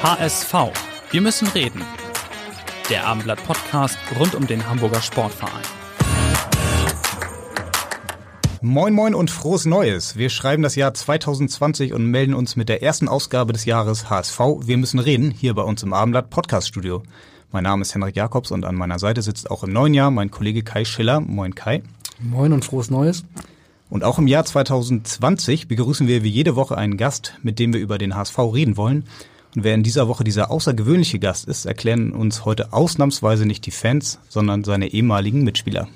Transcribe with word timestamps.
HSV. 0.00 0.54
Wir 1.10 1.20
müssen 1.20 1.48
reden. 1.48 1.82
Der 2.88 3.08
Abendblatt 3.08 3.44
Podcast 3.44 3.98
rund 4.16 4.36
um 4.36 4.46
den 4.46 4.68
Hamburger 4.68 5.02
Sportverein. 5.02 5.64
Moin 8.60 8.94
Moin 8.94 9.12
und 9.12 9.32
frohes 9.32 9.66
Neues. 9.66 10.16
Wir 10.16 10.30
schreiben 10.30 10.62
das 10.62 10.76
Jahr 10.76 10.94
2020 10.94 11.94
und 11.94 12.06
melden 12.06 12.34
uns 12.34 12.54
mit 12.54 12.68
der 12.68 12.80
ersten 12.80 13.08
Ausgabe 13.08 13.52
des 13.52 13.64
Jahres 13.64 14.08
HSV. 14.08 14.38
Wir 14.60 14.76
müssen 14.76 15.00
reden, 15.00 15.32
hier 15.32 15.54
bei 15.54 15.62
uns 15.62 15.82
im 15.82 15.92
Abendblatt 15.92 16.30
Podcast 16.30 16.68
Studio. 16.68 17.02
Mein 17.50 17.64
Name 17.64 17.82
ist 17.82 17.92
Henrik 17.92 18.14
Jakobs 18.14 18.52
und 18.52 18.64
an 18.64 18.76
meiner 18.76 19.00
Seite 19.00 19.22
sitzt 19.22 19.50
auch 19.50 19.64
im 19.64 19.72
neuen 19.72 19.94
Jahr 19.94 20.12
mein 20.12 20.30
Kollege 20.30 20.62
Kai 20.62 20.84
Schiller. 20.84 21.18
Moin 21.18 21.56
Kai. 21.56 21.82
Moin 22.20 22.52
und 22.52 22.64
frohes 22.64 22.88
Neues. 22.88 23.24
Und 23.90 24.04
auch 24.04 24.20
im 24.20 24.28
Jahr 24.28 24.44
2020 24.44 25.66
begrüßen 25.66 26.06
wir 26.06 26.22
wie 26.22 26.28
jede 26.28 26.54
Woche 26.54 26.78
einen 26.78 26.96
Gast, 26.96 27.34
mit 27.42 27.58
dem 27.58 27.72
wir 27.72 27.80
über 27.80 27.98
den 27.98 28.14
HSV 28.14 28.38
reden 28.38 28.76
wollen. 28.76 29.04
Und 29.58 29.64
wer 29.64 29.74
in 29.74 29.82
dieser 29.82 30.06
Woche 30.06 30.22
dieser 30.22 30.52
außergewöhnliche 30.52 31.18
Gast 31.18 31.48
ist, 31.48 31.66
erklären 31.66 32.12
uns 32.12 32.44
heute 32.44 32.72
ausnahmsweise 32.72 33.44
nicht 33.44 33.66
die 33.66 33.72
Fans, 33.72 34.20
sondern 34.28 34.62
seine 34.62 34.86
ehemaligen 34.86 35.42
Mitspieler. 35.42 35.88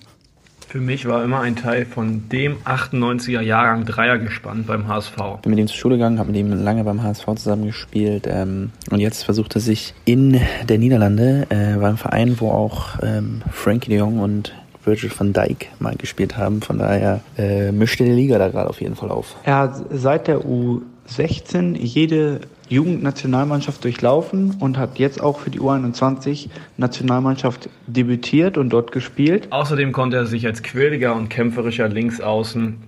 Für 0.67 0.81
mich 0.81 1.07
war 1.07 1.23
immer 1.23 1.39
ein 1.43 1.55
Teil 1.55 1.87
von 1.87 2.29
dem 2.29 2.57
98er 2.65 3.41
Jahrgang 3.41 3.85
Dreier 3.85 4.19
gespannt 4.19 4.67
beim 4.67 4.89
HSV. 4.89 5.15
Bin 5.43 5.51
mit 5.51 5.61
ihm 5.61 5.69
zur 5.69 5.77
Schule 5.77 5.95
gegangen, 5.95 6.19
habe 6.19 6.33
mit 6.33 6.41
ihm 6.41 6.51
lange 6.51 6.83
beim 6.83 7.05
HSV 7.05 7.25
zusammengespielt 7.37 8.27
ähm, 8.29 8.73
und 8.91 8.99
jetzt 8.99 9.23
versucht 9.23 9.55
er 9.55 9.61
sich 9.61 9.95
in 10.07 10.41
der 10.69 10.79
Niederlande 10.79 11.47
äh, 11.51 11.77
beim 11.79 11.99
Verein, 11.99 12.41
wo 12.41 12.51
auch 12.51 13.01
ähm, 13.01 13.43
Frankie 13.53 13.91
de 13.91 14.01
Jong 14.01 14.19
und 14.19 14.53
Virgil 14.85 15.13
van 15.17 15.33
Dijk 15.33 15.69
mal 15.79 15.95
gespielt 15.95 16.37
haben. 16.37 16.63
Von 16.63 16.79
daher 16.79 17.21
äh, 17.39 17.71
mischt 17.71 18.01
er 18.01 18.07
die 18.07 18.13
Liga 18.13 18.39
da 18.39 18.49
gerade 18.49 18.69
auf 18.69 18.81
jeden 18.81 18.97
Fall 18.97 19.13
auf. 19.13 19.37
Er 19.45 19.59
hat 19.59 19.85
seit 19.93 20.27
der 20.27 20.41
U16 20.41 21.77
jede 21.77 22.41
Jugendnationalmannschaft 22.73 23.85
durchlaufen 23.85 24.57
und 24.59 24.79
hat 24.79 24.99
jetzt 24.99 25.21
auch 25.21 25.41
für 25.41 25.51
die 25.51 25.61
U21 25.61 26.49
Nationalmannschaft 26.77 27.69
debütiert 27.87 28.57
und 28.57 28.71
dort 28.71 28.93
gespielt. 28.93 29.49
Außerdem 29.51 29.93
konnte 29.93 30.17
er 30.17 30.27
sich 30.27 30.47
als 30.47 30.63
quirliger 30.63 31.15
und 31.15 31.29
kämpferischer 31.29 31.89
Linksaußen 31.89 32.79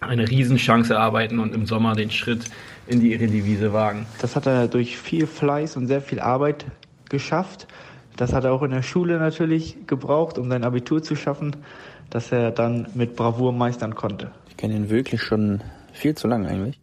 eine 0.00 0.28
Riesenchance 0.28 0.94
erarbeiten 0.94 1.40
und 1.40 1.54
im 1.54 1.66
Sommer 1.66 1.94
den 1.94 2.10
Schritt 2.10 2.44
in 2.86 3.00
die 3.00 3.12
Eredivisie 3.12 3.72
wagen. 3.72 4.06
Das 4.20 4.36
hat 4.36 4.46
er 4.46 4.68
durch 4.68 4.96
viel 4.96 5.26
Fleiß 5.26 5.76
und 5.76 5.88
sehr 5.88 6.00
viel 6.00 6.20
Arbeit 6.20 6.64
geschafft. 7.08 7.66
Das 8.16 8.32
hat 8.32 8.44
er 8.44 8.52
auch 8.52 8.62
in 8.62 8.70
der 8.70 8.82
Schule 8.82 9.18
natürlich 9.18 9.86
gebraucht, 9.86 10.38
um 10.38 10.48
sein 10.48 10.64
Abitur 10.64 11.02
zu 11.02 11.16
schaffen, 11.16 11.56
dass 12.10 12.32
er 12.32 12.50
dann 12.50 12.88
mit 12.94 13.16
Bravour 13.16 13.52
meistern 13.52 13.94
konnte. 13.94 14.30
Ich 14.48 14.56
kenne 14.56 14.74
ihn 14.74 14.90
wirklich 14.90 15.22
schon 15.22 15.60
viel 15.92 16.14
zu 16.14 16.28
lange 16.28 16.48
eigentlich. 16.48 16.80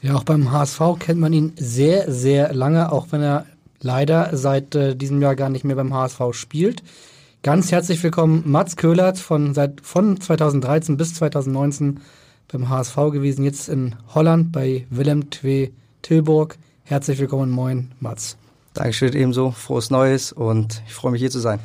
Ja, 0.00 0.14
auch 0.14 0.22
beim 0.22 0.52
HSV 0.52 0.80
kennt 1.00 1.18
man 1.18 1.32
ihn 1.32 1.54
sehr, 1.56 2.12
sehr 2.12 2.54
lange, 2.54 2.92
auch 2.92 3.08
wenn 3.10 3.20
er 3.20 3.46
leider 3.80 4.36
seit 4.36 4.76
äh, 4.76 4.94
diesem 4.94 5.20
Jahr 5.20 5.34
gar 5.34 5.48
nicht 5.48 5.64
mehr 5.64 5.74
beim 5.74 5.92
HSV 5.92 6.20
spielt. 6.32 6.84
Ganz 7.42 7.72
herzlich 7.72 8.00
willkommen, 8.04 8.44
Mats 8.46 8.76
Köhlert, 8.76 9.18
von, 9.18 9.54
seit, 9.54 9.80
von 9.80 10.20
2013 10.20 10.96
bis 10.96 11.14
2019 11.14 11.98
beim 12.46 12.68
HSV 12.68 12.94
gewesen, 13.10 13.42
jetzt 13.44 13.68
in 13.68 13.96
Holland 14.14 14.52
bei 14.52 14.86
Willem 14.88 15.26
II 15.42 15.72
Tilburg. 16.02 16.58
Herzlich 16.84 17.18
willkommen, 17.18 17.50
moin, 17.50 17.90
Mats. 17.98 18.36
Dankeschön 18.74 19.14
ebenso, 19.14 19.50
frohes 19.50 19.90
Neues 19.90 20.30
und 20.30 20.80
ich 20.86 20.94
freue 20.94 21.10
mich 21.10 21.20
hier 21.20 21.30
zu 21.30 21.40
sein. 21.40 21.58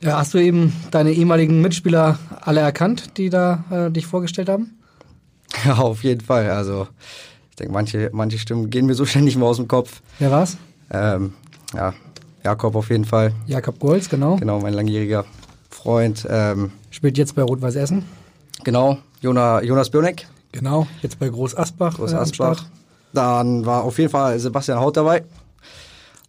Ja, 0.00 0.18
hast 0.18 0.34
du 0.34 0.38
eben 0.38 0.72
deine 0.92 1.10
ehemaligen 1.10 1.60
Mitspieler 1.60 2.20
alle 2.42 2.60
erkannt, 2.60 3.18
die 3.18 3.28
da 3.28 3.64
äh, 3.70 3.90
dich 3.90 4.06
vorgestellt 4.06 4.48
haben? 4.48 4.78
Ja, 5.66 5.74
auf 5.74 6.02
jeden 6.02 6.22
Fall. 6.22 6.48
Also 6.50 6.88
ich 7.52 7.56
denke, 7.56 7.74
manche, 7.74 8.08
manche 8.14 8.38
Stimmen 8.38 8.70
gehen 8.70 8.86
mir 8.86 8.94
so 8.94 9.04
schnell 9.04 9.24
nicht 9.24 9.36
mehr 9.36 9.46
aus 9.46 9.58
dem 9.58 9.68
Kopf. 9.68 10.00
Wer 10.18 10.30
war's? 10.30 10.56
Ähm, 10.90 11.34
ja, 11.74 11.92
Jakob 12.42 12.74
auf 12.74 12.88
jeden 12.88 13.04
Fall. 13.04 13.34
Jakob 13.46 13.78
Golz, 13.78 14.08
genau. 14.08 14.36
Genau, 14.36 14.58
mein 14.58 14.72
langjähriger 14.72 15.26
Freund. 15.68 16.26
Ähm, 16.30 16.72
Spielt 16.90 17.18
jetzt 17.18 17.34
bei 17.34 17.42
Rot-Weiß 17.42 17.76
Essen. 17.76 18.06
Genau, 18.64 18.96
Jona, 19.20 19.62
Jonas 19.62 19.90
Birnek. 19.90 20.26
Genau, 20.52 20.86
jetzt 21.02 21.18
bei 21.18 21.28
Groß 21.28 21.54
Asbach. 21.54 21.96
Groß 21.96 22.14
Asbach. 22.14 22.62
Äh, 22.62 22.66
Dann 23.12 23.66
war 23.66 23.84
auf 23.84 23.98
jeden 23.98 24.10
Fall 24.10 24.38
Sebastian 24.38 24.80
Haut 24.80 24.96
dabei. 24.96 25.22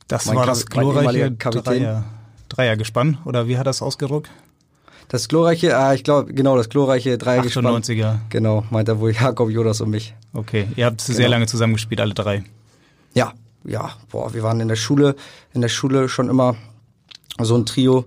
Das 0.10 0.26
mein 0.26 0.36
war 0.36 0.46
das 0.46 0.66
glorreiche 0.66 1.32
Dreier, 1.32 2.04
Dreiergespann, 2.50 3.18
oder 3.24 3.48
wie 3.48 3.58
hat 3.58 3.66
das 3.66 3.82
ausgedruckt? 3.82 4.30
Das 5.08 5.28
glorreiche, 5.28 5.78
ah, 5.78 5.94
ich 5.94 6.04
glaube, 6.04 6.34
genau, 6.34 6.58
das 6.58 6.70
glorreiche 6.70 7.18
Dreiergespann. 7.18 7.66
98er. 7.66 8.18
Genau, 8.30 8.64
meint 8.70 8.88
er 8.88 9.00
wohl 9.00 9.12
Jakob, 9.12 9.50
Jonas 9.50 9.82
und 9.82 9.90
mich. 9.90 10.16
Okay, 10.34 10.68
ihr 10.76 10.86
habt 10.86 11.06
genau. 11.06 11.16
sehr 11.16 11.30
lange 11.30 11.48
zusammengespielt, 11.48 12.02
alle 12.02 12.14
drei. 12.14 12.44
Ja, 13.14 13.34
ja, 13.64 13.92
boah, 14.10 14.34
wir 14.34 14.44
waren 14.44 14.60
in 14.60 14.68
der 14.68 14.76
Schule, 14.76 15.16
in 15.54 15.62
der 15.62 15.70
Schule 15.70 16.10
schon 16.10 16.30
immer 16.30 16.56
so 17.40 17.56
ein 17.56 17.66
Trio, 17.66 18.06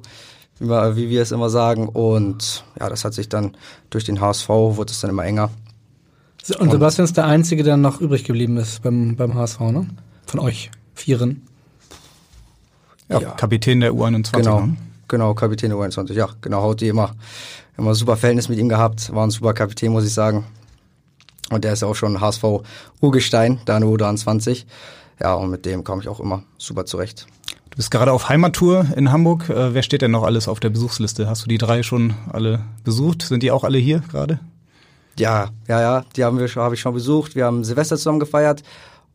wie 0.58 0.68
wir, 0.68 0.96
wie 0.96 1.08
wir 1.08 1.22
es 1.22 1.32
immer 1.32 1.50
sagen. 1.50 1.88
Und 1.88 2.64
ja, 2.78 2.88
das 2.88 3.04
hat 3.04 3.14
sich 3.14 3.28
dann 3.28 3.56
durch 3.90 4.04
den 4.04 4.20
HSV, 4.20 4.48
wurde 4.48 4.92
es 4.92 5.00
dann 5.00 5.10
immer 5.10 5.24
enger. 5.24 5.50
Und 6.58 6.70
Sebastian 6.70 7.04
ist 7.04 7.16
der 7.16 7.26
Einzige, 7.26 7.64
der 7.64 7.76
noch 7.76 8.00
übrig 8.00 8.24
geblieben 8.24 8.56
ist 8.56 8.82
beim, 8.82 9.16
beim 9.16 9.34
HSV, 9.34 9.60
ne? 9.60 9.88
Von 10.26 10.40
euch 10.40 10.70
Vieren. 10.94 11.46
Ja, 13.08 13.20
ja. 13.20 13.30
Kapitän 13.32 13.80
der 13.80 13.92
U21. 13.92 14.36
Genau, 14.36 14.60
ne? 14.66 14.76
Genau, 15.08 15.34
Kapitän 15.34 15.70
der 15.70 15.78
U21, 15.78 16.12
ja, 16.12 16.28
genau, 16.40 16.62
haut 16.62 16.80
die 16.80 16.88
immer, 16.88 17.14
immer 17.76 17.94
super 17.94 18.16
Verhältnis 18.16 18.48
mit 18.48 18.58
ihm 18.58 18.68
gehabt, 18.68 19.14
war 19.14 19.26
ein 19.26 19.30
super 19.30 19.54
Kapitän, 19.54 19.92
muss 19.92 20.04
ich 20.04 20.14
sagen. 20.14 20.44
Und 21.50 21.64
der 21.64 21.72
ist 21.72 21.82
ja 21.82 21.88
auch 21.88 21.94
schon 21.94 22.20
HSV 22.20 22.44
Urgestein, 23.00 23.60
da 23.64 23.76
in 23.76 23.82
der 23.82 23.90
U23. 23.90 24.64
Ja, 25.20 25.34
und 25.34 25.50
mit 25.50 25.64
dem 25.64 25.84
komme 25.84 26.02
ich 26.02 26.08
auch 26.08 26.20
immer 26.20 26.42
super 26.58 26.84
zurecht. 26.86 27.26
Du 27.70 27.76
bist 27.76 27.90
gerade 27.90 28.12
auf 28.12 28.28
Heimattour 28.28 28.86
in 28.96 29.12
Hamburg. 29.12 29.48
Äh, 29.48 29.74
wer 29.74 29.82
steht 29.82 30.02
denn 30.02 30.10
noch 30.10 30.24
alles 30.24 30.48
auf 30.48 30.60
der 30.60 30.70
Besuchsliste? 30.70 31.28
Hast 31.28 31.44
du 31.44 31.48
die 31.48 31.58
drei 31.58 31.82
schon 31.82 32.14
alle 32.32 32.64
besucht? 32.84 33.22
Sind 33.22 33.42
die 33.42 33.50
auch 33.50 33.64
alle 33.64 33.78
hier 33.78 34.00
gerade? 34.10 34.40
Ja, 35.18 35.50
ja, 35.68 35.80
ja, 35.80 36.04
die 36.16 36.24
haben 36.24 36.38
wir 36.38 36.48
schon, 36.48 36.62
habe 36.62 36.74
ich 36.74 36.80
schon 36.80 36.94
besucht. 36.94 37.36
Wir 37.36 37.46
haben 37.46 37.64
Silvester 37.64 37.96
zusammen 37.96 38.20
gefeiert 38.20 38.62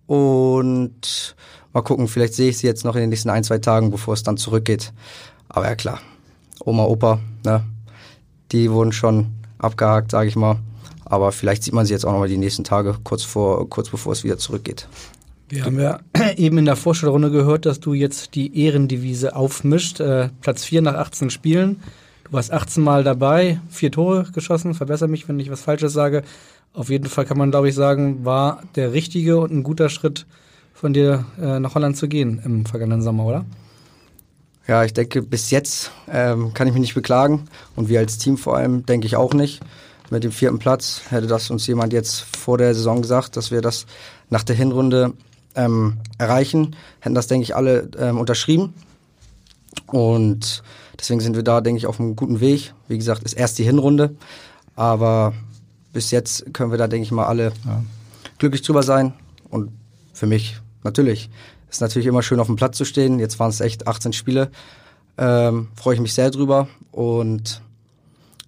und 0.07 1.35
mal 1.73 1.81
gucken, 1.81 2.07
vielleicht 2.07 2.33
sehe 2.33 2.49
ich 2.49 2.57
sie 2.57 2.67
jetzt 2.67 2.85
noch 2.85 2.95
in 2.95 3.01
den 3.01 3.09
nächsten 3.09 3.29
ein, 3.29 3.43
zwei 3.43 3.59
Tagen, 3.59 3.91
bevor 3.91 4.13
es 4.13 4.23
dann 4.23 4.37
zurückgeht. 4.37 4.93
Aber 5.53 5.67
ja 5.67 5.75
klar, 5.75 5.99
Oma, 6.63 6.85
Opa, 6.85 7.19
ne, 7.45 7.63
die 8.51 8.71
wurden 8.71 8.93
schon 8.93 9.27
abgehakt, 9.57 10.11
sage 10.11 10.29
ich 10.29 10.35
mal. 10.35 10.57
Aber 11.03 11.33
vielleicht 11.33 11.63
sieht 11.63 11.73
man 11.73 11.85
sie 11.85 11.93
jetzt 11.93 12.05
auch 12.05 12.13
noch 12.13 12.19
mal 12.19 12.29
die 12.29 12.37
nächsten 12.37 12.63
Tage, 12.63 12.95
kurz 13.03 13.23
vor, 13.23 13.69
kurz 13.69 13.89
bevor 13.89 14.13
es 14.13 14.23
wieder 14.23 14.37
zurückgeht. 14.37 14.87
Wir 15.49 15.65
haben 15.65 15.77
ja 15.77 15.99
eben 16.37 16.57
in 16.57 16.65
der 16.65 16.77
Vorstellrunde 16.77 17.31
gehört, 17.31 17.65
dass 17.65 17.81
du 17.81 17.93
jetzt 17.93 18.35
die 18.35 18.57
Ehrendivise 18.57 19.35
aufmischt. 19.35 19.99
Äh, 19.99 20.29
Platz 20.39 20.63
4 20.63 20.81
nach 20.81 20.93
18 20.93 21.29
Spielen. 21.29 21.81
Du 22.23 22.31
warst 22.31 22.53
18 22.53 22.81
Mal 22.81 23.03
dabei, 23.03 23.59
vier 23.67 23.91
Tore 23.91 24.27
geschossen. 24.31 24.73
Verbessere 24.73 25.09
mich, 25.09 25.27
wenn 25.27 25.37
ich 25.39 25.51
was 25.51 25.61
Falsches 25.61 25.91
sage. 25.91 26.23
Auf 26.73 26.89
jeden 26.89 27.09
Fall 27.09 27.25
kann 27.25 27.37
man, 27.37 27.51
glaube 27.51 27.67
ich, 27.67 27.75
sagen, 27.75 28.23
war 28.23 28.63
der 28.75 28.93
richtige 28.93 29.37
und 29.39 29.51
ein 29.51 29.63
guter 29.63 29.89
Schritt 29.89 30.25
von 30.73 30.93
dir 30.93 31.25
äh, 31.41 31.59
nach 31.59 31.75
Holland 31.75 31.97
zu 31.97 32.07
gehen 32.07 32.41
im 32.45 32.65
vergangenen 32.65 33.01
Sommer, 33.01 33.25
oder? 33.25 33.45
Ja, 34.67 34.83
ich 34.83 34.93
denke, 34.93 35.21
bis 35.21 35.49
jetzt 35.51 35.91
ähm, 36.09 36.53
kann 36.53 36.67
ich 36.67 36.73
mich 36.73 36.81
nicht 36.81 36.93
beklagen. 36.93 37.45
Und 37.75 37.89
wir 37.89 37.99
als 37.99 38.17
Team 38.17 38.37
vor 38.37 38.55
allem, 38.55 38.85
denke 38.85 39.07
ich 39.07 39.15
auch 39.15 39.33
nicht. 39.33 39.61
Mit 40.09 40.23
dem 40.23 40.31
vierten 40.31 40.59
Platz 40.59 41.01
hätte 41.09 41.27
das 41.27 41.49
uns 41.49 41.65
jemand 41.67 41.93
jetzt 41.93 42.25
vor 42.37 42.57
der 42.57 42.75
Saison 42.75 43.01
gesagt, 43.01 43.37
dass 43.37 43.49
wir 43.49 43.61
das 43.61 43.85
nach 44.29 44.43
der 44.43 44.55
Hinrunde 44.55 45.13
ähm, 45.55 45.97
erreichen, 46.17 46.75
hätten 46.99 47.15
das, 47.15 47.27
denke 47.27 47.43
ich, 47.43 47.55
alle 47.55 47.89
ähm, 47.97 48.17
unterschrieben. 48.17 48.73
Und 49.87 50.63
deswegen 50.99 51.21
sind 51.21 51.35
wir 51.35 51.43
da, 51.43 51.61
denke 51.61 51.77
ich, 51.77 51.87
auf 51.87 51.99
einem 51.99 52.15
guten 52.15 52.39
Weg. 52.39 52.73
Wie 52.87 52.97
gesagt, 52.97 53.23
ist 53.23 53.33
erst 53.33 53.57
die 53.57 53.63
Hinrunde. 53.63 54.15
Aber 54.75 55.33
bis 55.93 56.11
jetzt 56.11 56.53
können 56.53 56.71
wir 56.71 56.77
da, 56.77 56.87
denke 56.87 57.03
ich 57.03 57.11
mal, 57.11 57.25
alle 57.25 57.51
ja. 57.65 57.83
glücklich 58.37 58.61
drüber 58.61 58.83
sein. 58.83 59.13
Und 59.49 59.71
für 60.13 60.27
mich 60.27 60.57
natürlich 60.83 61.29
ist 61.71 61.81
natürlich 61.81 62.05
immer 62.05 62.21
schön 62.21 62.39
auf 62.39 62.47
dem 62.47 62.57
Platz 62.57 62.77
zu 62.77 62.85
stehen. 62.85 63.17
Jetzt 63.17 63.39
waren 63.39 63.49
es 63.49 63.61
echt 63.61 63.87
18 63.87 64.13
Spiele. 64.13 64.51
Ähm, 65.17 65.69
Freue 65.75 65.95
ich 65.95 66.01
mich 66.01 66.13
sehr 66.13 66.29
drüber 66.29 66.67
und 66.91 67.61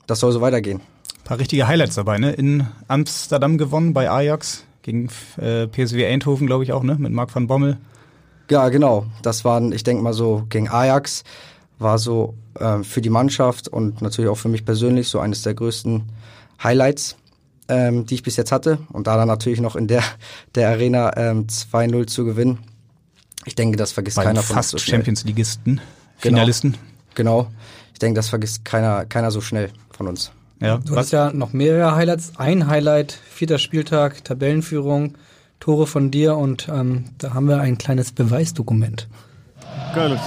das 0.07 0.19
soll 0.19 0.31
so 0.31 0.41
weitergehen. 0.41 0.79
Ein 0.79 1.23
paar 1.23 1.39
richtige 1.39 1.67
Highlights 1.67 1.95
dabei, 1.95 2.17
ne? 2.17 2.33
In 2.33 2.67
Amsterdam 2.87 3.57
gewonnen 3.57 3.93
bei 3.93 4.09
Ajax. 4.09 4.65
gegen 4.81 5.09
äh, 5.37 5.67
PSW 5.67 6.05
Eindhoven, 6.05 6.47
glaube 6.47 6.63
ich 6.65 6.73
auch, 6.73 6.83
ne? 6.83 6.95
Mit 6.99 7.13
Marc 7.13 7.33
van 7.33 7.47
Bommel. 7.47 7.77
Ja, 8.51 8.67
genau. 8.69 9.05
Das 9.21 9.45
waren, 9.45 9.71
ich 9.71 9.83
denke 9.83 10.03
mal 10.03 10.13
so, 10.13 10.45
gegen 10.49 10.69
Ajax 10.69 11.23
war 11.79 11.97
so 11.97 12.35
äh, 12.59 12.83
für 12.83 13.01
die 13.01 13.09
Mannschaft 13.09 13.69
und 13.69 14.01
natürlich 14.01 14.29
auch 14.29 14.37
für 14.37 14.49
mich 14.49 14.65
persönlich 14.65 15.07
so 15.07 15.19
eines 15.19 15.43
der 15.43 15.53
größten 15.53 16.03
Highlights, 16.61 17.15
ähm, 17.69 18.05
die 18.05 18.15
ich 18.15 18.23
bis 18.23 18.35
jetzt 18.35 18.51
hatte. 18.51 18.79
Und 18.91 19.07
da 19.07 19.15
dann 19.15 19.29
natürlich 19.29 19.61
noch 19.61 19.77
in 19.77 19.87
der, 19.87 20.03
der 20.55 20.69
Arena 20.69 21.15
ähm, 21.15 21.47
2-0 21.47 22.07
zu 22.07 22.25
gewinnen. 22.25 22.59
Ich 23.45 23.55
denke, 23.55 23.77
das 23.77 23.91
vergisst 23.91 24.15
Beim 24.17 24.25
keiner 24.27 24.41
von 24.41 24.55
fast 24.55 24.73
uns 24.73 24.81
so 24.81 24.85
schnell. 24.85 24.99
Champions-Ligisten, 24.99 25.81
Finalisten. 26.17 26.77
Genau. 27.15 27.47
Ich 27.93 27.99
denke, 27.99 28.15
das 28.15 28.29
vergisst 28.29 28.65
keiner, 28.65 29.05
keiner 29.05 29.31
so 29.31 29.41
schnell 29.41 29.71
von 29.91 30.07
uns. 30.07 30.31
Ja, 30.59 30.77
Du 30.77 30.91
was, 30.91 31.05
hast 31.05 31.11
ja 31.11 31.31
noch 31.33 31.51
mehrere 31.53 31.95
Highlights. 31.95 32.31
Ein 32.37 32.67
Highlight, 32.67 33.11
vierter 33.11 33.59
Spieltag, 33.59 34.23
Tabellenführung, 34.23 35.17
Tore 35.59 35.87
von 35.87 36.09
dir 36.11 36.37
und 36.37 36.67
ähm, 36.69 37.05
da 37.17 37.33
haben 37.33 37.47
wir 37.47 37.59
ein 37.59 37.77
kleines 37.77 38.11
Beweisdokument. 38.11 39.07
Keulert. 39.93 40.21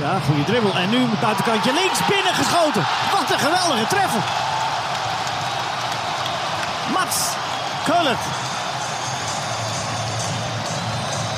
Ja, 0.00 0.20
goede 0.26 0.42
dribbel. 0.50 0.72
En 0.76 0.90
nu 0.90 0.98
met 0.98 1.20
buitenkantje 1.20 1.72
links 1.72 2.00
binnengeschoten. 2.06 2.82
Wat 3.12 3.30
een 3.32 3.38
geweldige 3.38 3.86
treffer. 3.88 4.22
Mats 6.92 7.36
Keulert. 7.86 8.18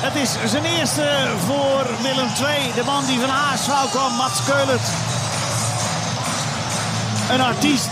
Het 0.07 0.15
is 0.15 0.51
zijn 0.51 0.65
eerste 0.65 1.33
voor 1.37 1.85
Willem 2.03 2.27
II. 2.27 2.73
De 2.75 2.83
man 2.85 3.05
die 3.05 3.19
van 3.19 3.29
HSV 3.29 3.91
kwam, 3.91 4.15
Mats 4.15 4.45
Keulert. 4.45 4.87
Een 7.31 7.41
artiest. 7.41 7.89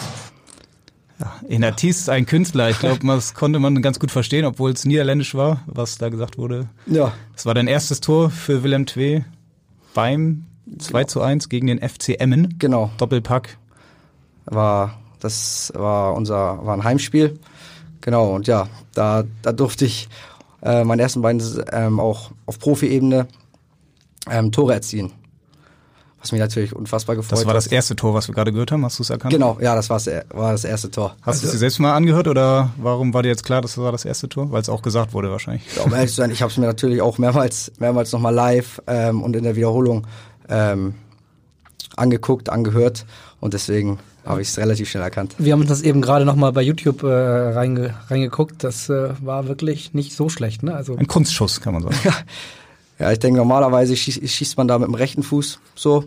in 1.48 1.63
Artist 1.63 2.10
ein 2.10 2.25
Künstler. 2.25 2.69
Ich 2.69 2.80
glaube, 2.80 3.06
das 3.07 3.33
konnte 3.33 3.60
man 3.60 3.81
ganz 3.81 4.00
gut 4.00 4.12
verstehen, 4.12 4.45
obwohl 4.45 4.71
es 4.71 4.86
niederländisch 4.86 5.36
war, 5.36 5.62
was 5.65 5.98
da 5.98 6.10
gesagt 6.10 6.38
wurde. 6.38 6.68
Ja, 6.86 7.13
Es 7.36 7.45
war 7.45 7.54
dein 7.54 7.68
erstes 7.68 8.00
Tor 8.01 8.30
für 8.30 8.63
Willem 8.63 8.86
II 8.95 9.24
beim 9.94 10.45
2 10.80 11.04
zu 11.06 11.21
1 11.21 11.50
gegen 11.50 11.68
den 11.68 11.80
FC 11.80 12.19
Emmen. 12.19 12.56
genau. 12.60 12.92
Doppelpack. 12.98 13.57
war 14.45 15.00
das 15.19 15.71
war 15.75 16.13
unser 16.15 16.65
war 16.65 16.74
ein 16.75 16.83
Heimspiel 16.83 17.39
genau 18.01 18.33
und 18.36 18.45
ja 18.48 18.68
da 18.94 19.24
da 19.42 19.51
durfte 19.54 19.86
ich 19.86 20.10
äh, 20.63 20.83
meine 20.83 21.01
ersten 21.01 21.21
beiden 21.21 21.42
ähm, 21.71 22.00
auch 22.00 22.31
auf 22.45 22.60
Profi-Ebene 22.60 23.27
ähm, 24.30 24.51
Tore 24.51 24.74
erzielen 24.74 25.12
was 26.24 26.31
mich 26.31 26.39
natürlich 26.39 26.74
unfassbar 26.74 27.18
gefreut 27.18 27.33
Das 27.33 27.45
war 27.45 27.54
das 27.54 27.65
hat. 27.65 27.74
erste 27.74 27.98
Tor, 27.98 28.13
was 28.13 28.30
wir 28.30 28.33
gerade 28.33 28.54
gehört 28.54 28.71
haben. 28.71 28.86
Hast 28.86 28.98
du 28.98 29.04
es 29.04 29.10
erkannt? 29.10 29.33
genau 29.33 29.57
ja 29.60 29.75
das 29.75 29.89
war's, 29.89 30.07
war 30.30 30.54
das 30.54 30.63
erste 30.63 30.89
Tor 30.89 31.18
Hast 31.21 31.44
du 31.44 31.48
es 31.48 31.51
dir 31.51 31.57
selbst 31.57 31.80
mal 31.80 31.94
angehört 31.94 32.30
oder 32.30 32.71
warum 32.77 33.13
war 33.13 33.24
dir 33.24 33.30
jetzt 33.30 33.44
klar, 33.44 33.62
dass 33.62 33.75
das 33.75 33.83
war 33.83 33.92
das 33.92 34.06
erste 34.06 34.30
Tor? 34.30 34.50
Weil 34.50 34.62
es 34.62 34.69
auch 34.69 34.81
gesagt 34.81 35.13
wurde 35.13 35.30
wahrscheinlich. 35.31 35.63
Ja, 35.75 35.83
um 35.83 35.94
ehrlich 35.94 36.12
zu 36.12 36.15
sein, 36.15 36.31
ich 36.31 36.42
habe 36.42 36.50
es 36.50 36.57
mir 36.57 36.65
natürlich 36.65 37.01
auch 37.01 37.18
mehrmals, 37.18 37.74
mehrmals 37.77 38.13
nochmal 38.13 38.33
live 38.33 38.81
ähm, 38.88 39.21
und 39.21 39.36
in 39.36 39.44
der 39.44 39.57
Wiederholung 39.57 40.07
ähm, 40.48 40.95
angeguckt, 41.95 42.50
angehört 42.50 43.06
und 43.40 43.54
deswegen 43.54 44.00
habe 44.25 44.42
ich 44.42 44.48
es 44.48 44.57
relativ 44.57 44.90
schnell 44.90 45.04
erkannt. 45.04 45.36
Wir 45.38 45.54
haben 45.54 45.62
uns 45.62 45.69
das 45.69 45.81
eben 45.81 46.01
gerade 46.01 46.25
nochmal 46.25 46.54
bei 46.54 46.62
YouTube 46.62 47.04
äh, 47.04 47.07
reinge 47.07 47.94
reingeguckt. 48.07 48.63
Das 48.63 48.90
äh, 48.90 49.10
war 49.22 49.48
wirklich 49.48 49.94
nicht 49.94 50.13
so 50.13 50.30
schlecht. 50.30 50.63
Ne? 50.63 50.74
Also 50.74 50.95
Ein 50.95 51.07
Kunstschuss, 51.07 51.62
kann 51.62 51.74
man 51.74 51.84
sagen. 51.84 51.95
Ja, 53.00 53.12
ich 53.12 53.18
denke 53.18 53.38
normalerweise 53.38 53.98
schieß, 53.98 54.22
schießt 54.31 54.56
man 54.56 54.68
da 54.68 54.78
mit 54.78 54.88
dem 54.88 54.94
rechten 54.94 55.24
Fuß 55.24 55.60
so. 55.75 56.06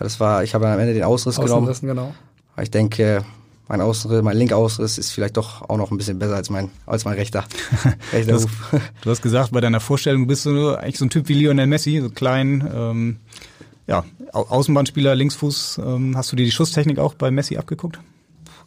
Das 0.00 0.18
war, 0.18 0.42
ich 0.42 0.52
habe 0.52 0.68
am 0.68 0.78
Ende 0.78 0.94
den 0.94 1.04
Ausriss 1.04 1.38
genommen. 1.38 1.72
Genau. 1.80 2.12
Ich 2.60 2.72
denke, 2.72 3.24
mein 3.68 3.80
Ausriss, 3.80 4.20
mein 4.22 4.36
linker 4.36 4.56
Ausriss 4.56 4.98
ist 4.98 5.12
vielleicht 5.12 5.36
doch 5.36 5.62
auch 5.62 5.76
noch 5.76 5.90
ein 5.90 5.96
bisschen 5.96 6.18
besser 6.18 6.34
als 6.34 6.50
mein, 6.50 6.70
als 6.86 7.04
mein 7.04 7.14
rechter. 7.14 7.44
rechter 8.12 8.32
Das, 8.32 8.44
Huf. 8.44 8.74
du 9.00 9.10
hast 9.10 9.22
gesagt, 9.22 9.52
bei 9.52 9.60
deiner 9.60 9.80
Vorstellung, 9.80 10.22
du 10.22 10.26
bist 10.26 10.42
so, 10.42 10.76
eigentlich 10.76 10.98
so 10.98 11.06
ein 11.06 11.10
Typ 11.10 11.28
wie 11.28 11.34
Lionel 11.34 11.66
Messi, 11.66 12.00
so 12.00 12.10
klein, 12.10 12.68
ähm, 12.74 13.16
ja, 13.92 14.04
Au 14.32 14.46
Außenbahnspieler, 14.48 15.14
Linksfuß. 15.14 15.80
Ähm, 15.84 16.16
hast 16.16 16.32
du 16.32 16.36
dir 16.36 16.44
die 16.44 16.50
Schusstechnik 16.50 16.98
auch 16.98 17.14
bei 17.14 17.30
Messi 17.30 17.58
abgeguckt? 17.58 18.00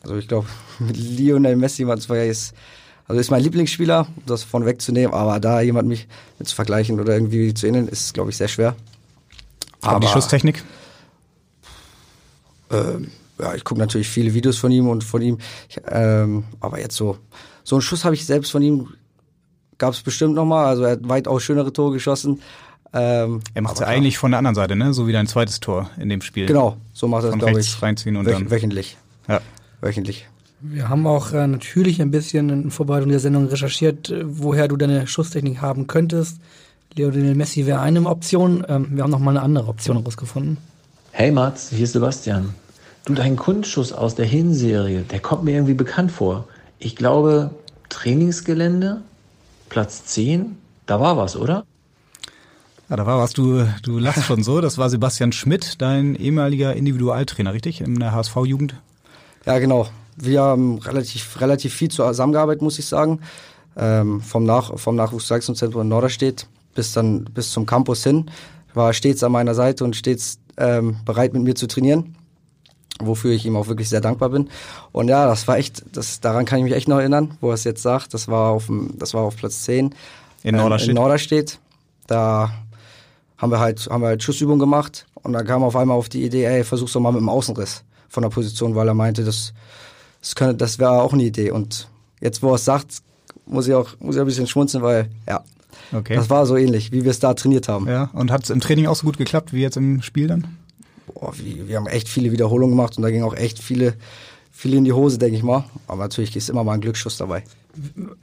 Also 0.03 0.15
ich 0.17 0.27
glaube, 0.27 0.47
mit 0.77 0.95
Lionel 1.17 1.55
Messi 1.55 1.83
man 1.83 1.99
zwar 1.99 2.17
ist, 2.23 2.53
also 3.07 3.19
ist 3.19 3.31
mein 3.31 3.41
Lieblingsspieler, 3.41 4.07
um 4.15 4.23
das 4.27 4.43
von 4.43 4.65
wegzunehmen, 4.65 5.13
aber 5.13 5.39
da 5.39 5.61
jemand 5.61 5.87
mich 5.87 6.07
mit 6.37 6.47
zu 6.47 6.55
vergleichen 6.55 6.99
oder 6.99 7.13
irgendwie 7.13 7.53
zu 7.55 7.65
ähneln, 7.65 7.87
ist, 7.87 8.13
glaube 8.13 8.29
ich, 8.29 8.37
sehr 8.37 8.47
schwer. 8.47 8.75
Aber 9.81 9.99
die 9.99 10.07
Schusstechnik? 10.07 10.63
ähm, 12.71 13.11
ja, 13.39 13.53
ich 13.55 13.63
gucke 13.63 13.79
natürlich 13.79 14.07
viele 14.07 14.33
Videos 14.33 14.57
von 14.57 14.71
ihm 14.71 14.87
und 14.87 15.03
von 15.03 15.21
ihm, 15.21 15.39
ich, 15.69 15.81
ähm, 15.87 16.43
aber 16.59 16.79
jetzt 16.79 16.95
so, 16.95 17.17
so 17.63 17.75
einen 17.75 17.81
Schuss 17.81 18.05
habe 18.05 18.15
ich 18.15 18.25
selbst 18.25 18.51
von 18.51 18.61
ihm, 18.61 18.89
gab 19.77 19.93
es 19.93 20.01
bestimmt 20.01 20.35
nochmal, 20.35 20.65
also 20.65 20.83
er 20.83 20.91
hat 20.91 21.09
weitaus 21.09 21.43
schönere 21.43 21.73
Tore 21.73 21.93
geschossen. 21.93 22.41
Ähm, 22.95 23.41
Er 23.53 23.61
macht 23.61 23.73
es 23.75 23.79
ja 23.81 23.87
eigentlich 23.87 24.17
von 24.17 24.31
der 24.31 24.37
anderen 24.37 24.55
Seite, 24.55 24.75
ne? 24.75 24.93
So 24.93 25.05
wie 25.07 25.11
dein 25.11 25.27
zweites 25.27 25.59
Tor 25.59 25.89
in 25.99 26.07
dem 26.09 26.21
Spiel. 26.21 26.45
Genau, 26.45 26.77
so 26.93 27.07
macht 27.07 27.25
er 27.25 27.31
es, 27.33 27.37
glaube 27.37 27.59
ich. 27.59 27.81
reinziehen 27.81 28.15
und 28.15 28.25
wöch- 28.27 28.31
dann- 28.31 28.49
Wöchentlich, 28.51 28.97
Ja. 29.27 29.41
wöchentlich. 29.81 30.27
Wir 30.61 30.87
haben 30.89 31.05
auch 31.05 31.31
äh, 31.33 31.45
natürlich 31.45 32.01
ein 32.01 32.09
bisschen 32.09 32.49
in 32.49 32.71
Vorbereitung 32.71 33.09
der 33.09 33.19
Sendung 33.19 33.47
recherchiert, 33.47 34.09
äh, 34.09 34.23
woher 34.25 34.67
du 34.69 34.77
deine 34.77 35.05
Schusstechnik 35.07 35.61
haben 35.61 35.85
könntest. 35.87 36.39
Lionel 36.95 37.35
Messi 37.35 37.65
wäre 37.65 37.81
eine 37.81 38.01
Option. 38.05 38.65
Ähm, 38.69 38.87
wir 38.91 39.03
haben 39.03 39.11
noch 39.11 39.19
mal 39.19 39.31
eine 39.31 39.41
andere 39.41 39.67
Option 39.67 39.97
rausgefunden. 39.97 40.57
Hey 41.11 41.31
Mats, 41.31 41.69
hier 41.69 41.83
ist 41.83 41.91
Sebastian. 41.93 42.55
Du, 43.03 43.13
dein 43.13 43.35
Kunstschuss 43.35 43.91
aus 43.91 44.15
der 44.15 44.25
Hinserie, 44.25 45.01
der 45.01 45.19
kommt 45.19 45.43
mir 45.43 45.51
irgendwie 45.51 45.73
bekannt 45.73 46.11
vor. 46.11 46.47
Ich 46.79 46.95
glaube, 46.95 47.51
Trainingsgelände, 47.89 49.01
Platz 49.69 50.05
10, 50.05 50.57
da 50.85 50.99
war 50.99 51.17
was, 51.17 51.35
oder? 51.35 51.65
Ja, 52.89 52.95
da 52.95 53.05
war 53.05 53.19
was, 53.19 53.33
du, 53.33 53.65
du 53.81 53.97
lachst 53.97 54.25
schon 54.25 54.43
so. 54.43 54.61
Das 54.61 54.77
war 54.77 54.89
Sebastian 54.89 55.31
Schmidt, 55.31 55.81
dein 55.81 56.15
ehemaliger 56.15 56.75
Individualtrainer, 56.75 57.53
richtig? 57.53 57.81
In 57.81 57.99
der 57.99 58.11
HSV-Jugend. 58.11 58.75
Ja, 59.45 59.57
genau. 59.57 59.87
Wir 60.15 60.41
haben 60.41 60.77
relativ, 60.77 61.41
relativ 61.41 61.73
viel 61.73 61.89
zusammengearbeitet, 61.89 62.61
muss 62.61 62.79
ich 62.79 62.85
sagen. 62.85 63.21
Ähm, 63.75 64.21
vom, 64.21 64.45
Nach 64.45 64.77
vom 64.77 64.95
Nachwuchsleistungszentrum 64.95 65.81
in 65.81 65.89
Norderstedt 65.89 66.47
bis 66.75 66.93
dann 66.93 67.23
bis 67.23 67.51
zum 67.51 67.65
Campus 67.65 68.03
hin. 68.03 68.29
War 68.73 68.93
stets 68.93 69.23
an 69.23 69.31
meiner 69.31 69.55
Seite 69.55 69.83
und 69.83 69.95
stets 69.95 70.37
ähm, 70.57 70.97
bereit, 71.05 71.33
mit 71.33 71.41
mir 71.41 71.55
zu 71.55 71.67
trainieren. 71.67 72.15
Wofür 72.99 73.31
ich 73.31 73.45
ihm 73.45 73.55
auch 73.55 73.67
wirklich 73.67 73.89
sehr 73.89 74.01
dankbar 74.01 74.29
bin. 74.29 74.49
Und 74.91 75.07
ja, 75.07 75.25
das 75.25 75.47
war 75.47 75.57
echt, 75.57 75.83
das, 75.93 76.21
daran 76.21 76.45
kann 76.45 76.59
ich 76.59 76.65
mich 76.65 76.73
echt 76.73 76.87
noch 76.87 76.99
erinnern, 76.99 77.37
wo 77.41 77.49
er 77.49 77.55
es 77.55 77.63
jetzt 77.63 77.81
sagt. 77.81 78.13
Das 78.13 78.27
war 78.27 78.51
auf, 78.51 78.67
dem, 78.67 78.93
das 78.97 79.13
war 79.13 79.23
auf 79.23 79.35
Platz 79.35 79.63
10. 79.63 79.95
In 80.43 80.55
ähm, 80.55 80.61
Norderstedt. 80.61 80.89
in 80.89 80.95
Norderstedt. 80.95 81.59
Da 82.07 82.53
haben 83.37 83.51
wir 83.51 83.59
halt, 83.59 83.87
haben 83.89 84.01
wir 84.01 84.07
halt 84.07 84.23
Schussübungen 84.23 84.59
gemacht 84.59 85.05
und 85.23 85.33
dann 85.33 85.45
kam 85.45 85.63
auf 85.63 85.75
einmal 85.75 85.97
auf 85.97 86.09
die 86.09 86.23
Idee, 86.23 86.45
ey, 86.45 86.63
versuch's 86.63 86.93
doch 86.93 86.99
mal 87.01 87.11
mit 87.11 87.21
dem 87.21 87.29
Außenriss 87.29 87.83
von 88.09 88.23
der 88.23 88.29
Position, 88.29 88.75
weil 88.75 88.87
er 88.87 88.93
meinte, 88.93 89.23
das, 89.23 89.53
das, 90.21 90.35
könnte, 90.35 90.55
das 90.55 90.79
wäre 90.79 91.01
auch 91.01 91.13
eine 91.13 91.23
Idee. 91.23 91.51
Und 91.51 91.89
jetzt, 92.21 92.41
wo 92.43 92.49
er 92.49 92.55
es 92.55 92.65
sagt, 92.65 92.97
muss 93.45 93.67
ich 93.67 93.73
auch, 93.73 93.89
muss 93.99 94.15
ich 94.15 94.21
ein 94.21 94.27
bisschen 94.27 94.47
schmunzeln, 94.47 94.83
weil, 94.83 95.09
ja, 95.27 95.43
Okay. 95.91 96.15
das 96.15 96.29
war 96.29 96.45
so 96.47 96.55
ähnlich, 96.57 96.91
wie 96.91 97.03
wir 97.03 97.11
es 97.11 97.19
da 97.19 97.33
trainiert 97.33 97.67
haben. 97.67 97.87
ja. 97.87 98.09
Und 98.13 98.31
hat 98.31 98.43
es 98.45 98.49
im 98.49 98.59
Training 98.59 98.87
auch 98.87 98.95
so 98.95 99.05
gut 99.05 99.17
geklappt 99.17 99.53
wie 99.53 99.61
jetzt 99.61 99.77
im 99.77 100.01
Spiel 100.01 100.27
dann? 100.27 100.57
Boah, 101.13 101.31
wie, 101.37 101.67
wir 101.67 101.75
haben 101.77 101.85
echt 101.87 102.09
viele 102.09 102.31
Wiederholungen 102.31 102.75
gemacht 102.75 102.97
und 102.97 103.03
da 103.03 103.11
ging 103.11 103.21
auch 103.23 103.35
echt 103.35 103.59
viele, 103.59 103.93
viele 104.51 104.77
in 104.77 104.83
die 104.83 104.93
Hose, 104.93 105.19
denke 105.19 105.37
ich 105.37 105.43
mal. 105.43 105.65
Aber 105.87 106.01
natürlich 106.01 106.35
ist 106.35 106.49
immer 106.49 106.63
mal 106.63 106.73
ein 106.73 106.81
Glücksschuss 106.81 107.17
dabei. 107.17 107.43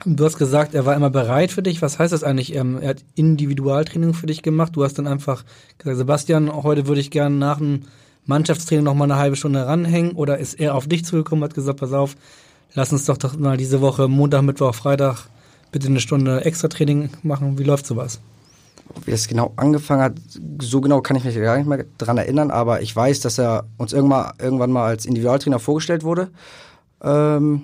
Du 0.05 0.25
hast 0.25 0.37
gesagt, 0.37 0.73
er 0.73 0.85
war 0.85 0.95
immer 0.95 1.09
bereit 1.09 1.51
für 1.51 1.61
dich. 1.61 1.81
Was 1.81 1.99
heißt 1.99 2.13
das 2.13 2.23
eigentlich? 2.23 2.55
Ähm, 2.55 2.79
er 2.81 2.89
hat 2.89 3.03
Individualtraining 3.15 4.13
für 4.13 4.27
dich 4.27 4.41
gemacht. 4.41 4.75
Du 4.75 4.83
hast 4.83 4.97
dann 4.97 5.07
einfach 5.07 5.43
gesagt, 5.77 5.97
Sebastian, 5.97 6.51
heute 6.51 6.87
würde 6.87 7.01
ich 7.01 7.11
gerne 7.11 7.35
nach 7.35 7.57
dem 7.57 7.83
Mannschaftstraining 8.25 8.83
noch 8.83 8.95
mal 8.95 9.05
eine 9.05 9.17
halbe 9.17 9.35
Stunde 9.35 9.65
ranhängen. 9.65 10.13
Oder 10.13 10.39
ist 10.39 10.55
er 10.55 10.75
auf 10.75 10.87
dich 10.87 11.05
zugekommen 11.05 11.43
hat 11.43 11.53
gesagt, 11.53 11.79
pass 11.79 11.93
auf, 11.93 12.15
lass 12.73 12.91
uns 12.91 13.05
doch, 13.05 13.17
doch 13.17 13.37
mal 13.37 13.57
diese 13.57 13.81
Woche 13.81 14.07
Montag, 14.07 14.41
Mittwoch, 14.41 14.73
Freitag 14.73 15.27
bitte 15.71 15.87
eine 15.87 15.99
Stunde 15.99 16.45
extra 16.45 16.67
Training 16.67 17.09
machen. 17.23 17.57
Wie 17.57 17.63
läuft 17.63 17.85
sowas? 17.85 18.19
wie 19.05 19.11
es 19.11 19.27
genau 19.27 19.53
angefangen 19.55 20.01
hat, 20.01 20.13
so 20.61 20.81
genau 20.81 21.01
kann 21.01 21.15
ich 21.15 21.23
mich 21.23 21.35
gar 21.35 21.57
nicht 21.57 21.67
mehr 21.67 21.85
dran 21.97 22.17
erinnern, 22.17 22.51
aber 22.51 22.81
ich 22.81 22.95
weiß, 22.95 23.21
dass 23.21 23.39
er 23.39 23.65
uns 23.77 23.93
irgendwann, 23.93 24.33
irgendwann 24.39 24.71
mal 24.71 24.85
als 24.85 25.05
Individualtrainer 25.05 25.59
vorgestellt 25.59 26.03
wurde. 26.03 26.29
Ähm, 27.01 27.63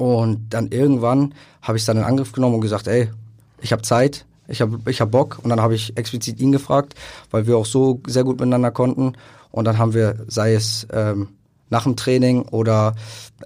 und 0.00 0.48
dann 0.48 0.68
irgendwann 0.68 1.34
habe 1.60 1.76
ich 1.76 1.84
dann 1.84 1.98
in 1.98 2.04
Angriff 2.04 2.32
genommen 2.32 2.54
und 2.54 2.62
gesagt, 2.62 2.88
ey, 2.88 3.10
ich 3.60 3.70
habe 3.70 3.82
Zeit, 3.82 4.24
ich 4.48 4.62
habe 4.62 4.80
ich 4.86 5.02
hab 5.02 5.10
Bock. 5.10 5.38
Und 5.42 5.50
dann 5.50 5.60
habe 5.60 5.74
ich 5.74 5.94
explizit 5.98 6.40
ihn 6.40 6.52
gefragt, 6.52 6.94
weil 7.30 7.46
wir 7.46 7.58
auch 7.58 7.66
so 7.66 8.00
sehr 8.06 8.24
gut 8.24 8.40
miteinander 8.40 8.70
konnten. 8.70 9.12
Und 9.50 9.66
dann 9.66 9.76
haben 9.76 9.92
wir, 9.92 10.24
sei 10.26 10.54
es 10.54 10.86
ähm, 10.90 11.28
nach 11.68 11.82
dem 11.82 11.96
Training 11.96 12.44
oder 12.48 12.94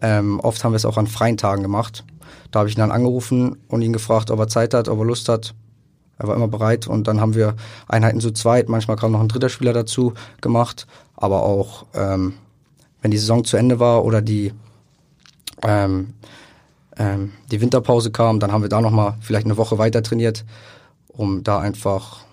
ähm, 0.01 0.39
oft 0.39 0.63
haben 0.63 0.71
wir 0.71 0.77
es 0.77 0.85
auch 0.85 0.97
an 0.97 1.09
freien 1.09 1.37
Tagen 1.37 1.63
gemacht. 1.63 2.05
Da 2.53 2.61
habe 2.61 2.69
ich 2.69 2.77
ihn 2.77 2.81
dann 2.81 2.93
angerufen 2.93 3.57
und 3.67 3.83
ihn 3.83 3.93
gefragt, 3.93 4.31
ob 4.31 4.39
er 4.39 4.47
Zeit 4.47 4.75
hat, 4.75 4.89
ob 4.89 5.01
er 5.01 5.05
Lust 5.07 5.29
hat. 5.29 5.55
Er 6.19 6.29
war 6.29 6.37
immer 6.37 6.47
bereit 6.47 6.87
und 6.87 7.09
dann 7.09 7.21
haben 7.21 7.35
wir 7.35 7.57
Einheiten 7.89 8.21
zu 8.21 8.31
zweit, 8.31 8.69
manchmal 8.69 8.97
kam 8.97 9.11
noch 9.11 9.21
ein 9.21 9.27
dritter 9.27 9.49
Spieler 9.49 9.73
dazu 9.73 10.15
gemacht, 10.41 10.87
aber 11.17 11.43
auch 11.43 11.87
ähm, 11.95 12.35
wenn 13.03 13.11
die 13.11 13.19
Saison 13.19 13.45
zu 13.45 13.57
Ende 13.57 13.81
war 13.81 14.05
oder 14.05 14.23
die 14.23 14.53
ähm, 15.65 16.15
ähm, 16.99 17.33
die 17.51 17.61
Winterpause 17.61 18.11
kam, 18.11 18.41
dann 18.41 18.53
haben 18.53 18.63
wir 18.63 18.69
da 18.69 18.81
nochmal 18.81 19.15
vielleicht 19.21 19.47
eine 19.47 19.57
Woche 19.57 19.79
weiter 19.79 20.03
trainiert, 20.03 20.45
um 21.09 21.43
da 21.43 21.59
einfach 21.59 22.25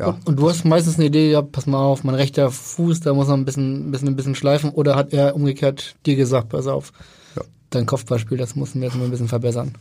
ja. 0.00 0.18
Und, 0.24 0.36
du 0.38 0.48
hast 0.48 0.64
meistens 0.64 0.96
eine 0.96 1.06
Idee, 1.06 1.30
ja, 1.30 1.42
pass 1.42 1.66
mal 1.66 1.84
auf, 1.84 2.04
mein 2.04 2.14
rechter 2.14 2.50
Fuß, 2.50 3.00
da 3.00 3.12
muss 3.12 3.28
man 3.28 3.40
ein 3.40 3.44
bisschen, 3.44 3.88
ein 3.88 3.90
bisschen, 3.90 4.08
ein 4.08 4.16
bisschen 4.16 4.34
schleifen. 4.34 4.70
Oder 4.70 4.96
hat 4.96 5.12
er 5.12 5.36
umgekehrt 5.36 5.94
dir 6.06 6.16
gesagt, 6.16 6.48
pass 6.48 6.66
auf, 6.66 6.92
ja. 7.36 7.42
dein 7.68 7.84
Kopfballspiel, 7.84 8.38
das 8.38 8.56
müssen 8.56 8.80
wir 8.80 8.88
jetzt 8.88 8.96
mal 8.96 9.04
ein 9.04 9.10
bisschen 9.10 9.28
verbessern? 9.28 9.74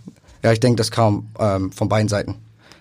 Ja, 0.43 0.51
ich 0.51 0.59
denke, 0.59 0.75
das 0.75 0.91
kam 0.91 1.27
ähm, 1.39 1.71
von 1.71 1.87
beiden 1.87 2.09
Seiten. 2.09 2.35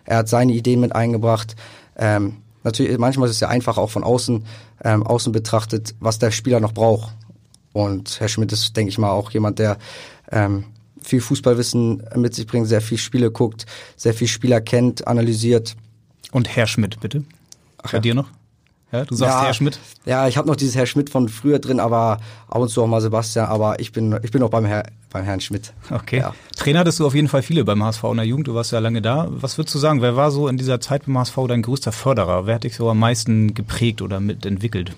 Er 0.04 0.18
hat 0.18 0.28
seine 0.28 0.52
Ideen 0.52 0.80
mit 0.80 0.96
eingebracht. 0.96 1.54
Ähm, 1.96 2.38
natürlich, 2.64 2.98
manchmal 2.98 3.28
ist 3.28 3.36
es 3.36 3.40
ja 3.40 3.48
einfach 3.48 3.78
auch 3.78 3.90
von 3.90 4.02
außen, 4.02 4.44
ähm, 4.82 5.06
außen 5.06 5.32
betrachtet, 5.32 5.94
was 6.00 6.18
der 6.18 6.32
Spieler 6.32 6.58
noch 6.58 6.72
braucht. 6.72 7.14
Und 7.72 8.18
Herr 8.18 8.28
Schmidt 8.28 8.52
ist, 8.52 8.76
denke 8.76 8.90
ich 8.90 8.98
mal, 8.98 9.10
auch 9.10 9.30
jemand, 9.30 9.60
der 9.60 9.78
ähm, 10.32 10.64
viel 11.08 11.20
Fußballwissen 11.20 12.02
mit 12.16 12.34
sich 12.34 12.46
bringt, 12.46 12.68
sehr 12.68 12.82
viel 12.82 12.98
Spiele 12.98 13.30
guckt, 13.30 13.64
sehr 13.96 14.12
viel 14.12 14.28
Spieler 14.28 14.60
kennt, 14.60 15.06
analysiert. 15.06 15.74
Und 16.32 16.54
Herr 16.54 16.66
Schmidt, 16.66 17.00
bitte. 17.00 17.24
Ach, 17.82 17.90
Bei 17.90 17.98
ja. 17.98 18.02
dir 18.02 18.14
noch? 18.14 18.28
Ja, 18.92 19.04
du 19.04 19.14
sagst 19.14 19.34
ja, 19.34 19.44
Herr 19.44 19.54
Schmidt? 19.54 19.78
Ja, 20.06 20.28
ich 20.28 20.38
habe 20.38 20.48
noch 20.48 20.56
dieses 20.56 20.74
Herr 20.74 20.86
Schmidt 20.86 21.10
von 21.10 21.28
früher 21.28 21.58
drin, 21.58 21.78
aber 21.78 22.20
ab 22.48 22.58
und 22.58 22.68
zu 22.68 22.82
auch 22.82 22.86
mal 22.86 23.00
Sebastian, 23.00 23.46
aber 23.46 23.80
ich 23.80 23.92
bin, 23.92 24.18
ich 24.22 24.30
bin 24.30 24.40
noch 24.40 24.48
beim, 24.48 24.64
Herr, 24.64 24.84
beim 25.10 25.24
Herrn 25.24 25.40
Schmidt. 25.40 25.74
Okay. 25.90 26.18
Ja. 26.18 26.34
Trainer 26.56 26.80
hattest 26.80 26.98
du 27.00 27.06
auf 27.06 27.14
jeden 27.14 27.28
Fall 27.28 27.42
viele 27.42 27.64
beim 27.64 27.82
HSV 27.82 28.04
in 28.04 28.16
der 28.16 28.26
Jugend, 28.26 28.48
du 28.48 28.54
warst 28.54 28.72
ja 28.72 28.78
lange 28.78 29.02
da. 29.02 29.28
Was 29.30 29.58
würdest 29.58 29.74
du 29.74 29.78
sagen, 29.78 30.00
wer 30.00 30.16
war 30.16 30.30
so 30.30 30.48
in 30.48 30.56
dieser 30.56 30.80
Zeit 30.80 31.04
beim 31.06 31.18
HSV 31.18 31.36
dein 31.48 31.62
größter 31.62 31.92
Förderer? 31.92 32.46
Wer 32.46 32.56
hat 32.56 32.64
dich 32.64 32.76
so 32.76 32.88
am 32.88 32.98
meisten 32.98 33.52
geprägt 33.52 34.00
oder 34.00 34.20
mitentwickelt? 34.20 34.92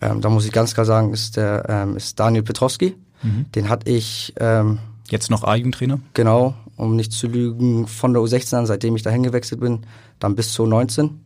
Ähm, 0.00 0.20
da 0.20 0.28
muss 0.28 0.44
ich 0.44 0.52
ganz 0.52 0.74
klar 0.74 0.86
sagen, 0.86 1.12
ist, 1.12 1.36
der, 1.36 1.64
ähm, 1.68 1.96
ist 1.96 2.18
Daniel 2.18 2.42
Petrowski. 2.42 2.94
Mhm. 3.22 3.46
Den 3.54 3.68
hatte 3.68 3.90
ich... 3.90 4.34
Ähm, 4.38 4.78
Jetzt 5.10 5.30
noch 5.30 5.44
A-Jugendtrainer? 5.44 6.00
Genau, 6.14 6.54
um 6.76 6.96
nicht 6.96 7.12
zu 7.12 7.26
lügen, 7.26 7.86
von 7.86 8.12
der 8.12 8.22
U16 8.22 8.56
an, 8.56 8.66
seitdem 8.66 8.96
ich 8.96 9.02
dahin 9.02 9.22
gewechselt 9.22 9.60
bin, 9.60 9.80
dann 10.18 10.34
bis 10.34 10.52
zu 10.52 10.66
19. 10.66 11.20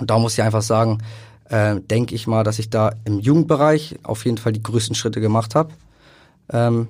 Und 0.00 0.10
da 0.10 0.18
muss 0.18 0.34
ich 0.34 0.42
einfach 0.42 0.62
sagen, 0.62 0.98
äh, 1.48 1.80
denke 1.80 2.14
ich 2.14 2.26
mal, 2.26 2.44
dass 2.44 2.58
ich 2.58 2.70
da 2.70 2.92
im 3.04 3.20
Jugendbereich 3.20 3.96
auf 4.02 4.24
jeden 4.24 4.38
Fall 4.38 4.52
die 4.52 4.62
größten 4.62 4.94
Schritte 4.94 5.20
gemacht 5.20 5.54
habe. 5.54 5.72
Ähm, 6.52 6.88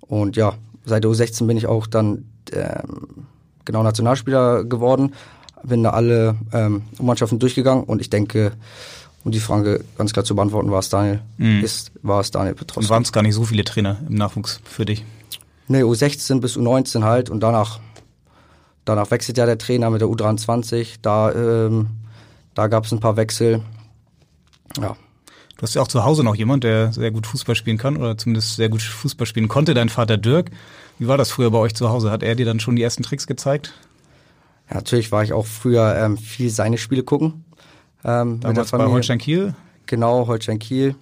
und 0.00 0.36
ja, 0.36 0.54
seit 0.84 1.04
der 1.04 1.10
U16 1.10 1.46
bin 1.46 1.56
ich 1.56 1.66
auch 1.66 1.86
dann 1.86 2.24
ähm, 2.52 3.26
genau 3.64 3.82
Nationalspieler 3.82 4.64
geworden, 4.64 5.14
bin 5.62 5.82
da 5.82 5.90
alle 5.90 6.36
ähm, 6.52 6.82
Mannschaften 7.00 7.38
durchgegangen 7.38 7.84
und 7.84 8.00
ich 8.00 8.10
denke, 8.10 8.52
um 9.24 9.32
die 9.32 9.40
Frage 9.40 9.84
ganz 9.98 10.12
klar 10.12 10.24
zu 10.24 10.36
beantworten, 10.36 10.70
war 10.70 10.78
es 10.78 10.88
Daniel, 10.88 11.20
mhm. 11.36 11.64
ist, 11.64 11.90
war 12.02 12.20
es 12.20 12.30
Daniel 12.30 12.54
Petrowski. 12.54 12.86
Und 12.86 12.90
waren 12.90 13.02
es 13.02 13.12
gar 13.12 13.22
nicht 13.22 13.34
so 13.34 13.44
viele 13.44 13.64
Trainer 13.64 13.98
im 14.08 14.14
Nachwuchs 14.14 14.60
für 14.64 14.84
dich? 14.84 15.04
Nee, 15.68 15.82
U16 15.82 16.40
bis 16.40 16.56
U19 16.56 17.02
halt 17.02 17.30
und 17.30 17.40
danach, 17.40 17.80
danach 18.84 19.10
wechselt 19.10 19.38
ja 19.38 19.46
der 19.46 19.58
Trainer 19.58 19.90
mit 19.90 20.00
der 20.00 20.08
U23, 20.08 20.96
da 21.02 21.32
ähm, 21.32 21.88
da 22.56 22.68
gab 22.68 22.86
es 22.86 22.92
ein 22.92 23.00
paar 23.00 23.16
Wechsel. 23.16 23.62
Ja. 24.80 24.96
Du 25.56 25.62
hast 25.62 25.74
ja 25.74 25.82
auch 25.82 25.88
zu 25.88 26.04
Hause 26.04 26.24
noch 26.24 26.34
jemand, 26.34 26.64
der 26.64 26.92
sehr 26.92 27.10
gut 27.10 27.26
Fußball 27.26 27.54
spielen 27.54 27.78
kann 27.78 27.96
oder 27.96 28.16
zumindest 28.16 28.56
sehr 28.56 28.68
gut 28.68 28.82
Fußball 28.82 29.26
spielen 29.26 29.48
konnte, 29.48 29.74
dein 29.74 29.88
Vater 29.88 30.16
Dirk. 30.16 30.50
Wie 30.98 31.06
war 31.06 31.18
das 31.18 31.30
früher 31.30 31.50
bei 31.50 31.58
euch 31.58 31.74
zu 31.74 31.90
Hause? 31.90 32.10
Hat 32.10 32.22
er 32.22 32.34
dir 32.34 32.46
dann 32.46 32.60
schon 32.60 32.76
die 32.76 32.82
ersten 32.82 33.02
Tricks 33.02 33.26
gezeigt? 33.26 33.74
Ja, 34.70 34.76
natürlich 34.76 35.12
war 35.12 35.22
ich 35.22 35.32
auch 35.32 35.46
früher 35.46 35.96
ähm, 35.96 36.16
viel 36.16 36.50
seine 36.50 36.78
Spiele 36.78 37.02
gucken. 37.02 37.44
Ähm, 38.04 38.40
Damals 38.40 38.70
bei 38.70 38.86
Holstein 38.86 39.18
Kiel? 39.18 39.54
Genau, 39.84 40.26
Holstein 40.26 40.58
Kiel. 40.58 40.94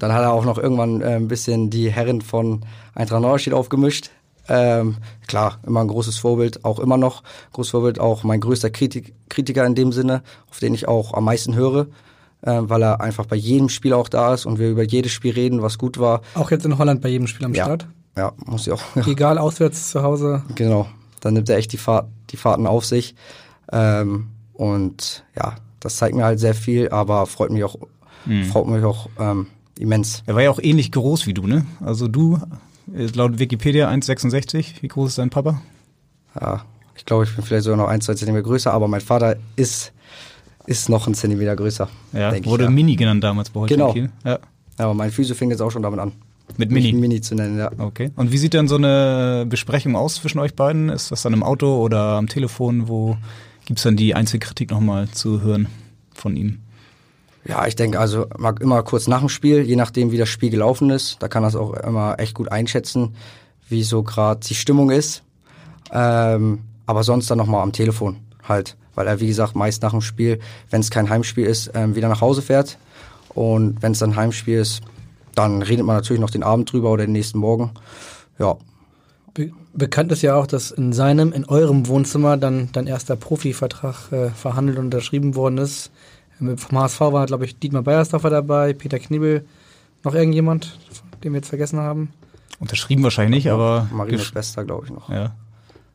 Dann 0.00 0.12
hat 0.12 0.22
er 0.22 0.32
auch 0.32 0.44
noch 0.44 0.58
irgendwann 0.58 1.02
äh, 1.02 1.16
ein 1.16 1.28
bisschen 1.28 1.70
die 1.70 1.90
Herren 1.90 2.22
von 2.22 2.62
Eintracht 2.94 3.22
Neustadt 3.22 3.54
aufgemischt. 3.54 4.10
Ähm, 4.48 4.96
klar, 5.28 5.60
immer 5.64 5.80
ein 5.82 5.88
großes 5.88 6.16
Vorbild, 6.16 6.64
auch 6.64 6.80
immer 6.80 6.96
noch 6.96 7.22
großes 7.52 7.70
Vorbild, 7.70 8.00
auch 8.00 8.24
mein 8.24 8.40
größter 8.40 8.70
Kritik, 8.70 9.14
Kritiker 9.28 9.64
in 9.64 9.76
dem 9.76 9.92
Sinne, 9.92 10.22
auf 10.50 10.58
den 10.58 10.74
ich 10.74 10.88
auch 10.88 11.14
am 11.14 11.24
meisten 11.24 11.54
höre, 11.54 11.86
äh, 12.42 12.60
weil 12.62 12.82
er 12.82 13.00
einfach 13.00 13.26
bei 13.26 13.36
jedem 13.36 13.68
Spiel 13.68 13.92
auch 13.92 14.08
da 14.08 14.34
ist 14.34 14.46
und 14.46 14.58
wir 14.58 14.70
über 14.70 14.82
jedes 14.82 15.12
Spiel 15.12 15.34
reden, 15.34 15.62
was 15.62 15.78
gut 15.78 15.98
war. 15.98 16.22
Auch 16.34 16.50
jetzt 16.50 16.64
in 16.64 16.78
Holland 16.78 17.02
bei 17.02 17.10
jedem 17.10 17.28
Spiel 17.28 17.46
am 17.46 17.54
ja. 17.54 17.64
Start? 17.64 17.86
Ja, 18.16 18.32
muss 18.46 18.66
ich 18.66 18.72
auch. 18.72 18.82
Egal, 19.06 19.38
auswärts 19.38 19.90
zu 19.90 20.02
Hause. 20.02 20.42
Genau, 20.56 20.88
dann 21.20 21.34
nimmt 21.34 21.48
er 21.48 21.58
echt 21.58 21.72
die, 21.72 21.78
Fahrt, 21.78 22.08
die 22.30 22.36
Fahrten 22.38 22.66
auf 22.66 22.86
sich. 22.86 23.14
Ähm, 23.70 24.28
und 24.54 25.24
ja, 25.36 25.56
das 25.78 25.96
zeigt 25.96 26.16
mir 26.16 26.24
halt 26.24 26.40
sehr 26.40 26.54
viel, 26.54 26.88
aber 26.88 27.26
freut 27.26 27.50
mich 27.50 27.62
auch, 27.62 27.76
mhm. 28.24 28.44
freut 28.46 28.66
mich 28.66 28.84
auch 28.84 29.08
ähm, 29.18 29.46
immens. 29.78 30.22
Er 30.26 30.34
war 30.34 30.42
ja 30.42 30.50
auch 30.50 30.60
ähnlich 30.62 30.92
groß 30.92 31.26
wie 31.26 31.34
du, 31.34 31.46
ne? 31.46 31.66
Also 31.80 32.08
du 32.08 32.38
laut 32.86 33.38
Wikipedia 33.38 33.88
1,66. 33.88 34.82
Wie 34.82 34.88
groß 34.88 35.10
ist 35.10 35.18
dein 35.18 35.30
Papa? 35.30 35.62
Ja, 36.38 36.64
ich 36.96 37.04
glaube, 37.04 37.24
ich 37.24 37.34
bin 37.34 37.44
vielleicht 37.44 37.64
sogar 37.64 37.78
noch 37.78 37.88
ein, 37.88 38.00
zwei 38.00 38.14
Zentimeter 38.14 38.44
größer, 38.44 38.72
aber 38.72 38.88
mein 38.88 39.00
Vater 39.00 39.36
ist, 39.56 39.92
ist 40.66 40.88
noch 40.88 41.06
ein 41.06 41.14
Zentimeter 41.14 41.56
größer. 41.56 41.88
Ja, 42.12 42.32
wurde 42.44 42.64
ich, 42.64 42.68
ja. 42.68 42.70
Mini 42.70 42.96
genannt 42.96 43.24
damals 43.24 43.50
bei 43.50 43.60
Holstein 43.60 43.78
genau. 43.78 43.92
Kiel. 43.92 44.10
Ja. 44.24 44.32
ja, 44.32 44.38
aber 44.78 44.94
mein 44.94 45.10
Physio 45.10 45.34
fängt 45.34 45.50
jetzt 45.50 45.60
auch 45.60 45.70
schon 45.70 45.82
damit 45.82 46.00
an. 46.00 46.12
Mit 46.56 46.70
Mini? 46.70 46.92
Mini 46.92 47.20
zu 47.20 47.34
nennen, 47.34 47.58
ja. 47.58 47.70
Okay. 47.78 48.10
Und 48.16 48.32
wie 48.32 48.38
sieht 48.38 48.54
denn 48.54 48.68
so 48.68 48.76
eine 48.76 49.46
Besprechung 49.48 49.96
aus 49.96 50.16
zwischen 50.16 50.40
euch 50.40 50.54
beiden? 50.54 50.88
Ist 50.88 51.10
das 51.10 51.22
dann 51.22 51.32
im 51.32 51.42
Auto 51.42 51.80
oder 51.80 52.16
am 52.16 52.26
Telefon? 52.26 52.88
Wo 52.88 53.16
gibt 53.66 53.78
es 53.78 53.84
dann 53.84 53.96
die 53.96 54.14
Einzelkritik 54.14 54.70
nochmal 54.70 55.08
zu 55.08 55.42
hören 55.42 55.68
von 56.12 56.36
ihm? 56.36 56.58
Ja, 57.44 57.66
ich 57.66 57.74
denke 57.74 57.98
also 57.98 58.26
immer 58.60 58.82
kurz 58.82 59.08
nach 59.08 59.20
dem 59.20 59.28
Spiel, 59.28 59.62
je 59.62 59.76
nachdem 59.76 60.12
wie 60.12 60.18
das 60.18 60.28
Spiel 60.28 60.50
gelaufen 60.50 60.90
ist. 60.90 61.16
Da 61.20 61.28
kann 61.28 61.42
das 61.42 61.56
auch 61.56 61.72
immer 61.74 62.18
echt 62.18 62.34
gut 62.34 62.52
einschätzen, 62.52 63.14
wie 63.68 63.82
so 63.82 64.02
gerade 64.02 64.40
die 64.46 64.54
Stimmung 64.54 64.90
ist. 64.90 65.22
Ähm, 65.92 66.60
aber 66.86 67.02
sonst 67.02 67.30
dann 67.30 67.38
nochmal 67.38 67.62
am 67.62 67.72
Telefon 67.72 68.16
halt, 68.46 68.76
weil 68.94 69.06
er 69.06 69.20
wie 69.20 69.26
gesagt 69.26 69.56
meist 69.56 69.82
nach 69.82 69.92
dem 69.92 70.00
Spiel, 70.00 70.38
wenn 70.70 70.80
es 70.80 70.90
kein 70.90 71.08
Heimspiel 71.08 71.46
ist, 71.46 71.70
ähm, 71.74 71.94
wieder 71.94 72.08
nach 72.08 72.20
Hause 72.20 72.42
fährt. 72.42 72.78
Und 73.34 73.82
wenn 73.82 73.92
es 73.92 74.00
dann 74.00 74.16
Heimspiel 74.16 74.58
ist, 74.58 74.82
dann 75.34 75.62
redet 75.62 75.86
man 75.86 75.96
natürlich 75.96 76.20
noch 76.20 76.30
den 76.30 76.42
Abend 76.42 76.70
drüber 76.72 76.90
oder 76.90 77.06
den 77.06 77.12
nächsten 77.12 77.38
Morgen. 77.38 77.70
Ja. 78.38 78.56
Be 79.34 79.52
bekannt 79.72 80.10
ist 80.10 80.22
ja 80.22 80.34
auch, 80.34 80.48
dass 80.48 80.72
in 80.72 80.92
seinem, 80.92 81.32
in 81.32 81.44
eurem 81.44 81.86
Wohnzimmer 81.86 82.36
dann 82.36 82.70
dein 82.72 82.88
erster 82.88 83.14
Profivertrag 83.14 84.10
äh, 84.10 84.30
verhandelt 84.30 84.78
und 84.78 84.86
unterschrieben 84.86 85.36
worden 85.36 85.58
ist. 85.58 85.92
Vom 86.56 86.78
HSV 86.78 87.00
war, 87.00 87.26
glaube 87.26 87.44
ich, 87.44 87.58
Dietmar 87.58 87.82
Beiersdorfer 87.82 88.30
dabei, 88.30 88.72
Peter 88.72 88.98
Kniebel, 88.98 89.44
noch 90.04 90.14
irgendjemand, 90.14 90.78
den 91.22 91.32
wir 91.32 91.38
jetzt 91.38 91.48
vergessen 91.48 91.80
haben. 91.80 92.12
Unterschrieben 92.58 93.02
wahrscheinlich 93.02 93.44
nicht, 93.44 93.52
aber. 93.52 93.88
Marina 93.92 94.18
Schwester, 94.18 94.64
glaube 94.64 94.86
ich, 94.86 94.92
noch. 94.92 95.08
Ja. 95.08 95.34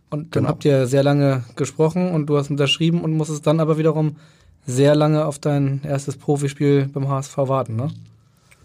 Und 0.09 0.35
dann 0.35 0.43
genau. 0.43 0.49
habt 0.49 0.65
ihr 0.65 0.87
sehr 0.87 1.03
lange 1.03 1.43
gesprochen 1.55 2.11
und 2.11 2.27
du 2.27 2.37
hast 2.37 2.49
unterschrieben 2.49 3.01
und 3.01 3.13
musstest 3.13 3.45
dann 3.45 3.59
aber 3.59 3.77
wiederum 3.77 4.17
sehr 4.65 4.95
lange 4.95 5.25
auf 5.25 5.39
dein 5.39 5.81
erstes 5.83 6.17
Profispiel 6.17 6.89
beim 6.91 7.07
HSV 7.07 7.37
warten, 7.37 7.75
ne? 7.75 7.91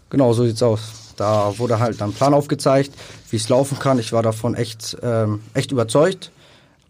Genau, 0.09 0.33
so 0.33 0.45
sieht's 0.45 0.61
aus. 0.61 1.13
Da 1.15 1.57
wurde 1.57 1.79
halt 1.79 2.01
ein 2.01 2.11
Plan 2.11 2.33
aufgezeigt, 2.33 2.91
wie 3.29 3.37
es 3.37 3.47
laufen 3.49 3.79
kann. 3.79 3.97
Ich 3.99 4.11
war 4.11 4.23
davon 4.23 4.55
echt, 4.55 4.97
ähm, 5.01 5.41
echt 5.53 5.71
überzeugt, 5.71 6.31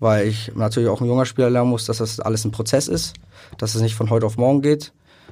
weil 0.01 0.27
ich 0.27 0.51
natürlich 0.55 0.89
auch 0.89 1.00
ein 1.00 1.08
junger 1.08 1.25
Spieler 1.25 1.50
lernen 1.50 1.70
muss, 1.70 1.86
dass 1.86 2.00
das 2.00 2.20
alles 2.20 2.43
ein 2.43 2.51
Prozess 2.51 2.89
ist 2.89 3.13
dass 3.58 3.75
es 3.75 3.81
nicht 3.81 3.96
von 3.96 4.10
heute 4.10 4.25
auf 4.25 4.38
morgen 4.38 4.62
geht. 4.62 4.91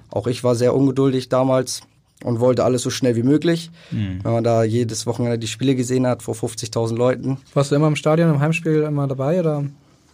Auch 0.10 0.28
ich 0.28 0.44
war 0.44 0.56
sehr 0.56 0.76
ungeduldig 0.76 1.30
damals 1.30 1.82
und 2.24 2.40
wollte 2.40 2.64
alles 2.64 2.82
so 2.82 2.90
schnell 2.90 3.16
wie 3.16 3.24
möglich. 3.24 3.72
Mhm. 3.92 4.20
Wenn 4.24 4.32
man 4.32 4.44
da 4.44 4.64
jedes 4.64 5.06
Wochenende 5.06 5.40
die 5.40 5.48
Spiele 5.48 5.76
gesehen 5.76 6.08
hat 6.08 6.24
vor 6.24 6.36
50.000 6.36 6.96
Leuten. 6.96 7.38
Warst 7.54 7.72
du 7.72 7.76
immer 7.76 7.88
im 7.88 7.96
Stadion, 7.96 8.30
im 8.30 8.40
Heimspiel 8.40 8.82
immer 8.82 9.08
dabei 9.08 9.40
oder? 9.40 9.64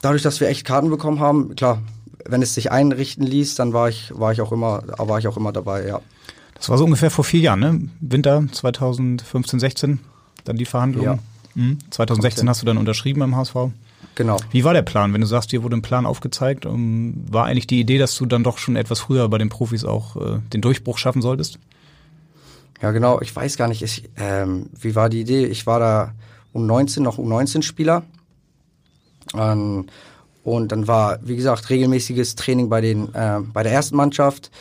Dadurch, 0.01 0.21
dass 0.21 0.39
wir 0.39 0.49
echt 0.49 0.65
Karten 0.65 0.89
bekommen 0.89 1.19
haben, 1.19 1.55
klar, 1.55 1.81
wenn 2.25 2.41
es 2.41 2.53
sich 2.53 2.71
einrichten 2.71 3.25
ließ, 3.25 3.55
dann 3.55 3.73
war 3.73 3.89
ich, 3.89 4.11
war 4.15 4.31
ich 4.31 4.41
auch 4.41 4.51
immer, 4.51 4.83
war 4.97 5.19
ich 5.19 5.27
auch 5.27 5.37
immer 5.37 5.51
dabei, 5.51 5.87
ja. 5.87 6.01
Das 6.55 6.69
war 6.69 6.77
so 6.77 6.85
ungefähr 6.85 7.11
vor 7.11 7.23
vier 7.23 7.41
Jahren, 7.41 7.59
ne? 7.59 7.89
Winter 7.99 8.43
2015, 8.51 9.59
16, 9.59 9.99
dann 10.43 10.57
die 10.57 10.65
Verhandlungen. 10.65 11.05
Ja. 11.05 11.19
Mhm. 11.61 11.79
2016 11.89 12.43
okay. 12.43 12.49
hast 12.49 12.61
du 12.61 12.65
dann 12.65 12.77
unterschrieben 12.77 13.19
beim 13.19 13.35
HSV. 13.35 13.55
Genau. 14.15 14.37
Wie 14.51 14.63
war 14.63 14.73
der 14.73 14.81
Plan? 14.81 15.13
Wenn 15.13 15.21
du 15.21 15.27
sagst, 15.27 15.51
dir 15.51 15.61
wurde 15.61 15.75
ein 15.75 15.81
Plan 15.81 16.05
aufgezeigt, 16.05 16.65
ähm, 16.65 17.25
war 17.29 17.45
eigentlich 17.45 17.67
die 17.67 17.79
Idee, 17.81 17.97
dass 17.97 18.15
du 18.17 18.25
dann 18.25 18.43
doch 18.43 18.57
schon 18.57 18.77
etwas 18.77 19.01
früher 19.01 19.27
bei 19.27 19.37
den 19.37 19.49
Profis 19.49 19.83
auch 19.83 20.15
äh, 20.15 20.39
den 20.53 20.61
Durchbruch 20.61 20.97
schaffen 20.97 21.21
solltest? 21.21 21.59
Ja, 22.81 22.91
genau. 22.91 23.19
Ich 23.21 23.35
weiß 23.35 23.57
gar 23.57 23.67
nicht, 23.67 23.81
ich, 23.81 24.09
ähm, 24.17 24.69
wie 24.79 24.95
war 24.95 25.09
die 25.09 25.21
Idee? 25.21 25.45
Ich 25.45 25.67
war 25.67 25.79
da 25.79 26.13
um 26.53 26.65
19 26.65 27.03
noch 27.03 27.17
um 27.17 27.27
19 27.27 27.61
Spieler. 27.61 28.03
Ähm, 29.35 29.87
und 30.43 30.71
dann 30.71 30.87
war, 30.87 31.19
wie 31.23 31.35
gesagt, 31.35 31.69
regelmäßiges 31.69 32.35
Training 32.35 32.69
bei, 32.69 32.79
den, 32.79 33.13
äh, 33.13 33.39
bei 33.41 33.63
der 33.63 33.73
ersten 33.73 33.95
Mannschaft. 33.95 34.51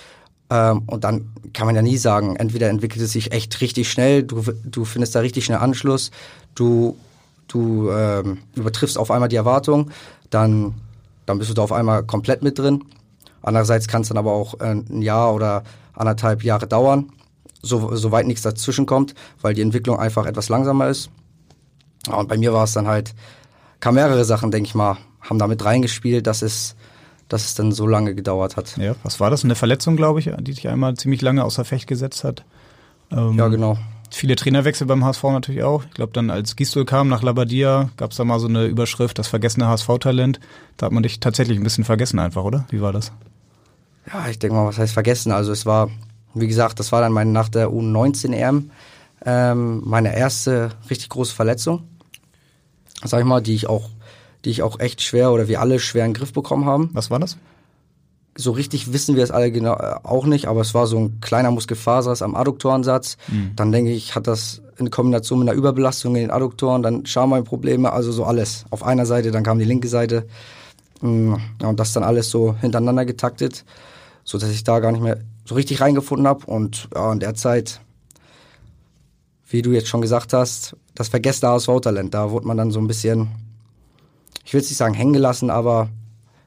Ähm, 0.50 0.82
und 0.86 1.04
dann 1.04 1.30
kann 1.52 1.66
man 1.66 1.76
ja 1.76 1.82
nie 1.82 1.96
sagen, 1.96 2.36
entweder 2.36 2.70
entwickelt 2.70 3.04
es 3.04 3.12
sich 3.12 3.32
echt 3.32 3.60
richtig 3.60 3.90
schnell, 3.90 4.22
du, 4.22 4.42
du 4.64 4.84
findest 4.84 5.14
da 5.14 5.20
richtig 5.20 5.44
schnell 5.44 5.58
Anschluss, 5.58 6.10
du 6.54 6.96
du 7.48 7.90
ähm, 7.90 8.38
übertriffst 8.54 8.98
auf 8.98 9.10
einmal 9.10 9.28
die 9.28 9.36
Erwartung, 9.36 9.90
dann, 10.30 10.74
dann 11.26 11.38
bist 11.38 11.50
du 11.50 11.54
da 11.54 11.62
auf 11.62 11.72
einmal 11.72 12.02
komplett 12.04 12.42
mit 12.42 12.58
drin. 12.58 12.84
Andererseits 13.42 13.88
kann 13.88 14.02
es 14.02 14.08
dann 14.08 14.18
aber 14.18 14.32
auch 14.32 14.60
äh, 14.60 14.72
ein 14.72 15.02
Jahr 15.02 15.34
oder 15.34 15.62
anderthalb 15.92 16.42
Jahre 16.42 16.66
dauern. 16.66 17.12
so, 17.62 17.94
so 17.96 18.12
weit 18.12 18.26
nichts 18.26 18.42
dazwischen 18.42 18.86
kommt, 18.86 19.14
weil 19.40 19.54
die 19.54 19.62
Entwicklung 19.62 19.98
einfach 19.98 20.26
etwas 20.26 20.48
langsamer 20.48 20.88
ist. 20.88 21.10
Ja, 22.06 22.16
und 22.16 22.28
bei 22.28 22.36
mir 22.36 22.52
war 22.52 22.64
es 22.64 22.72
dann 22.72 22.86
halt, 22.86 23.14
kam 23.80 23.94
mehrere 23.94 24.24
Sachen, 24.24 24.50
denke 24.50 24.68
ich 24.68 24.74
mal, 24.74 24.98
haben 25.20 25.38
damit 25.38 25.64
reingespielt, 25.64 26.26
dass 26.26 26.42
es, 26.42 26.76
dass 27.28 27.44
es 27.44 27.54
dann 27.54 27.72
so 27.72 27.86
lange 27.86 28.14
gedauert 28.14 28.56
hat. 28.56 28.76
Ja, 28.76 28.94
was 29.02 29.20
war 29.20 29.30
das? 29.30 29.44
Eine 29.44 29.54
Verletzung, 29.54 29.96
glaube 29.96 30.20
ich, 30.20 30.30
die 30.40 30.54
dich 30.54 30.68
einmal 30.68 30.94
ziemlich 30.94 31.22
lange 31.22 31.44
außer 31.44 31.64
Fecht 31.64 31.86
gesetzt 31.86 32.24
hat. 32.24 32.44
Ähm, 33.10 33.38
ja, 33.38 33.48
genau. 33.48 33.78
Viele 34.14 34.36
Trainerwechsel 34.36 34.86
beim 34.86 35.04
HSV 35.04 35.24
natürlich 35.24 35.64
auch. 35.64 35.84
Ich 35.86 35.90
glaube, 35.90 36.12
dann 36.12 36.30
als 36.30 36.54
Gistol 36.54 36.84
kam 36.84 37.08
nach 37.08 37.24
Labadia, 37.24 37.90
gab 37.96 38.12
es 38.12 38.16
da 38.16 38.24
mal 38.24 38.38
so 38.38 38.46
eine 38.46 38.66
Überschrift, 38.66 39.18
das 39.18 39.26
vergessene 39.26 39.66
HSV-Talent. 39.66 40.38
Da 40.76 40.86
hat 40.86 40.92
man 40.92 41.02
dich 41.02 41.18
tatsächlich 41.18 41.58
ein 41.58 41.64
bisschen 41.64 41.82
vergessen 41.82 42.20
einfach, 42.20 42.44
oder? 42.44 42.64
Wie 42.70 42.80
war 42.80 42.92
das? 42.92 43.10
Ja, 44.06 44.28
ich 44.28 44.38
denke 44.38 44.54
mal, 44.54 44.66
was 44.66 44.78
heißt 44.78 44.94
vergessen? 44.94 45.32
Also 45.32 45.50
es 45.50 45.66
war, 45.66 45.90
wie 46.32 46.46
gesagt, 46.46 46.78
das 46.78 46.92
war 46.92 47.00
dann 47.00 47.12
meine, 47.12 47.32
nach 47.32 47.48
der 47.48 47.70
U19-EM 47.70 48.70
ähm, 49.26 49.82
meine 49.84 50.16
erste 50.16 50.70
richtig 50.88 51.08
große 51.08 51.34
Verletzung. 51.34 51.82
Sag 53.02 53.18
ich 53.18 53.26
mal, 53.26 53.42
die 53.42 53.54
ich 53.54 53.68
auch, 53.68 53.90
die 54.44 54.50
ich 54.50 54.62
auch 54.62 54.78
echt 54.78 55.02
schwer 55.02 55.32
oder 55.32 55.48
wir 55.48 55.60
alle 55.60 55.80
schwer 55.80 56.04
in 56.04 56.12
den 56.12 56.16
Griff 56.16 56.32
bekommen 56.32 56.66
haben. 56.66 56.88
Was 56.92 57.10
war 57.10 57.18
das? 57.18 57.36
So 58.36 58.50
richtig 58.50 58.92
wissen 58.92 59.16
wir 59.16 59.22
es 59.22 59.30
alle 59.30 59.52
genau 59.52 59.74
äh, 59.74 59.94
auch 60.02 60.26
nicht, 60.26 60.46
aber 60.46 60.60
es 60.60 60.74
war 60.74 60.86
so 60.86 60.98
ein 60.98 61.20
kleiner 61.20 61.50
Muskelfasers 61.50 62.22
am 62.22 62.34
Adduktorensatz. 62.34 63.16
Mhm. 63.28 63.52
Dann 63.56 63.72
denke 63.72 63.92
ich, 63.92 64.14
hat 64.14 64.26
das 64.26 64.60
in 64.76 64.90
Kombination 64.90 65.38
mit 65.38 65.48
einer 65.48 65.56
Überbelastung 65.56 66.16
in 66.16 66.22
den 66.22 66.30
Adduktoren, 66.30 66.82
dann 66.82 67.06
Schambein-Probleme, 67.06 67.92
also 67.92 68.10
so 68.10 68.24
alles. 68.24 68.64
Auf 68.70 68.82
einer 68.82 69.06
Seite, 69.06 69.30
dann 69.30 69.44
kam 69.44 69.58
die 69.58 69.64
linke 69.64 69.88
Seite. 69.88 70.26
Mm, 71.00 71.34
ja, 71.60 71.68
und 71.68 71.78
das 71.78 71.92
dann 71.92 72.02
alles 72.02 72.30
so 72.30 72.56
hintereinander 72.60 73.04
getaktet, 73.04 73.64
so 74.24 74.38
dass 74.38 74.50
ich 74.50 74.64
da 74.64 74.80
gar 74.80 74.90
nicht 74.90 75.02
mehr 75.02 75.18
so 75.44 75.54
richtig 75.54 75.80
reingefunden 75.80 76.26
habe. 76.26 76.46
Und 76.46 76.88
ja, 76.94 77.12
in 77.12 77.20
der 77.20 77.34
Zeit, 77.34 77.80
wie 79.48 79.62
du 79.62 79.70
jetzt 79.70 79.88
schon 79.88 80.00
gesagt 80.00 80.32
hast, 80.32 80.76
das 80.96 81.08
vergessene 81.08 81.52
HSV-Talent, 81.52 82.14
da 82.14 82.30
wurde 82.30 82.46
man 82.48 82.56
dann 82.56 82.72
so 82.72 82.80
ein 82.80 82.88
bisschen, 82.88 83.28
ich 84.44 84.52
will 84.52 84.60
jetzt 84.60 84.70
nicht 84.70 84.78
sagen 84.78 84.94
hängen 84.94 85.12
gelassen, 85.12 85.50
aber 85.50 85.88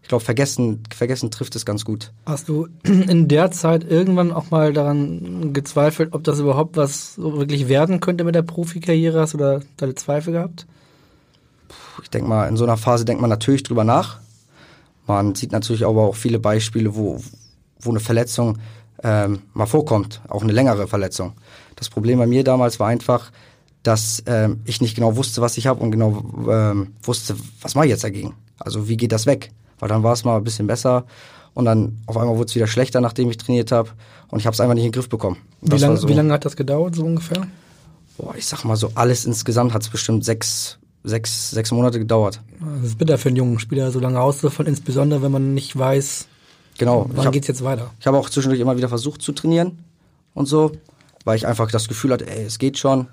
ich 0.08 0.10
glaube, 0.10 0.24
vergessen, 0.24 0.84
vergessen 0.96 1.32
trifft 1.32 1.54
es 1.58 1.66
ganz 1.66 1.84
gut. 1.84 2.14
Hast 2.26 2.48
du 2.48 2.70
in 2.84 3.28
der 3.28 3.52
Zeit 3.52 3.84
irgendwann 3.84 4.32
auch 4.32 4.52
mal 4.52 4.72
daran 4.72 5.52
gezweifelt, 5.52 6.14
ob 6.14 6.24
das 6.24 6.40
überhaupt 6.40 6.78
was 6.78 7.18
wirklich 7.18 7.68
werden 7.68 8.00
könnte 8.00 8.24
mit 8.24 8.34
der 8.34 8.42
Profikarriere? 8.42 9.20
Hast 9.20 9.34
du 9.34 9.38
da 9.38 9.60
deine 9.76 9.96
Zweifel 9.96 10.32
gehabt? 10.32 10.66
Ich 12.02 12.10
denke 12.10 12.30
mal, 12.30 12.48
in 12.48 12.56
so 12.56 12.64
einer 12.64 12.78
Phase 12.78 13.04
denkt 13.04 13.20
man 13.20 13.30
natürlich 13.30 13.64
drüber 13.64 13.84
nach. 13.84 14.22
Man 15.08 15.36
sieht 15.36 15.52
natürlich 15.52 15.86
aber 15.86 16.04
auch 16.04 16.16
viele 16.16 16.40
Beispiele, 16.40 16.96
wo, 16.96 17.20
wo 17.82 17.90
eine 17.90 18.00
Verletzung 18.00 18.60
ähm, 19.04 19.42
mal 19.54 19.66
vorkommt, 19.66 20.22
auch 20.30 20.42
eine 20.42 20.54
längere 20.54 20.88
Verletzung. 20.88 21.34
Das 21.76 21.90
Problem 21.90 22.18
bei 22.18 22.28
mir 22.28 22.46
damals 22.46 22.80
war 22.80 22.88
einfach, 22.88 23.30
dass 23.84 24.24
ähm, 24.26 24.62
ich 24.64 24.80
nicht 24.80 24.96
genau 24.96 25.18
wusste, 25.18 25.42
was 25.42 25.58
ich 25.58 25.68
habe 25.68 25.82
und 25.84 25.92
genau 25.92 26.24
ähm, 26.50 26.94
wusste, 27.04 27.36
was 27.60 27.76
mache 27.76 27.88
ich 27.88 27.92
jetzt 27.92 28.06
dagegen. 28.06 28.36
Also 28.58 28.88
wie 28.88 28.96
geht 28.96 29.12
das 29.12 29.26
weg? 29.26 29.52
Weil 29.80 29.90
dann 29.90 30.04
war 30.04 30.14
es 30.14 30.24
mal 30.24 30.38
ein 30.38 30.44
bisschen 30.44 30.68
besser 30.68 31.06
und 31.54 31.66
dann 31.66 31.98
auf 32.06 32.18
einmal 32.18 32.36
wurde 32.38 32.50
es 32.50 32.56
wieder 32.56 32.68
schlechter, 32.68 33.02
nachdem 33.02 33.30
ich 33.30 33.38
trainiert 33.38 33.72
habe 33.72 33.90
und 34.30 34.40
ich 34.40 34.46
habe 34.46 34.54
es 34.54 34.60
einfach 34.60 34.76
nicht 34.76 34.86
in 34.86 34.92
den 34.92 34.96
Griff 34.96 35.10
bekommen. 35.10 35.38
Wie 35.62 35.78
lange 35.78 35.98
so, 35.98 36.08
lang 36.08 36.32
hat 36.32 36.46
das 36.46 36.56
gedauert, 36.56 36.96
so 36.96 37.04
ungefähr? 37.04 37.48
Boah, 38.18 38.36
ich 38.36 38.46
sag 38.46 38.64
mal 38.64 38.76
so, 38.76 38.92
alles 38.96 39.26
insgesamt 39.26 39.74
hat 39.74 39.84
es 39.84 39.90
bestimmt 39.90 40.26
sechs, 40.26 40.78
sechs, 41.04 41.52
sechs 41.52 41.72
Monate 41.72 42.00
gedauert. 42.00 42.42
Das 42.60 42.92
ist 42.92 42.98
bitter 42.98 43.18
für 43.18 43.30
einen 43.30 43.38
jungen 43.38 43.60
Spieler, 43.60 43.92
so 43.92 44.00
lange 44.00 44.20
auszufallen, 44.20 44.72
insbesondere 44.72 45.22
wenn 45.22 45.32
man 45.32 45.54
nicht 45.54 45.78
weiß, 45.78 46.28
genau, 46.78 47.08
wann 47.10 47.26
hab, 47.26 47.34
geht's 47.34 47.48
jetzt 47.48 47.64
weiter. 47.64 47.92
Ich 48.00 48.08
habe 48.08 48.18
auch 48.18 48.30
zwischendurch 48.30 48.62
immer 48.62 48.78
wieder 48.78 48.90
versucht 48.90 49.22
zu 49.22 49.32
trainieren 49.32 49.80
und 50.34 50.48
so, 50.48 50.72
weil 51.26 51.38
ich 51.38 51.48
einfach 51.48 51.72
das 51.72 51.88
Gefühl 51.88 52.12
hatte, 52.12 52.28
ey, 52.28 52.46
es 52.46 52.60
geht 52.60 52.78
schon. 52.78 53.08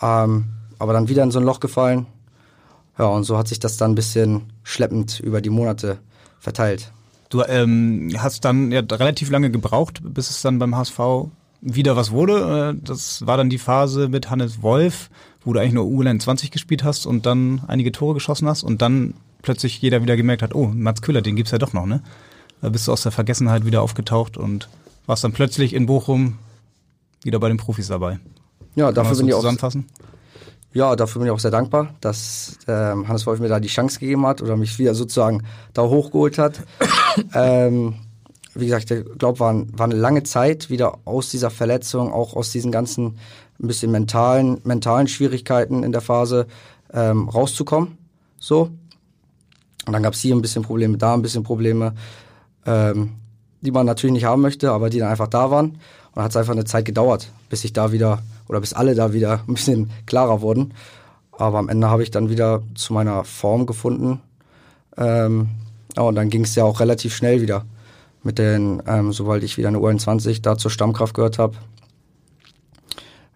Ähm, 0.00 0.44
aber 0.78 0.92
dann 0.92 1.08
wieder 1.08 1.22
in 1.22 1.30
so 1.30 1.38
ein 1.38 1.44
Loch 1.44 1.60
gefallen 1.60 2.06
ja, 2.98 3.06
und 3.06 3.24
so 3.24 3.38
hat 3.38 3.48
sich 3.48 3.60
das 3.60 3.76
dann 3.76 3.92
ein 3.92 3.94
bisschen 3.94 4.42
schleppend 4.64 5.20
über 5.20 5.40
die 5.40 5.50
Monate 5.50 5.98
verteilt. 6.40 6.90
Du 7.30 7.42
ähm, 7.42 8.10
hast 8.18 8.44
dann 8.44 8.72
ja 8.72 8.80
relativ 8.80 9.30
lange 9.30 9.50
gebraucht, 9.50 10.00
bis 10.02 10.30
es 10.30 10.42
dann 10.42 10.58
beim 10.58 10.76
HSV 10.76 10.98
wieder 11.60 11.96
was 11.96 12.10
wurde. 12.10 12.74
Äh, 12.74 12.80
das 12.84 13.26
war 13.26 13.36
dann 13.36 13.50
die 13.50 13.58
Phase 13.58 14.08
mit 14.08 14.30
Hannes 14.30 14.62
Wolf, 14.62 15.10
wo 15.44 15.52
du 15.52 15.60
eigentlich 15.60 15.74
nur 15.74 15.86
ULN 15.86 16.18
20 16.18 16.50
gespielt 16.50 16.84
hast 16.84 17.06
und 17.06 17.26
dann 17.26 17.62
einige 17.68 17.92
Tore 17.92 18.14
geschossen 18.14 18.48
hast 18.48 18.62
und 18.62 18.82
dann 18.82 19.14
plötzlich 19.42 19.80
jeder 19.80 20.02
wieder 20.02 20.16
gemerkt 20.16 20.42
hat, 20.42 20.54
oh, 20.54 20.66
Mats 20.74 21.02
Köhler, 21.02 21.22
den 21.22 21.36
gibt's 21.36 21.52
ja 21.52 21.58
doch 21.58 21.72
noch, 21.72 21.86
ne? 21.86 22.02
Da 22.60 22.70
bist 22.70 22.88
du 22.88 22.92
aus 22.92 23.02
der 23.02 23.12
Vergessenheit 23.12 23.64
wieder 23.64 23.82
aufgetaucht 23.82 24.36
und 24.36 24.68
warst 25.06 25.22
dann 25.22 25.32
plötzlich 25.32 25.74
in 25.74 25.86
Bochum 25.86 26.38
wieder 27.22 27.38
bei 27.38 27.48
den 27.48 27.56
Profis 27.56 27.86
dabei. 27.86 28.18
Ja, 28.74 28.90
dafür 28.90 29.16
bin 29.16 29.28
ich 29.28 29.34
auch 29.34 29.38
zusammenfassen 29.38 29.86
ja, 30.72 30.94
dafür 30.96 31.20
bin 31.20 31.26
ich 31.26 31.32
auch 31.32 31.40
sehr 31.40 31.50
dankbar, 31.50 31.94
dass 32.00 32.58
ähm, 32.68 33.08
Hannes 33.08 33.26
Wolf 33.26 33.40
mir 33.40 33.48
da 33.48 33.58
die 33.58 33.68
Chance 33.68 33.98
gegeben 33.98 34.26
hat 34.26 34.42
oder 34.42 34.56
mich 34.56 34.78
wieder 34.78 34.94
sozusagen 34.94 35.44
da 35.72 35.82
hochgeholt 35.82 36.38
hat. 36.38 36.60
ähm, 37.34 37.94
wie 38.54 38.66
gesagt, 38.66 38.90
ich 38.90 39.04
glaube, 39.18 39.40
war, 39.40 39.54
war 39.72 39.84
eine 39.84 39.94
lange 39.94 40.24
Zeit 40.24 40.68
wieder 40.68 40.98
aus 41.04 41.30
dieser 41.30 41.50
Verletzung, 41.50 42.12
auch 42.12 42.34
aus 42.34 42.50
diesen 42.50 42.72
ganzen 42.72 43.18
ein 43.60 43.66
bisschen 43.66 43.90
mentalen, 43.90 44.60
mentalen 44.64 45.08
Schwierigkeiten 45.08 45.82
in 45.82 45.92
der 45.92 46.00
Phase 46.00 46.46
ähm, 46.92 47.28
rauszukommen. 47.28 47.98
So. 48.38 48.70
Und 49.86 49.92
dann 49.92 50.02
gab 50.02 50.14
es 50.14 50.20
hier 50.20 50.34
ein 50.34 50.42
bisschen 50.42 50.62
Probleme, 50.62 50.98
da 50.98 51.14
ein 51.14 51.22
bisschen 51.22 51.42
Probleme, 51.42 51.94
ähm, 52.66 53.14
die 53.60 53.70
man 53.70 53.86
natürlich 53.86 54.12
nicht 54.12 54.24
haben 54.24 54.42
möchte, 54.42 54.70
aber 54.70 54.90
die 54.90 54.98
dann 54.98 55.08
einfach 55.08 55.28
da 55.28 55.50
waren. 55.50 55.70
Und 55.70 55.80
dann 56.14 56.24
hat 56.24 56.30
es 56.30 56.36
einfach 56.36 56.52
eine 56.52 56.64
Zeit 56.64 56.84
gedauert, 56.84 57.30
bis 57.48 57.64
ich 57.64 57.72
da 57.72 57.90
wieder 57.90 58.22
oder 58.48 58.60
bis 58.60 58.72
alle 58.72 58.94
da 58.94 59.12
wieder 59.12 59.40
ein 59.46 59.54
bisschen 59.54 59.90
klarer 60.06 60.40
wurden. 60.40 60.74
Aber 61.32 61.58
am 61.58 61.68
Ende 61.68 61.88
habe 61.88 62.02
ich 62.02 62.10
dann 62.10 62.30
wieder 62.30 62.62
zu 62.74 62.92
meiner 62.92 63.24
Form 63.24 63.66
gefunden. 63.66 64.20
Ähm, 64.96 65.48
ja, 65.96 66.02
und 66.02 66.16
dann 66.16 66.30
ging 66.30 66.44
es 66.44 66.54
ja 66.54 66.64
auch 66.64 66.80
relativ 66.80 67.14
schnell 67.14 67.40
wieder. 67.40 67.64
Mit 68.24 68.38
den, 68.38 68.82
ähm, 68.86 69.12
sobald 69.12 69.44
ich 69.44 69.56
wieder 69.56 69.68
eine 69.68 69.78
U21 69.78 70.42
da 70.42 70.58
zur 70.58 70.70
Stammkraft 70.70 71.14
gehört 71.14 71.38
habe, 71.38 71.56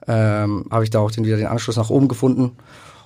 ähm, 0.09 0.67
habe 0.71 0.85
ich 0.85 0.91
da 0.91 0.99
auch 0.99 1.13
den, 1.13 1.25
wieder 1.25 1.37
den 1.37 1.47
Anschluss 1.47 1.77
nach 1.77 1.91
oben 1.91 2.09
gefunden. 2.09 2.57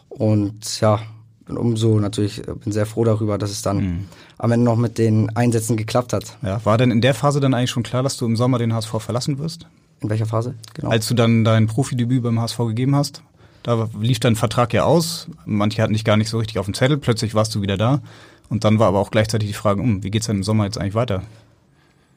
Und 0.08 0.80
ja, 0.80 1.00
bin 1.44 1.58
umso 1.58 2.00
natürlich, 2.00 2.42
bin 2.42 2.72
sehr 2.72 2.86
froh 2.86 3.04
darüber, 3.04 3.38
dass 3.38 3.50
es 3.50 3.62
dann 3.62 3.76
mhm. 3.76 4.04
am 4.38 4.50
Ende 4.50 4.64
noch 4.64 4.76
mit 4.76 4.98
den 4.98 5.34
Einsätzen 5.36 5.76
geklappt 5.76 6.12
hat. 6.12 6.38
Ja, 6.42 6.64
war 6.64 6.78
denn 6.78 6.90
in 6.90 7.00
der 7.00 7.14
Phase 7.14 7.40
dann 7.40 7.54
eigentlich 7.54 7.70
schon 7.70 7.82
klar, 7.82 8.02
dass 8.02 8.16
du 8.16 8.24
im 8.24 8.36
Sommer 8.36 8.58
den 8.58 8.74
HSV 8.74 8.96
verlassen 8.98 9.38
wirst? 9.38 9.66
In 10.00 10.10
welcher 10.10 10.26
Phase? 10.26 10.54
Genau. 10.74 10.90
Als 10.90 11.08
du 11.08 11.14
dann 11.14 11.44
dein 11.44 11.66
Profidebüt 11.66 12.22
beim 12.22 12.40
HSV 12.40 12.58
gegeben 12.58 12.94
hast, 12.94 13.22
da 13.62 13.88
lief 14.00 14.20
dein 14.20 14.36
Vertrag 14.36 14.72
ja 14.72 14.84
aus. 14.84 15.28
Manche 15.44 15.82
hatten 15.82 15.94
dich 15.94 16.04
gar 16.04 16.16
nicht 16.16 16.28
so 16.28 16.38
richtig 16.38 16.58
auf 16.58 16.66
dem 16.66 16.74
Zettel. 16.74 16.98
Plötzlich 16.98 17.34
warst 17.34 17.54
du 17.54 17.62
wieder 17.62 17.76
da. 17.76 18.00
Und 18.48 18.64
dann 18.64 18.78
war 18.78 18.88
aber 18.88 19.00
auch 19.00 19.10
gleichzeitig 19.10 19.48
die 19.48 19.54
Frage, 19.54 19.82
um, 19.82 20.04
wie 20.04 20.10
geht's 20.10 20.26
denn 20.26 20.36
im 20.36 20.42
Sommer 20.42 20.64
jetzt 20.64 20.78
eigentlich 20.78 20.94
weiter? 20.94 21.22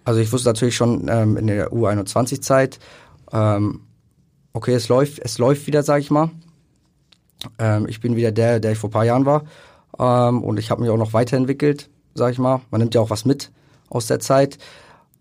Also 0.03 0.19
ich 0.19 0.31
wusste 0.31 0.49
natürlich 0.49 0.75
schon 0.75 1.07
ähm, 1.09 1.37
in 1.37 1.47
der 1.47 1.71
U21-Zeit, 1.71 2.79
ähm, 3.31 3.81
okay, 4.53 4.73
es 4.73 4.89
läuft, 4.89 5.19
es 5.19 5.37
läuft 5.37 5.67
wieder, 5.67 5.83
sag 5.83 6.01
ich 6.01 6.11
mal. 6.11 6.29
Ähm, 7.57 7.87
ich 7.87 7.99
bin 7.99 8.15
wieder 8.15 8.31
der, 8.31 8.59
der 8.59 8.73
ich 8.73 8.77
vor 8.77 8.89
paar 8.89 9.05
Jahren 9.05 9.25
war. 9.25 9.43
Ähm, 9.97 10.43
und 10.43 10.59
ich 10.59 10.71
habe 10.71 10.81
mich 10.81 10.89
auch 10.89 10.97
noch 10.97 11.13
weiterentwickelt, 11.13 11.89
sag 12.13 12.31
ich 12.31 12.39
mal. 12.39 12.61
Man 12.71 12.81
nimmt 12.81 12.95
ja 12.95 13.01
auch 13.01 13.09
was 13.09 13.25
mit 13.25 13.51
aus 13.89 14.07
der 14.07 14.19
Zeit. 14.19 14.57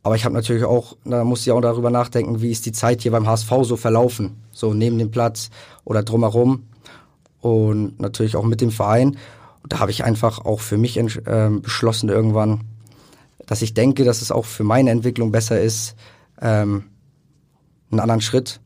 Aber 0.03 0.17
ich 0.17 0.25
habe 0.25 0.35
natürlich 0.35 0.65
auch, 0.65 0.97
da 1.05 1.25
muss 1.25 1.43
ich 1.43 1.53
auch 1.53 1.61
darüber 1.61 1.91
nachdenken, 1.91 2.41
wie 2.41 2.51
ist 2.51 2.67
die 2.67 2.73
Zeit 2.73 3.03
hier 3.03 3.11
beim 3.11 3.27
HSV 3.27 3.51
so 3.63 3.77
verlaufen, 3.77 4.43
so 4.53 4.73
neben 4.73 4.99
dem 4.99 5.11
Platz 5.11 5.51
oder 5.85 6.03
drumherum 6.03 6.65
und 7.41 8.01
natürlich 8.01 8.37
auch 8.37 8.45
mit 8.45 8.61
dem 8.61 8.71
Verein. 8.71 9.17
Und 9.63 9.73
da 9.73 9.81
habe 9.81 9.91
ich 9.91 10.05
einfach 10.05 10.45
auch 10.45 10.61
für 10.61 10.79
mich 10.79 10.97
äh, 10.97 11.51
beschlossen 11.61 12.09
irgendwann, 12.09 12.63
dass 13.47 13.63
ich 13.63 13.75
denke, 13.75 14.05
dass 14.05 14.23
es 14.23 14.31
auch 14.31 14.45
für 14.45 14.65
meine 14.65 14.91
Entwicklung 14.91 15.33
besser 15.33 15.61
ist, 15.61 15.97
ähm, 16.41 16.85
einen 17.91 18.01
anderen 18.01 18.21
Schritt 18.21 18.61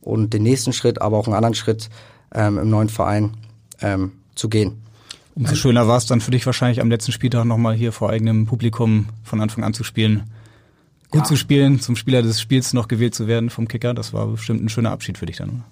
und 0.00 0.32
den 0.32 0.42
nächsten 0.42 0.72
Schritt, 0.72 1.00
aber 1.00 1.18
auch 1.18 1.26
einen 1.26 1.36
anderen 1.36 1.54
Schritt 1.54 1.88
ähm, 2.34 2.58
im 2.58 2.68
neuen 2.68 2.88
Verein 2.88 3.36
ähm, 3.80 4.12
zu 4.34 4.48
gehen. 4.48 4.82
Umso 5.34 5.54
schöner 5.54 5.86
war 5.86 5.98
es 5.98 6.06
dann 6.06 6.20
für 6.20 6.32
dich 6.32 6.44
wahrscheinlich 6.46 6.80
am 6.80 6.90
letzten 6.90 7.12
Spieltag 7.12 7.44
nochmal 7.44 7.74
hier 7.74 7.92
vor 7.92 8.10
eigenem 8.10 8.46
Publikum 8.46 9.06
von 9.22 9.40
Anfang 9.40 9.62
an 9.62 9.72
zu 9.72 9.84
spielen 9.84 10.24
gut 11.10 11.22
ja. 11.22 11.24
zu 11.24 11.36
spielen, 11.36 11.80
zum 11.80 11.96
Spieler 11.96 12.22
des 12.22 12.40
Spiels 12.40 12.72
noch 12.72 12.88
gewählt 12.88 13.14
zu 13.14 13.26
werden 13.26 13.50
vom 13.50 13.68
Kicker. 13.68 13.94
Das 13.94 14.12
war 14.12 14.26
bestimmt 14.26 14.62
ein 14.62 14.68
schöner 14.68 14.90
Abschied 14.90 15.18
für 15.18 15.26
dich 15.26 15.36
dann, 15.36 15.50
oder? 15.50 15.64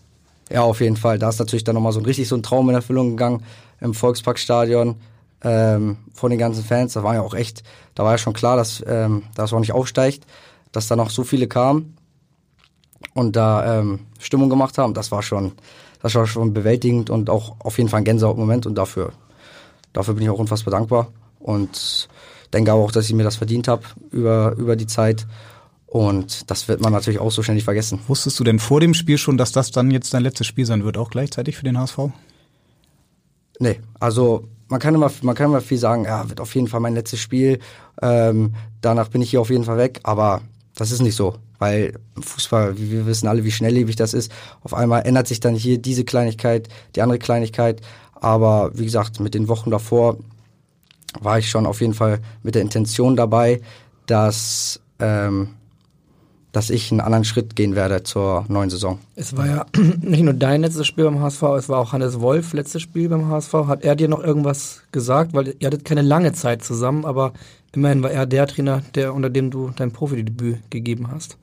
Ja, 0.50 0.62
auf 0.62 0.80
jeden 0.80 0.96
Fall. 0.96 1.18
Da 1.18 1.28
ist 1.28 1.38
natürlich 1.38 1.64
dann 1.64 1.74
nochmal 1.74 1.92
so 1.92 2.00
ein 2.00 2.06
richtig 2.06 2.28
so 2.28 2.36
ein 2.36 2.42
Traum 2.42 2.68
in 2.68 2.74
Erfüllung 2.74 3.10
gegangen 3.10 3.42
im 3.80 3.94
Volksparkstadion 3.94 4.96
ähm, 5.42 5.98
von 6.14 6.30
den 6.30 6.38
ganzen 6.38 6.64
Fans. 6.64 6.92
Da 6.92 7.02
war 7.02 7.14
ja 7.14 7.22
auch 7.22 7.34
echt, 7.34 7.62
da 7.94 8.04
war 8.04 8.12
ja 8.12 8.18
schon 8.18 8.32
klar, 8.32 8.56
dass 8.56 8.82
ähm, 8.86 9.24
das 9.34 9.52
auch 9.52 9.60
nicht 9.60 9.72
aufsteigt, 9.72 10.24
dass 10.72 10.86
da 10.86 10.96
noch 10.96 11.10
so 11.10 11.24
viele 11.24 11.48
kamen 11.48 11.96
und 13.14 13.34
da 13.34 13.80
ähm, 13.80 14.00
Stimmung 14.18 14.48
gemacht 14.48 14.78
haben. 14.78 14.94
Das 14.94 15.10
war 15.10 15.22
schon, 15.22 15.52
das 16.00 16.14
war 16.14 16.26
schon 16.26 16.54
bewältigend 16.54 17.10
und 17.10 17.28
auch 17.28 17.56
auf 17.58 17.78
jeden 17.78 17.90
Fall 17.90 17.98
ein 17.98 18.04
Gänsehautmoment 18.04 18.66
und 18.66 18.76
dafür, 18.76 19.12
dafür 19.92 20.14
bin 20.14 20.22
ich 20.22 20.30
auch 20.30 20.38
unfassbar 20.38 20.70
dankbar 20.70 21.08
und 21.40 22.08
denke 22.52 22.72
auch, 22.72 22.90
dass 22.90 23.06
ich 23.06 23.14
mir 23.14 23.24
das 23.24 23.36
verdient 23.36 23.68
habe 23.68 23.82
über, 24.10 24.54
über 24.56 24.76
die 24.76 24.86
Zeit. 24.86 25.26
Und 25.86 26.50
das 26.50 26.68
wird 26.68 26.80
man 26.80 26.92
natürlich 26.92 27.20
auch 27.20 27.30
so 27.30 27.42
schnell 27.42 27.54
nicht 27.54 27.64
vergessen. 27.64 28.00
Wusstest 28.08 28.38
du 28.38 28.44
denn 28.44 28.58
vor 28.58 28.80
dem 28.80 28.92
Spiel 28.92 29.18
schon, 29.18 29.38
dass 29.38 29.52
das 29.52 29.70
dann 29.70 29.90
jetzt 29.90 30.12
dein 30.12 30.22
letztes 30.22 30.46
Spiel 30.46 30.66
sein 30.66 30.84
wird, 30.84 30.98
auch 30.98 31.10
gleichzeitig 31.10 31.56
für 31.56 31.64
den 31.64 31.78
HSV? 31.78 31.98
Nee, 33.58 33.80
also 33.98 34.48
man 34.68 34.80
kann 34.80 34.94
immer, 34.94 35.10
man 35.22 35.34
kann 35.34 35.46
immer 35.46 35.60
viel 35.60 35.78
sagen, 35.78 36.04
ja, 36.04 36.28
wird 36.28 36.40
auf 36.40 36.54
jeden 36.54 36.68
Fall 36.68 36.80
mein 36.80 36.94
letztes 36.94 37.20
Spiel. 37.20 37.60
Ähm, 38.02 38.54
danach 38.80 39.08
bin 39.08 39.22
ich 39.22 39.30
hier 39.30 39.40
auf 39.40 39.50
jeden 39.50 39.64
Fall 39.64 39.78
weg, 39.78 40.00
aber 40.02 40.42
das 40.74 40.90
ist 40.90 41.00
nicht 41.00 41.16
so, 41.16 41.36
weil 41.58 41.94
Fußball, 42.20 42.76
wir 42.76 43.06
wissen 43.06 43.28
alle, 43.28 43.44
wie 43.44 43.50
schnelllebig 43.50 43.96
das 43.96 44.12
ist. 44.12 44.30
Auf 44.62 44.74
einmal 44.74 45.06
ändert 45.06 45.28
sich 45.28 45.40
dann 45.40 45.54
hier 45.54 45.78
diese 45.78 46.04
Kleinigkeit, 46.04 46.68
die 46.94 47.02
andere 47.02 47.18
Kleinigkeit. 47.18 47.80
Aber 48.14 48.70
wie 48.74 48.84
gesagt, 48.84 49.20
mit 49.20 49.34
den 49.34 49.48
Wochen 49.48 49.70
davor 49.70 50.18
war 51.20 51.38
ich 51.38 51.50
schon 51.50 51.66
auf 51.66 51.80
jeden 51.80 51.94
Fall 51.94 52.20
mit 52.42 52.54
der 52.54 52.62
Intention 52.62 53.16
dabei, 53.16 53.60
dass 54.06 54.80
ähm, 54.98 55.56
dass 56.56 56.70
ich 56.70 56.90
einen 56.90 57.02
anderen 57.02 57.26
Schritt 57.26 57.54
gehen 57.54 57.76
werde 57.76 58.02
zur 58.02 58.46
neuen 58.48 58.70
Saison. 58.70 58.98
Es 59.14 59.36
war 59.36 59.46
ja 59.46 59.66
nicht 60.00 60.22
nur 60.22 60.32
dein 60.32 60.62
letztes 60.62 60.86
Spiel 60.86 61.04
beim 61.04 61.20
HSV, 61.20 61.42
es 61.58 61.68
war 61.68 61.80
auch 61.80 61.92
Hannes 61.92 62.18
Wolf 62.22 62.54
letztes 62.54 62.80
Spiel 62.80 63.10
beim 63.10 63.28
HSV. 63.28 63.52
Hat 63.66 63.84
er 63.84 63.94
dir 63.94 64.08
noch 64.08 64.24
irgendwas 64.24 64.80
gesagt? 64.90 65.34
Weil 65.34 65.54
ihr 65.58 65.66
hattet 65.66 65.84
keine 65.84 66.00
lange 66.00 66.32
Zeit 66.32 66.64
zusammen, 66.64 67.04
aber 67.04 67.34
immerhin 67.74 68.02
war 68.02 68.10
er 68.10 68.24
der 68.24 68.46
Trainer, 68.46 68.80
der 68.94 69.12
unter 69.12 69.28
dem 69.28 69.50
du 69.50 69.70
dein 69.76 69.92
Profidebüt 69.92 70.70
gegeben 70.70 71.10
hast. 71.10 71.36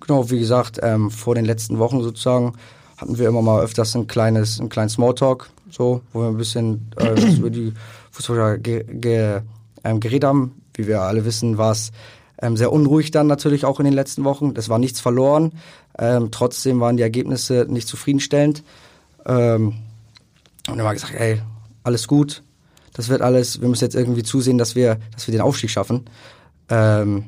Genau, 0.00 0.30
wie 0.30 0.40
gesagt, 0.40 0.78
ähm, 0.82 1.10
vor 1.10 1.34
den 1.34 1.46
letzten 1.46 1.78
Wochen 1.78 2.02
sozusagen 2.02 2.52
hatten 2.98 3.16
wir 3.16 3.26
immer 3.26 3.40
mal 3.40 3.62
öfters 3.62 3.96
ein 3.96 4.06
kleines, 4.06 4.60
ein 4.60 4.68
kleines 4.68 4.92
Smalltalk, 4.92 5.48
so, 5.70 6.02
wo 6.12 6.20
wir 6.20 6.28
ein 6.28 6.36
bisschen 6.36 6.90
äh, 6.98 7.18
über 7.38 7.48
die 7.48 7.72
Fußballer 8.16 8.58
ge 8.58 8.84
ge 8.88 9.40
ähm, 9.84 10.00
geredet 10.00 10.24
haben. 10.24 10.62
Wie 10.74 10.86
wir 10.86 11.02
alle 11.02 11.24
wissen, 11.24 11.58
war 11.58 11.72
es 11.72 11.92
ähm, 12.40 12.56
sehr 12.56 12.72
unruhig 12.72 13.10
dann 13.10 13.26
natürlich 13.26 13.64
auch 13.64 13.78
in 13.78 13.84
den 13.84 13.94
letzten 13.94 14.24
Wochen. 14.24 14.54
Es 14.56 14.68
war 14.68 14.78
nichts 14.78 15.00
verloren. 15.00 15.52
Ähm, 15.98 16.30
trotzdem 16.30 16.80
waren 16.80 16.96
die 16.96 17.02
Ergebnisse 17.02 17.66
nicht 17.68 17.88
zufriedenstellend. 17.88 18.62
Ähm, 19.24 19.74
und 20.68 20.78
er 20.78 20.86
hat 20.86 20.94
gesagt, 20.94 21.14
ey, 21.14 21.40
alles 21.82 22.08
gut, 22.08 22.42
das 22.92 23.08
wird 23.08 23.22
alles, 23.22 23.60
wir 23.60 23.68
müssen 23.68 23.84
jetzt 23.84 23.94
irgendwie 23.94 24.22
zusehen, 24.22 24.58
dass 24.58 24.74
wir, 24.74 24.98
dass 25.12 25.26
wir 25.26 25.32
den 25.32 25.40
Aufstieg 25.40 25.70
schaffen. 25.70 26.04
Ähm, 26.68 27.26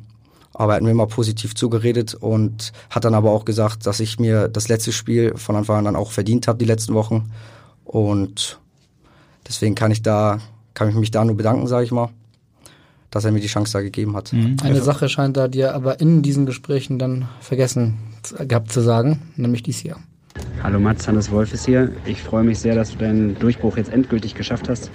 aber 0.52 0.72
er 0.72 0.76
hat 0.76 0.82
mir 0.82 0.90
immer 0.90 1.06
positiv 1.06 1.54
zugeredet 1.54 2.14
und 2.14 2.72
hat 2.90 3.04
dann 3.04 3.14
aber 3.14 3.30
auch 3.30 3.44
gesagt, 3.44 3.86
dass 3.86 4.00
ich 4.00 4.18
mir 4.18 4.48
das 4.48 4.68
letzte 4.68 4.92
Spiel 4.92 5.36
von 5.36 5.54
Anfang 5.54 5.76
an 5.78 5.84
dann 5.84 5.96
auch 5.96 6.10
verdient 6.10 6.48
habe, 6.48 6.58
die 6.58 6.64
letzten 6.64 6.94
Wochen. 6.94 7.30
Und 7.84 8.58
deswegen 9.46 9.76
kann 9.76 9.92
ich 9.92 10.02
da, 10.02 10.40
kann 10.78 10.88
ich 10.88 10.94
mich 10.94 11.10
da 11.10 11.24
nur 11.24 11.36
bedanken, 11.36 11.66
sage 11.66 11.84
ich 11.84 11.92
mal 11.92 12.10
dass 13.10 13.24
er 13.24 13.32
mir 13.32 13.40
die 13.40 13.46
Chance 13.46 13.72
da 13.72 13.80
gegeben 13.80 14.16
hat. 14.16 14.32
Mhm. 14.32 14.56
Eine 14.62 14.74
also. 14.74 14.84
Sache 14.84 15.08
scheint 15.08 15.36
da 15.36 15.48
dir 15.48 15.74
aber 15.74 16.00
in 16.00 16.22
diesen 16.22 16.46
Gesprächen 16.46 16.98
dann 16.98 17.28
vergessen 17.40 17.94
gehabt 18.46 18.70
zu 18.70 18.80
sagen, 18.80 19.22
nämlich 19.36 19.62
dies 19.62 19.78
hier. 19.78 19.96
Hallo 20.62 20.78
Mats, 20.78 21.08
Hannes 21.08 21.30
Wolf 21.30 21.52
ist 21.54 21.66
hier. 21.66 21.90
Ich 22.04 22.22
freue 22.22 22.44
mich 22.44 22.58
sehr, 22.58 22.74
dass 22.74 22.92
du 22.92 22.98
deinen 22.98 23.38
Durchbruch 23.38 23.76
jetzt 23.76 23.92
endgültig 23.92 24.34
geschafft 24.34 24.68
hast. 24.68 24.90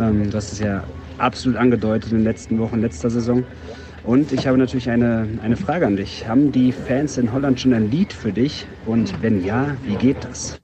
Ähm, 0.00 0.30
das 0.30 0.52
ist 0.52 0.60
ja 0.60 0.84
absolut 1.18 1.58
angedeutet 1.58 2.12
in 2.12 2.18
den 2.18 2.24
letzten 2.24 2.58
Wochen 2.58 2.80
letzter 2.80 3.10
Saison. 3.10 3.44
Und 4.04 4.32
ich 4.32 4.46
habe 4.46 4.56
natürlich 4.56 4.88
eine, 4.88 5.28
eine 5.42 5.56
Frage 5.56 5.86
an 5.86 5.96
dich. 5.96 6.26
Haben 6.26 6.52
die 6.52 6.72
Fans 6.72 7.18
in 7.18 7.32
Holland 7.32 7.60
schon 7.60 7.74
ein 7.74 7.90
Lied 7.90 8.12
für 8.12 8.32
dich? 8.32 8.66
Und 8.86 9.22
wenn 9.22 9.44
ja, 9.44 9.76
wie 9.84 9.96
geht 9.96 10.24
das? 10.24 10.58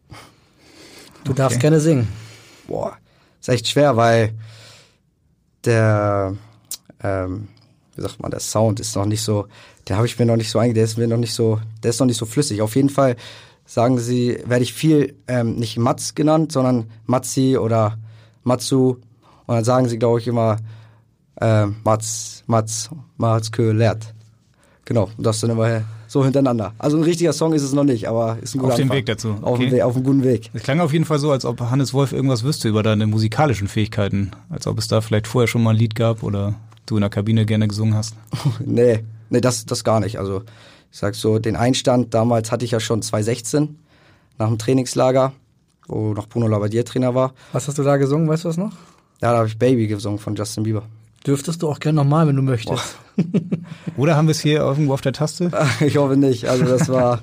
Du 1.24 1.32
okay. 1.32 1.42
darfst 1.42 1.60
gerne 1.60 1.78
singen. 1.78 2.08
Boah, 2.66 2.96
ist 3.48 3.54
echt 3.54 3.68
schwer, 3.68 3.96
weil 3.96 4.32
der 5.64 6.36
ähm, 7.02 7.48
wie 7.96 8.02
sagt 8.02 8.20
man, 8.20 8.30
der 8.30 8.40
Sound 8.40 8.78
ist 8.80 8.94
noch 8.94 9.06
nicht 9.06 9.22
so, 9.22 9.46
der 9.88 9.96
habe 9.96 10.06
ich 10.06 10.18
mir 10.18 10.26
noch 10.26 10.36
nicht 10.36 10.50
so 10.50 10.58
eingegangen, 10.58 10.74
der 10.74 10.84
ist 10.84 10.98
mir 10.98 11.08
noch 11.08 11.16
nicht 11.16 11.34
so, 11.34 11.60
der 11.82 11.90
ist 11.90 12.00
noch 12.00 12.06
nicht 12.06 12.18
so 12.18 12.26
flüssig. 12.26 12.60
Auf 12.60 12.76
jeden 12.76 12.90
Fall 12.90 13.16
sagen 13.64 13.98
sie, 13.98 14.38
werde 14.44 14.62
ich 14.62 14.74
viel 14.74 15.16
ähm, 15.26 15.56
nicht 15.56 15.78
Mats 15.78 16.14
genannt, 16.14 16.52
sondern 16.52 16.90
Matzi 17.06 17.56
oder 17.56 17.98
Matsu. 18.44 18.96
Und 19.46 19.54
dann 19.54 19.64
sagen 19.64 19.88
sie, 19.88 19.98
glaube 19.98 20.20
ich, 20.20 20.28
immer 20.28 20.58
äh, 21.40 21.66
Mats, 21.84 22.44
Mats, 22.46 22.90
Mats 23.16 23.50
Köhlert. 23.50 24.14
Genau, 24.84 25.10
und 25.16 25.26
das 25.26 25.40
dann 25.40 25.50
immer 25.50 25.82
so 26.16 26.24
hintereinander. 26.24 26.72
Also 26.78 26.96
ein 26.96 27.02
richtiger 27.02 27.34
Song 27.34 27.52
ist 27.52 27.62
es 27.62 27.74
noch 27.74 27.84
nicht, 27.84 28.08
aber 28.08 28.38
ist 28.40 28.54
ein 28.54 28.58
guter 28.58 28.72
Auf 28.72 28.78
dem 28.78 28.90
Weg 28.90 29.04
dazu. 29.04 29.36
Auf, 29.42 29.58
okay. 29.58 29.68
dem, 29.68 29.82
auf 29.82 29.94
einem 29.96 30.04
guten 30.04 30.24
Weg. 30.24 30.50
Es 30.54 30.62
klang 30.62 30.80
auf 30.80 30.94
jeden 30.94 31.04
Fall 31.04 31.18
so, 31.18 31.30
als 31.30 31.44
ob 31.44 31.60
Hannes 31.60 31.92
Wolf 31.92 32.12
irgendwas 32.12 32.42
wüsste 32.42 32.70
über 32.70 32.82
deine 32.82 33.06
musikalischen 33.06 33.68
Fähigkeiten. 33.68 34.30
Als 34.48 34.66
ob 34.66 34.78
es 34.78 34.88
da 34.88 35.02
vielleicht 35.02 35.26
vorher 35.26 35.46
schon 35.46 35.62
mal 35.62 35.70
ein 35.70 35.76
Lied 35.76 35.94
gab 35.94 36.22
oder 36.22 36.54
du 36.86 36.96
in 36.96 37.02
der 37.02 37.10
Kabine 37.10 37.44
gerne 37.44 37.68
gesungen 37.68 37.94
hast? 37.94 38.14
nee, 38.64 39.04
nee, 39.28 39.42
das, 39.42 39.66
das 39.66 39.84
gar 39.84 40.00
nicht. 40.00 40.18
Also 40.18 40.42
ich 40.90 40.98
sag 40.98 41.14
so, 41.14 41.38
den 41.38 41.54
Einstand 41.54 42.14
damals 42.14 42.50
hatte 42.50 42.64
ich 42.64 42.70
ja 42.70 42.80
schon 42.80 43.02
2016 43.02 43.78
nach 44.38 44.48
dem 44.48 44.56
Trainingslager, 44.56 45.34
wo 45.86 46.14
noch 46.14 46.30
Bruno 46.30 46.46
Labbadia 46.46 46.82
Trainer 46.84 47.14
war. 47.14 47.34
Was 47.52 47.68
hast 47.68 47.76
du 47.76 47.82
da 47.82 47.98
gesungen, 47.98 48.26
weißt 48.26 48.44
du 48.44 48.48
das 48.48 48.56
noch? 48.56 48.72
Ja, 49.20 49.32
da 49.32 49.36
habe 49.36 49.48
ich 49.48 49.58
Baby 49.58 49.86
gesungen 49.86 50.18
von 50.18 50.34
Justin 50.34 50.62
Bieber. 50.62 50.84
Dürftest 51.26 51.62
du 51.62 51.68
auch 51.68 51.80
gerne 51.80 51.96
nochmal, 51.96 52.28
wenn 52.28 52.36
du 52.36 52.42
möchtest. 52.42 52.98
Oder 53.96 54.16
haben 54.16 54.28
wir 54.28 54.32
es 54.32 54.40
hier 54.40 54.60
irgendwo 54.60 54.94
auf 54.94 55.00
der 55.00 55.12
Taste? 55.12 55.50
Ich 55.80 55.96
hoffe 55.96 56.16
nicht. 56.16 56.48
Also 56.48 56.64
das 56.64 56.88
war. 56.88 57.20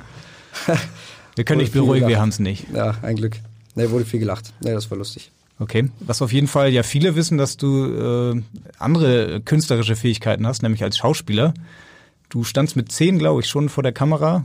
wir 1.35 1.43
können 1.43 1.59
dich 1.59 1.71
beruhigen, 1.71 2.07
wir 2.07 2.19
haben 2.19 2.29
es 2.29 2.39
nicht. 2.39 2.67
Ja, 2.73 2.95
ein 3.01 3.15
Glück. 3.15 3.37
Nee, 3.75 3.89
wurde 3.89 4.05
viel 4.05 4.19
gelacht. 4.19 4.53
Nee, 4.61 4.71
das 4.71 4.91
war 4.91 4.97
lustig. 4.97 5.31
Okay, 5.59 5.89
was 5.99 6.21
auf 6.21 6.33
jeden 6.33 6.47
Fall 6.47 6.69
ja 6.71 6.83
viele 6.83 7.15
wissen, 7.15 7.37
dass 7.37 7.57
du 7.57 8.33
äh, 8.35 8.41
andere 8.77 9.39
künstlerische 9.41 9.95
Fähigkeiten 9.95 10.45
hast, 10.45 10.63
nämlich 10.63 10.83
als 10.83 10.97
Schauspieler. 10.97 11.53
Du 12.29 12.43
standst 12.43 12.75
mit 12.75 12.91
zehn, 12.91 13.19
glaube 13.19 13.41
ich, 13.41 13.47
schon 13.47 13.69
vor 13.69 13.83
der 13.83 13.93
Kamera. 13.93 14.43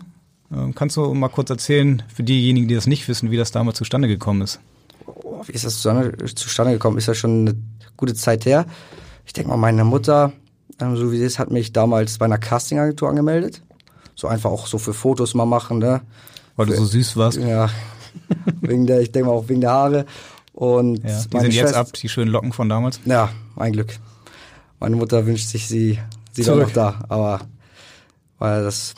Äh, 0.53 0.73
kannst 0.75 0.97
du 0.97 1.15
mal 1.15 1.29
kurz 1.29 1.51
erzählen, 1.51 2.03
für 2.15 2.23
diejenigen, 2.23 2.69
die 2.69 2.75
das 2.75 2.87
nicht 2.87 3.09
wissen, 3.09 3.31
wie 3.31 3.37
das 3.37 3.51
damals 3.51 3.79
zustande 3.79 4.07
gekommen 4.07 4.43
ist? 4.43 4.61
Oh, 5.07 5.43
wie 5.47 5.53
ist 5.53 5.65
das 5.65 5.81
zustande 5.81 6.73
gekommen? 6.73 6.99
Ist 6.99 7.09
ja 7.09 7.15
schon 7.15 7.49
eine 7.49 7.57
gute 7.97 8.15
Zeit 8.15 8.47
her. 8.47 8.67
Ich 9.29 9.35
denke 9.35 9.51
mal, 9.51 9.59
meine 9.59 9.85
Mutter, 9.85 10.33
ähm, 10.81 10.97
so 10.97 11.13
wie 11.13 11.19
sie 11.19 11.25
ist, 11.25 11.39
hat 11.39 11.51
mich 11.51 11.75
damals 11.75 12.17
bei 12.17 12.25
einer 12.25 12.39
Castingagentur 12.39 13.11
angemeldet. 13.11 13.63
So 14.15 14.27
einfach 14.27 14.51
auch 14.51 14.67
so 14.67 14.79
für 14.79 14.95
Fotos 14.95 15.35
mal 15.35 15.45
machen, 15.45 15.81
ne? 15.81 16.01
Weil 16.57 16.65
du 16.65 16.75
so 16.75 16.87
süß 16.87 17.15
warst. 17.19 17.37
Ja, 17.37 17.69
wegen 18.63 18.87
der, 18.87 19.03
ich 19.03 19.13
denke 19.13 19.29
mal 19.29 19.35
auch 19.35 19.47
wegen 19.51 19.61
der 19.61 19.71
Haare. 19.71 20.07
Und 20.55 21.05
ja, 21.05 21.23
die 21.31 21.41
sind 21.41 21.53
jetzt 21.53 21.75
ab, 21.75 21.93
die 21.93 22.09
schönen 22.09 22.31
Locken 22.31 22.55
von 22.55 22.71
damals? 22.71 23.01
Ja, 23.05 23.29
ein 23.57 23.75
Glück. 23.75 23.99
Meine 24.81 24.97
Mutter 24.97 25.27
wünscht 25.27 25.49
sich 25.49 25.69
sie, 25.69 25.99
sie 26.33 26.47
war 26.47 26.57
noch 26.57 26.71
da, 26.71 27.05
aber 27.11 27.43
weil 28.39 28.65
das 28.65 28.95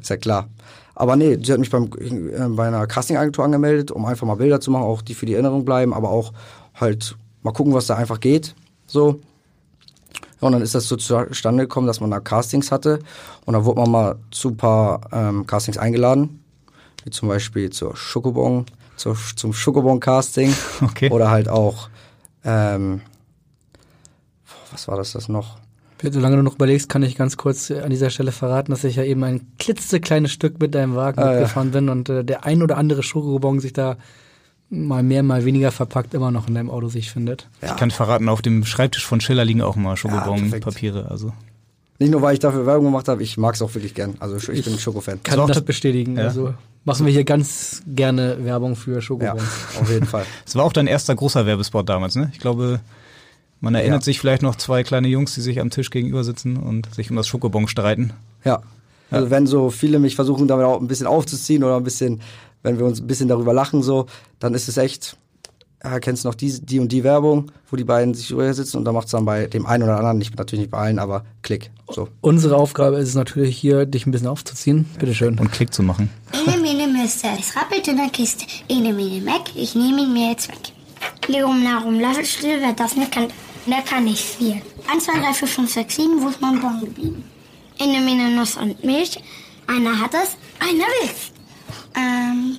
ist 0.00 0.10
ja 0.10 0.16
klar. 0.16 0.48
Aber 0.94 1.16
nee, 1.16 1.36
sie 1.42 1.52
hat 1.52 1.58
mich 1.58 1.70
beim, 1.70 1.90
äh, 1.98 2.48
bei 2.50 2.68
einer 2.68 2.86
Castingagentur 2.86 3.44
angemeldet, 3.44 3.90
um 3.90 4.06
einfach 4.06 4.28
mal 4.28 4.36
Bilder 4.36 4.60
zu 4.60 4.70
machen, 4.70 4.84
auch 4.84 5.02
die 5.02 5.14
für 5.14 5.26
die 5.26 5.34
Erinnerung 5.34 5.64
bleiben, 5.64 5.92
aber 5.92 6.10
auch 6.10 6.32
halt 6.72 7.16
mal 7.42 7.50
gucken, 7.50 7.74
was 7.74 7.88
da 7.88 7.96
einfach 7.96 8.20
geht. 8.20 8.54
So. 8.86 9.20
Ja, 10.42 10.46
und 10.46 10.52
dann 10.52 10.62
ist 10.62 10.74
das 10.74 10.88
so 10.88 10.96
zustande 10.96 11.62
gekommen, 11.62 11.86
dass 11.86 12.00
man 12.00 12.10
da 12.10 12.18
Castings 12.18 12.72
hatte. 12.72 12.98
Und 13.46 13.54
dann 13.54 13.64
wurde 13.64 13.80
man 13.80 13.90
mal 13.90 14.16
zu 14.32 14.48
ein 14.48 14.56
paar 14.56 15.00
ähm, 15.12 15.46
Castings 15.46 15.78
eingeladen. 15.78 16.40
Wie 17.04 17.10
zum 17.10 17.28
Beispiel 17.28 17.70
zur 17.70 17.96
Schokobon, 17.96 18.66
zur, 18.96 19.16
zum 19.36 19.52
Schokobon-Casting. 19.52 20.52
Okay. 20.82 21.10
Oder 21.10 21.30
halt 21.30 21.48
auch, 21.48 21.88
ähm, 22.44 23.02
was 24.72 24.88
war 24.88 24.96
das 24.96 25.12
das 25.12 25.28
noch? 25.28 25.58
Solange 26.02 26.36
du 26.36 26.42
noch 26.42 26.56
überlegst, 26.56 26.88
kann 26.88 27.04
ich 27.04 27.14
ganz 27.14 27.36
kurz 27.36 27.70
an 27.70 27.90
dieser 27.90 28.10
Stelle 28.10 28.32
verraten, 28.32 28.72
dass 28.72 28.82
ich 28.82 28.96
ja 28.96 29.04
eben 29.04 29.22
ein 29.22 29.46
klitzekleines 29.60 30.32
Stück 30.32 30.58
mit 30.58 30.74
deinem 30.74 30.96
Wagen 30.96 31.20
ah, 31.20 31.30
mitgefahren 31.30 31.68
ja. 31.68 31.78
bin 31.78 31.88
und 31.88 32.08
äh, 32.08 32.24
der 32.24 32.44
ein 32.44 32.62
oder 32.62 32.76
andere 32.76 33.04
Schokobon 33.04 33.60
sich 33.60 33.72
da 33.72 33.96
mal 34.72 35.02
mehr, 35.02 35.22
mal 35.22 35.44
weniger 35.44 35.70
verpackt 35.70 36.14
immer 36.14 36.30
noch 36.30 36.48
in 36.48 36.54
deinem 36.54 36.70
Auto 36.70 36.88
sich 36.88 37.10
findet. 37.10 37.48
Ja. 37.60 37.68
Ich 37.70 37.76
kann 37.76 37.90
verraten, 37.90 38.28
auf 38.28 38.42
dem 38.42 38.64
Schreibtisch 38.64 39.06
von 39.06 39.20
Schiller 39.20 39.44
liegen 39.44 39.60
auch 39.60 39.76
mal 39.76 39.96
Schokobon-Papiere. 39.96 41.02
Ja, 41.02 41.06
also. 41.08 41.32
Nicht 41.98 42.10
nur, 42.10 42.22
weil 42.22 42.34
ich 42.34 42.40
dafür 42.40 42.66
Werbung 42.66 42.86
gemacht 42.86 43.06
habe, 43.06 43.22
ich 43.22 43.36
mag 43.36 43.54
es 43.54 43.62
auch 43.62 43.74
wirklich 43.74 43.94
gern. 43.94 44.14
Also 44.18 44.36
ich, 44.36 44.48
ich 44.48 44.64
bin 44.64 44.78
Schoko-Fan. 44.78 45.22
Kann 45.22 45.38
das, 45.38 45.58
das 45.58 45.64
bestätigen. 45.64 46.16
Ja. 46.16 46.24
Also 46.24 46.54
machen 46.84 47.06
wir 47.06 47.12
hier 47.12 47.24
ganz 47.24 47.82
gerne 47.86 48.44
Werbung 48.44 48.74
für 48.74 49.02
Schokobons. 49.02 49.42
Ja, 49.74 49.80
auf 49.80 49.90
jeden 49.90 50.06
Fall. 50.06 50.24
Es 50.46 50.56
war 50.56 50.64
auch 50.64 50.72
dein 50.72 50.86
erster 50.86 51.14
großer 51.14 51.46
Werbespot 51.46 51.88
damals, 51.88 52.16
ne? 52.16 52.30
Ich 52.32 52.40
glaube, 52.40 52.80
man 53.60 53.74
erinnert 53.74 54.00
ja. 54.00 54.04
sich 54.04 54.18
vielleicht 54.18 54.42
noch 54.42 54.56
zwei 54.56 54.82
kleine 54.82 55.08
Jungs, 55.08 55.34
die 55.34 55.42
sich 55.42 55.60
am 55.60 55.70
Tisch 55.70 55.90
gegenüber 55.90 56.24
sitzen 56.24 56.56
und 56.56 56.92
sich 56.94 57.10
um 57.10 57.16
das 57.16 57.28
Schokobon 57.28 57.68
streiten. 57.68 58.12
Ja. 58.44 58.62
Also 59.10 59.30
wenn 59.30 59.46
so 59.46 59.70
viele 59.70 59.98
mich 59.98 60.16
versuchen, 60.16 60.48
damit 60.48 60.64
auch 60.64 60.80
ein 60.80 60.88
bisschen 60.88 61.06
aufzuziehen 61.06 61.62
oder 61.62 61.76
ein 61.76 61.84
bisschen, 61.84 62.22
wenn 62.62 62.78
wir 62.78 62.86
uns 62.86 63.00
ein 63.00 63.06
bisschen 63.06 63.28
darüber 63.28 63.52
lachen, 63.52 63.82
so, 63.82 64.06
dann 64.38 64.54
ist 64.54 64.68
es 64.68 64.76
echt, 64.76 65.16
ja, 65.82 65.98
kennst 66.00 66.24
du 66.24 66.28
noch 66.28 66.34
die, 66.34 66.60
die 66.64 66.80
und 66.80 66.90
die 66.90 67.04
Werbung, 67.04 67.50
wo 67.70 67.76
die 67.76 67.84
beiden 67.84 68.14
sich 68.14 68.32
rüber 68.32 68.52
sitzen 68.54 68.78
und 68.78 68.84
da 68.84 68.92
macht 68.92 69.06
es 69.06 69.12
dann 69.12 69.24
bei 69.24 69.46
dem 69.46 69.66
einen 69.66 69.84
oder 69.84 69.96
anderen, 69.96 70.18
nicht, 70.18 70.36
natürlich 70.36 70.62
nicht 70.62 70.70
bei 70.70 70.78
allen, 70.78 70.98
aber 70.98 71.24
Klick. 71.42 71.70
So. 71.90 72.08
Unsere 72.20 72.56
Aufgabe 72.56 72.96
ist 72.96 73.08
es 73.08 73.14
natürlich 73.14 73.56
hier, 73.56 73.86
dich 73.86 74.06
ein 74.06 74.12
bisschen 74.12 74.28
aufzuziehen. 74.28 74.86
Bitte 74.98 75.14
schön. 75.14 75.38
Und 75.38 75.52
Klick 75.52 75.74
zu 75.74 75.82
machen. 75.82 76.08
Ene, 76.32 76.56
mene, 76.62 76.86
Mister. 76.86 77.28
Es 77.38 77.54
rappelt 77.54 77.86
in 77.88 77.96
der 77.96 78.08
Kiste. 78.08 78.46
Ene, 78.68 78.92
mene, 78.92 79.22
Mac. 79.22 79.42
Ich 79.54 79.74
nehme 79.74 80.02
ihn 80.02 80.12
mir 80.12 80.30
jetzt 80.30 80.48
weg. 80.48 80.72
Lerum, 81.26 81.62
larum, 81.62 82.00
lass 82.00 82.16
still, 82.28 82.60
wer 82.60 82.72
das 82.72 82.96
nicht 82.96 83.12
kann, 83.12 83.28
der 83.66 83.82
kann 83.82 84.04
nicht 84.04 84.22
viel. 84.22 84.62
1, 84.90 85.04
2, 85.04 85.12
3, 85.20 85.34
4, 85.34 85.48
5, 85.48 85.72
6, 85.72 85.96
7, 85.96 86.22
wo 86.22 86.28
ist 86.28 86.40
mein 86.40 86.60
Bon 86.60 86.80
geblieben? 86.80 87.24
eine 87.82 88.00
Mine 88.00 88.30
Nuss 88.36 88.56
und 88.56 88.82
Milch. 88.84 89.18
Einer 89.66 89.98
hat 89.98 90.14
es, 90.14 90.36
einer 90.60 90.84
will's. 91.00 91.31
Ähm, 91.94 92.58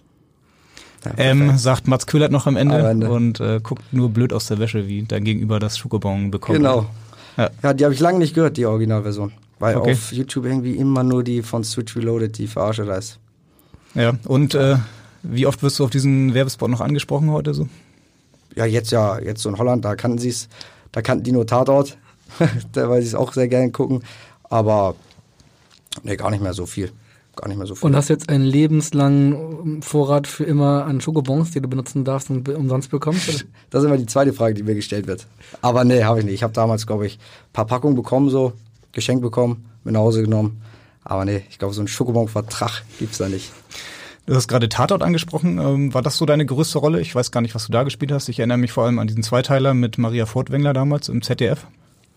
Ähm, 1.17 1.57
sagt 1.57 1.87
Mats 1.87 2.07
Köhlert 2.07 2.31
noch 2.31 2.47
am 2.47 2.55
Ende, 2.55 2.79
Am 2.79 2.85
Ende. 2.85 3.11
und 3.11 3.39
äh, 3.41 3.59
guckt 3.61 3.83
nur 3.91 4.09
blöd 4.09 4.31
aus 4.31 4.47
der 4.47 4.59
Wäsche, 4.59 4.87
wie 4.87 5.03
dein 5.03 5.23
Gegenüber 5.25 5.59
das 5.59 5.77
Schokobon 5.77 6.31
bekommt. 6.31 6.57
Genau. 6.59 6.85
Ja. 7.35 7.49
Ja, 7.61 7.73
die 7.73 7.83
habe 7.83 7.93
ich 7.93 7.99
lange 7.99 8.19
nicht 8.19 8.33
gehört, 8.35 8.55
die 8.57 8.65
Originalversion. 8.65 9.33
Weil 9.59 9.75
Okay. 9.77 9.91
auf 9.93 10.11
YouTube 10.13 10.45
irgendwie 10.45 10.75
immer 10.75 11.03
nur 11.03 11.23
die 11.23 11.41
von 11.41 11.63
Switch 11.63 11.95
Reloaded, 11.95 12.37
die 12.37 12.47
Verarsche 12.47 12.85
da 12.85 12.95
ist. 12.95 13.19
Ja, 13.95 14.13
und 14.25 14.55
äh, 14.55 14.77
wie 15.23 15.45
oft 15.45 15.61
wirst 15.63 15.79
du 15.79 15.83
auf 15.85 15.89
diesen 15.89 16.33
Werbespot 16.33 16.69
noch 16.69 16.81
angesprochen 16.81 17.31
heute 17.31 17.53
so? 17.53 17.67
Ja, 18.55 18.65
jetzt 18.65 18.91
ja, 18.91 19.19
jetzt 19.19 19.41
so 19.41 19.49
in 19.49 19.57
Holland, 19.57 19.83
da 19.83 19.95
kannten 19.95 20.19
sie 20.19 20.29
es, 20.29 20.47
da 20.91 21.01
kannten 21.01 21.23
die 21.23 21.31
nur 21.31 21.45
Tatort, 21.47 21.97
da 22.71 22.89
weil 22.89 23.01
sie 23.01 23.07
es 23.09 23.15
auch 23.15 23.33
sehr 23.33 23.47
gerne 23.47 23.71
gucken. 23.71 24.03
Aber 24.43 24.95
nee, 26.03 26.15
gar 26.15 26.29
nicht 26.31 26.41
mehr 26.43 26.53
so 26.53 26.65
viel. 26.65 26.91
Gar 27.35 27.47
nicht 27.47 27.57
mehr 27.57 27.65
so 27.65 27.75
viel. 27.75 27.85
Und 27.85 27.95
hast 27.95 28.09
jetzt 28.09 28.29
einen 28.29 28.43
lebenslangen 28.43 29.81
Vorrat 29.81 30.27
für 30.27 30.43
immer 30.43 30.85
an 30.85 31.01
Schokobons, 31.01 31.51
die 31.51 31.61
du 31.61 31.67
benutzen 31.67 32.03
darfst 32.03 32.29
und 32.29 32.47
umsonst 32.49 32.91
bekommst? 32.91 33.29
Oder? 33.29 33.39
Das 33.71 33.81
ist 33.81 33.87
immer 33.87 33.97
die 33.97 34.05
zweite 34.05 34.33
Frage, 34.33 34.53
die 34.53 34.61
mir 34.61 34.75
gestellt 34.75 35.07
wird. 35.07 35.25
Aber 35.61 35.83
nee, 35.83 36.03
habe 36.03 36.19
ich 36.19 36.25
nicht. 36.25 36.35
Ich 36.35 36.43
habe 36.43 36.53
damals, 36.53 36.85
glaube 36.85 37.07
ich, 37.07 37.15
ein 37.15 37.53
paar 37.53 37.65
Packungen 37.65 37.95
bekommen, 37.95 38.29
so, 38.29 38.53
geschenkt 38.91 39.23
bekommen, 39.23 39.65
mit 39.83 39.93
nach 39.93 40.01
Hause 40.01 40.21
genommen. 40.21 40.61
Aber 41.03 41.25
nee, 41.25 41.43
ich 41.49 41.57
glaube, 41.57 41.73
so 41.73 41.81
einen 41.81 41.87
Schokobon-Vertrag 41.87 42.83
gibt's 42.99 43.17
da 43.17 43.27
nicht. 43.27 43.51
Du 44.25 44.35
hast 44.35 44.47
gerade 44.47 44.69
Tatort 44.69 45.03
angesprochen. 45.03 45.57
Ähm, 45.57 45.93
war 45.93 46.01
das 46.01 46.17
so 46.17 46.25
deine 46.25 46.45
größte 46.45 46.77
Rolle? 46.77 47.01
Ich 47.01 47.13
weiß 47.13 47.31
gar 47.31 47.41
nicht, 47.41 47.55
was 47.55 47.65
du 47.65 47.71
da 47.71 47.83
gespielt 47.83 48.11
hast. 48.11 48.29
Ich 48.29 48.39
erinnere 48.39 48.57
mich 48.57 48.71
vor 48.71 48.85
allem 48.85 48.99
an 48.99 49.07
diesen 49.07 49.23
Zweiteiler 49.23 49.73
mit 49.73 49.97
Maria 49.97 50.25
Fortwängler 50.25 50.73
damals 50.73 51.09
im 51.09 51.21
ZDF. 51.21 51.65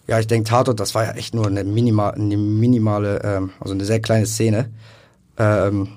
Ja, 0.06 0.20
ich 0.20 0.28
denke, 0.28 0.48
Tatort, 0.48 0.78
das 0.78 0.94
war 0.94 1.04
ja 1.04 1.12
echt 1.12 1.34
nur 1.34 1.48
eine, 1.48 1.64
minima, 1.64 2.10
eine 2.10 2.36
minimale, 2.36 3.22
ähm, 3.24 3.50
also 3.58 3.74
eine 3.74 3.84
sehr 3.84 4.00
kleine 4.00 4.26
Szene. 4.26 4.70
Ähm, 5.38 5.88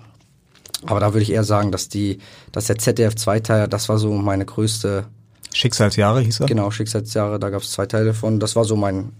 aber 0.86 1.00
da 1.00 1.14
würde 1.14 1.24
ich 1.24 1.32
eher 1.32 1.44
sagen, 1.44 1.72
dass 1.72 1.90
die, 1.90 2.20
dass 2.52 2.68
der 2.68 2.78
ZDF-Zweiteiler, 2.78 3.68
das 3.68 3.90
war 3.90 3.98
so 3.98 4.14
meine 4.14 4.46
größte, 4.46 5.06
Schicksalsjahre 5.54 6.22
hieß 6.22 6.42
er. 6.42 6.46
genau, 6.46 6.72
Schicksalsjahre, 6.72 7.40
da 7.40 7.50
gab 7.50 7.62
es 7.64 7.72
zwei 7.72 7.86
Teile 7.86 8.14
von. 8.14 8.40
Das 8.40 8.56
war 8.56 8.66
so 8.66 8.76
mein, 8.76 9.12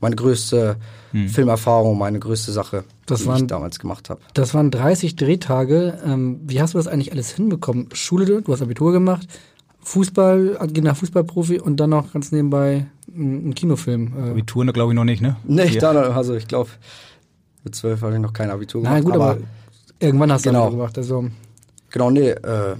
meine 0.00 0.16
größte 0.16 0.76
Hm. 1.10 1.28
Filmerfahrung, 1.28 1.98
meine 1.98 2.18
größte 2.18 2.52
Sache, 2.52 2.84
Das 3.06 3.20
die 3.20 3.26
waren- 3.26 3.42
ich 3.42 3.46
damals 3.48 3.78
gemacht 3.78 4.08
habe. 4.08 4.20
Das 4.32 4.54
waren 4.54 4.70
30 4.70 5.16
Drehtage. 5.16 5.98
Ähm, 6.06 6.40
wie 6.46 6.62
hast 6.62 6.72
du 6.74 6.78
das 6.78 6.86
eigentlich 6.86 7.12
alles 7.12 7.30
hinbekommen? 7.32 7.88
Schule, 7.92 8.40
du 8.42 8.50
hast 8.52 8.62
Abitur 8.62 8.92
gemacht, 8.92 9.26
Fußball, 9.80 10.56
agender 10.58 10.94
Fußballprofi 10.94 11.58
und 11.60 11.78
dann 11.78 11.90
noch 11.90 12.12
ganz 12.12 12.30
nebenbei 12.32 12.86
ein 13.14 13.48
ein 13.48 13.54
Kinofilm. 13.54 14.12
Äh, 14.16 14.30
Abitur, 14.30 14.64
glaube 14.72 14.92
ich, 14.92 14.96
noch 14.96 15.04
nicht, 15.04 15.20
ne? 15.20 15.36
Nee, 15.44 15.68
Hier. 15.68 15.80
da, 15.80 15.92
noch- 15.92 16.16
also 16.16 16.34
ich 16.34 16.46
glaube, 16.48 16.70
mit 17.64 17.74
zwölf 17.74 18.00
hatte 18.00 18.14
ich 18.14 18.20
noch 18.20 18.32
kein 18.32 18.50
Abitur 18.50 18.80
gemacht. 18.82 18.94
Nein, 18.94 19.04
gut, 19.04 19.14
aber, 19.14 19.38
irgendwann 20.02 20.30
hast 20.32 20.44
du 20.44 20.50
Genau. 20.50 20.64
das 20.66 20.70
gemacht. 20.72 20.98
Also, 20.98 21.28
Genau, 21.90 22.10
nee, 22.10 22.30
äh, 22.30 22.76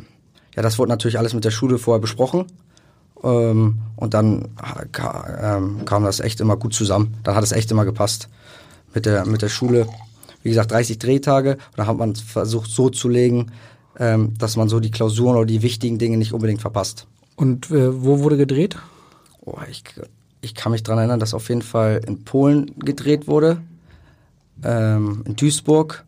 ja, 0.57 0.63
das 0.63 0.79
wurde 0.79 0.89
natürlich 0.91 1.19
alles 1.19 1.35
mit 1.35 1.45
der 1.45 1.51
Schule 1.51 1.79
vorher 1.79 2.01
besprochen. 2.01 2.47
Ähm, 3.23 3.79
und 3.97 4.15
dann 4.15 4.49
ähm, 5.41 5.85
kam 5.85 6.05
das 6.05 6.21
echt 6.21 6.41
immer 6.41 6.57
gut 6.57 6.75
zusammen. 6.75 7.15
Dann 7.23 7.35
hat 7.35 7.45
es 7.45 7.53
echt 7.53 7.71
immer 7.71 7.85
gepasst 7.85 8.29
mit 8.95 9.07
der, 9.07 9.27
mit 9.27 9.43
der 9.43 9.49
Schule. 9.49 9.87
Wie 10.43 10.49
gesagt, 10.49 10.71
30 10.73 10.99
Drehtage. 10.99 11.53
Und 11.53 11.79
dann 11.79 11.87
hat 11.87 11.97
man 11.99 12.15
versucht 12.17 12.71
so 12.71 12.89
zu 12.91 13.09
legen, 13.09 13.53
ähm, 13.99 14.35
dass 14.39 14.57
man 14.57 14.69
so 14.69 14.81
die 14.81 14.91
Klausuren 14.91 15.37
oder 15.37 15.47
die 15.47 15.63
wichtigen 15.63 15.99
Dinge 15.99 16.17
nicht 16.17 16.33
unbedingt 16.33 16.61
verpasst. 16.63 17.07
und 17.37 17.71
äh, 17.71 18.03
wo 18.03 18.21
wurde 18.21 18.37
gedreht? 18.39 18.77
Oh, 19.45 19.59
ich, 19.71 19.85
ich 20.41 20.55
kann 20.55 20.73
mich 20.73 20.83
dran 20.83 20.99
erinnern, 20.99 21.21
dass 21.21 21.35
auf 21.35 21.49
jeden 21.49 21.63
Fall 21.63 22.01
in 22.07 22.25
Polen 22.25 22.75
gedreht 22.79 23.29
wurde, 23.29 23.59
ähm, 24.65 25.23
in 25.27 25.37
Duisburg. 25.37 26.05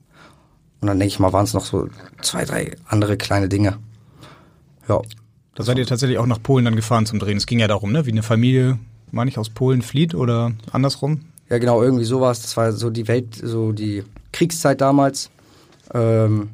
Und 0.85 0.89
dann 0.89 0.99
denke 0.99 1.15
ich 1.15 1.19
mal, 1.19 1.33
waren 1.33 1.45
es 1.45 1.55
noch 1.55 1.65
so 1.65 1.89
zwei, 2.21 2.45
drei 2.45 2.77
andere 2.87 3.17
kleine 3.17 3.49
Dinge. 3.49 3.79
Ja. 4.87 5.01
Da 5.55 5.63
seid 5.63 5.79
ihr 5.79 5.87
tatsächlich 5.87 6.19
auch 6.19 6.27
nach 6.27 6.43
Polen 6.43 6.67
dann 6.67 6.77
gefahren 6.77 7.07
zum 7.07 7.19
Drehen. 7.19 7.39
Es 7.39 7.47
ging 7.47 7.59
ja 7.59 7.69
darum, 7.69 7.91
ne? 7.91 8.05
Wie 8.05 8.13
eine 8.13 8.23
Familie, 8.23 8.79
meine 9.11 9.31
ich, 9.31 9.39
aus 9.39 9.49
Polen 9.49 9.81
flieht 9.81 10.15
oder 10.15 10.53
andersrum. 10.73 11.23
Ja, 11.49 11.57
genau, 11.57 11.83
irgendwie 11.83 12.05
sowas. 12.05 12.43
Das 12.43 12.59
war 12.59 12.71
so 12.73 12.91
die 12.91 13.09
Welt, 13.09 13.35
so 13.35 13.73
die 13.73 14.05
Kriegszeit 14.31 14.83
damals. 14.83 15.31
Ähm, 15.95 16.51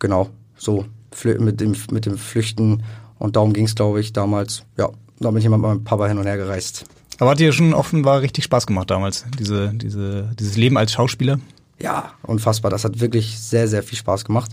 genau, 0.00 0.28
so 0.58 0.84
mit 1.24 1.62
dem, 1.62 1.74
mit 1.92 2.04
dem 2.04 2.18
Flüchten. 2.18 2.82
Und 3.18 3.36
darum 3.36 3.54
ging 3.54 3.64
es, 3.64 3.74
glaube 3.74 4.00
ich, 4.00 4.12
damals. 4.12 4.64
Ja, 4.76 4.90
da 5.18 5.30
bin 5.30 5.38
ich 5.38 5.46
immer 5.46 5.56
mit 5.56 5.66
meinem 5.66 5.84
Papa 5.84 6.08
hin 6.08 6.18
und 6.18 6.26
her 6.26 6.36
gereist. 6.36 6.84
Aber 7.20 7.30
hat 7.30 7.40
dir 7.40 7.54
schon 7.54 7.72
offenbar 7.72 8.20
richtig 8.20 8.44
Spaß 8.44 8.66
gemacht 8.66 8.90
damals, 8.90 9.24
diese, 9.38 9.72
diese, 9.72 10.30
dieses 10.38 10.58
Leben 10.58 10.76
als 10.76 10.92
Schauspieler? 10.92 11.38
Ja, 11.80 12.12
unfassbar. 12.22 12.70
Das 12.70 12.84
hat 12.84 13.00
wirklich 13.00 13.38
sehr, 13.38 13.68
sehr 13.68 13.82
viel 13.82 13.98
Spaß 13.98 14.24
gemacht. 14.24 14.50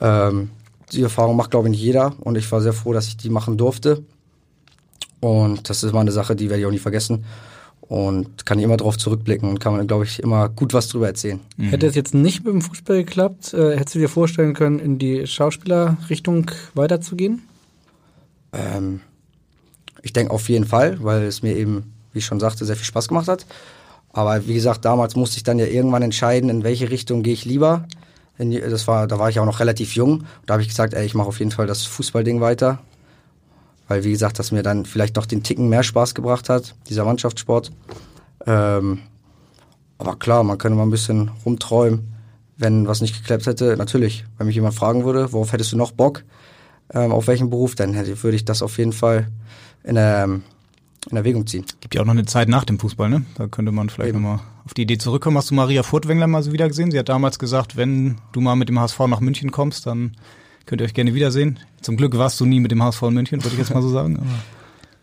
Ähm, 0.00 0.50
die 0.92 1.02
Erfahrung 1.02 1.36
macht, 1.36 1.50
glaube 1.50 1.68
ich, 1.68 1.72
nicht 1.72 1.82
jeder. 1.82 2.14
Und 2.20 2.36
ich 2.36 2.50
war 2.52 2.60
sehr 2.60 2.72
froh, 2.72 2.92
dass 2.92 3.06
ich 3.06 3.16
die 3.16 3.30
machen 3.30 3.56
durfte. 3.56 4.02
Und 5.20 5.68
das 5.70 5.82
ist 5.82 5.92
mal 5.92 6.00
eine 6.00 6.12
Sache, 6.12 6.36
die 6.36 6.50
werde 6.50 6.60
ich 6.60 6.66
auch 6.66 6.70
nie 6.70 6.78
vergessen. 6.78 7.24
Und 7.80 8.46
kann 8.46 8.58
ich 8.58 8.64
immer 8.64 8.76
drauf 8.76 8.96
zurückblicken 8.96 9.48
und 9.48 9.60
kann 9.60 9.76
man, 9.76 9.86
glaube 9.86 10.04
ich, 10.04 10.22
immer 10.22 10.48
gut 10.48 10.72
was 10.72 10.88
drüber 10.88 11.06
erzählen. 11.06 11.40
Hätte 11.58 11.86
es 11.86 11.94
jetzt 11.94 12.14
nicht 12.14 12.44
mit 12.44 12.54
dem 12.54 12.62
Fußball 12.62 13.04
geklappt, 13.04 13.52
äh, 13.52 13.76
hättest 13.76 13.94
du 13.94 13.98
dir 13.98 14.08
vorstellen 14.08 14.54
können, 14.54 14.78
in 14.78 14.98
die 14.98 15.26
Schauspielerrichtung 15.26 16.50
weiterzugehen? 16.74 17.42
Ähm, 18.52 19.00
ich 20.02 20.14
denke 20.14 20.32
auf 20.32 20.48
jeden 20.48 20.66
Fall, 20.66 21.02
weil 21.02 21.24
es 21.24 21.42
mir 21.42 21.56
eben, 21.56 21.92
wie 22.12 22.20
ich 22.20 22.24
schon 22.24 22.40
sagte, 22.40 22.64
sehr 22.64 22.76
viel 22.76 22.86
Spaß 22.86 23.08
gemacht 23.08 23.28
hat. 23.28 23.44
Aber 24.14 24.46
wie 24.46 24.54
gesagt, 24.54 24.84
damals 24.84 25.16
musste 25.16 25.36
ich 25.36 25.42
dann 25.42 25.58
ja 25.58 25.66
irgendwann 25.66 26.02
entscheiden, 26.02 26.48
in 26.48 26.62
welche 26.62 26.88
Richtung 26.88 27.24
gehe 27.24 27.34
ich 27.34 27.44
lieber. 27.44 27.86
Die, 28.38 28.60
das 28.60 28.86
war, 28.86 29.06
da 29.06 29.18
war 29.18 29.28
ich 29.28 29.40
auch 29.40 29.44
noch 29.44 29.60
relativ 29.60 29.94
jung. 29.96 30.24
Da 30.46 30.54
habe 30.54 30.62
ich 30.62 30.68
gesagt, 30.68 30.94
ey, 30.94 31.04
ich 31.04 31.14
mache 31.14 31.28
auf 31.28 31.40
jeden 31.40 31.50
Fall 31.50 31.66
das 31.66 31.82
Fußballding 31.82 32.40
weiter. 32.40 32.78
Weil, 33.88 34.04
wie 34.04 34.12
gesagt, 34.12 34.38
das 34.38 34.52
mir 34.52 34.62
dann 34.62 34.86
vielleicht 34.86 35.16
noch 35.16 35.26
den 35.26 35.42
Ticken 35.42 35.68
mehr 35.68 35.82
Spaß 35.82 36.14
gebracht 36.14 36.48
hat, 36.48 36.74
dieser 36.88 37.04
Mannschaftssport. 37.04 37.72
Ähm, 38.46 39.00
aber 39.98 40.16
klar, 40.16 40.44
man 40.44 40.58
könnte 40.58 40.76
mal 40.76 40.84
ein 40.84 40.90
bisschen 40.90 41.30
rumträumen, 41.44 42.14
wenn 42.56 42.86
was 42.86 43.00
nicht 43.00 43.16
geklappt 43.16 43.46
hätte. 43.46 43.76
Natürlich, 43.76 44.24
wenn 44.38 44.46
mich 44.46 44.56
jemand 44.56 44.74
fragen 44.74 45.04
würde, 45.04 45.32
worauf 45.32 45.52
hättest 45.52 45.72
du 45.72 45.76
noch 45.76 45.90
Bock, 45.90 46.24
ähm, 46.92 47.10
auf 47.10 47.26
welchen 47.26 47.50
Beruf, 47.50 47.74
dann 47.74 47.94
hätte, 47.94 48.22
würde 48.22 48.36
ich 48.36 48.44
das 48.44 48.62
auf 48.62 48.78
jeden 48.78 48.92
Fall 48.92 49.26
in, 49.82 49.96
ähm, 49.98 50.44
in 51.10 51.16
Erwägung 51.16 51.46
ziehen. 51.46 51.64
Gibt 51.80 51.94
ja 51.94 52.00
auch 52.00 52.06
noch 52.06 52.12
eine 52.12 52.24
Zeit 52.24 52.48
nach 52.48 52.64
dem 52.64 52.78
Fußball, 52.78 53.10
ne? 53.10 53.24
Da 53.36 53.46
könnte 53.46 53.72
man 53.72 53.90
vielleicht 53.90 54.14
nochmal 54.14 54.40
auf 54.64 54.74
die 54.74 54.82
Idee 54.82 54.98
zurückkommen. 54.98 55.36
Hast 55.36 55.50
du 55.50 55.54
Maria 55.54 55.82
Furtwängler 55.82 56.26
mal 56.26 56.42
so 56.42 56.52
wieder 56.52 56.68
gesehen? 56.68 56.90
Sie 56.90 56.98
hat 56.98 57.08
damals 57.08 57.38
gesagt, 57.38 57.76
wenn 57.76 58.16
du 58.32 58.40
mal 58.40 58.56
mit 58.56 58.68
dem 58.68 58.80
HSV 58.80 58.98
nach 59.08 59.20
München 59.20 59.50
kommst, 59.50 59.86
dann 59.86 60.12
könnt 60.66 60.80
ihr 60.80 60.86
euch 60.86 60.94
gerne 60.94 61.14
wiedersehen. 61.14 61.58
Zum 61.82 61.96
Glück 61.96 62.16
warst 62.16 62.40
du 62.40 62.46
nie 62.46 62.60
mit 62.60 62.70
dem 62.70 62.82
HSV 62.82 63.02
in 63.02 63.14
München, 63.14 63.44
würde 63.44 63.54
ich 63.54 63.58
jetzt 63.58 63.74
mal 63.74 63.82
so 63.82 63.90
sagen. 63.90 64.16
Aber 64.16 64.26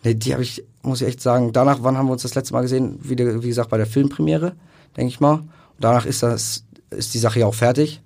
Nee, 0.03 0.15
die 0.15 0.33
habe 0.33 0.43
ich, 0.43 0.63
muss 0.81 1.01
ich 1.01 1.07
echt 1.07 1.21
sagen, 1.21 1.53
danach, 1.53 1.79
wann 1.81 1.97
haben 1.97 2.07
wir 2.07 2.13
uns 2.13 2.23
das 2.23 2.35
letzte 2.35 2.53
Mal 2.53 2.61
gesehen? 2.61 2.97
Wieder, 3.03 3.43
wie 3.43 3.47
gesagt, 3.47 3.69
bei 3.69 3.77
der 3.77 3.85
Filmpremiere, 3.85 4.55
denke 4.97 5.09
ich 5.09 5.19
mal. 5.19 5.33
Und 5.33 5.49
danach 5.79 6.05
ist 6.05 6.23
das, 6.23 6.65
ist 6.89 7.13
die 7.13 7.19
Sache 7.19 7.39
ja 7.39 7.45
auch 7.45 7.53
fertig. 7.53 8.01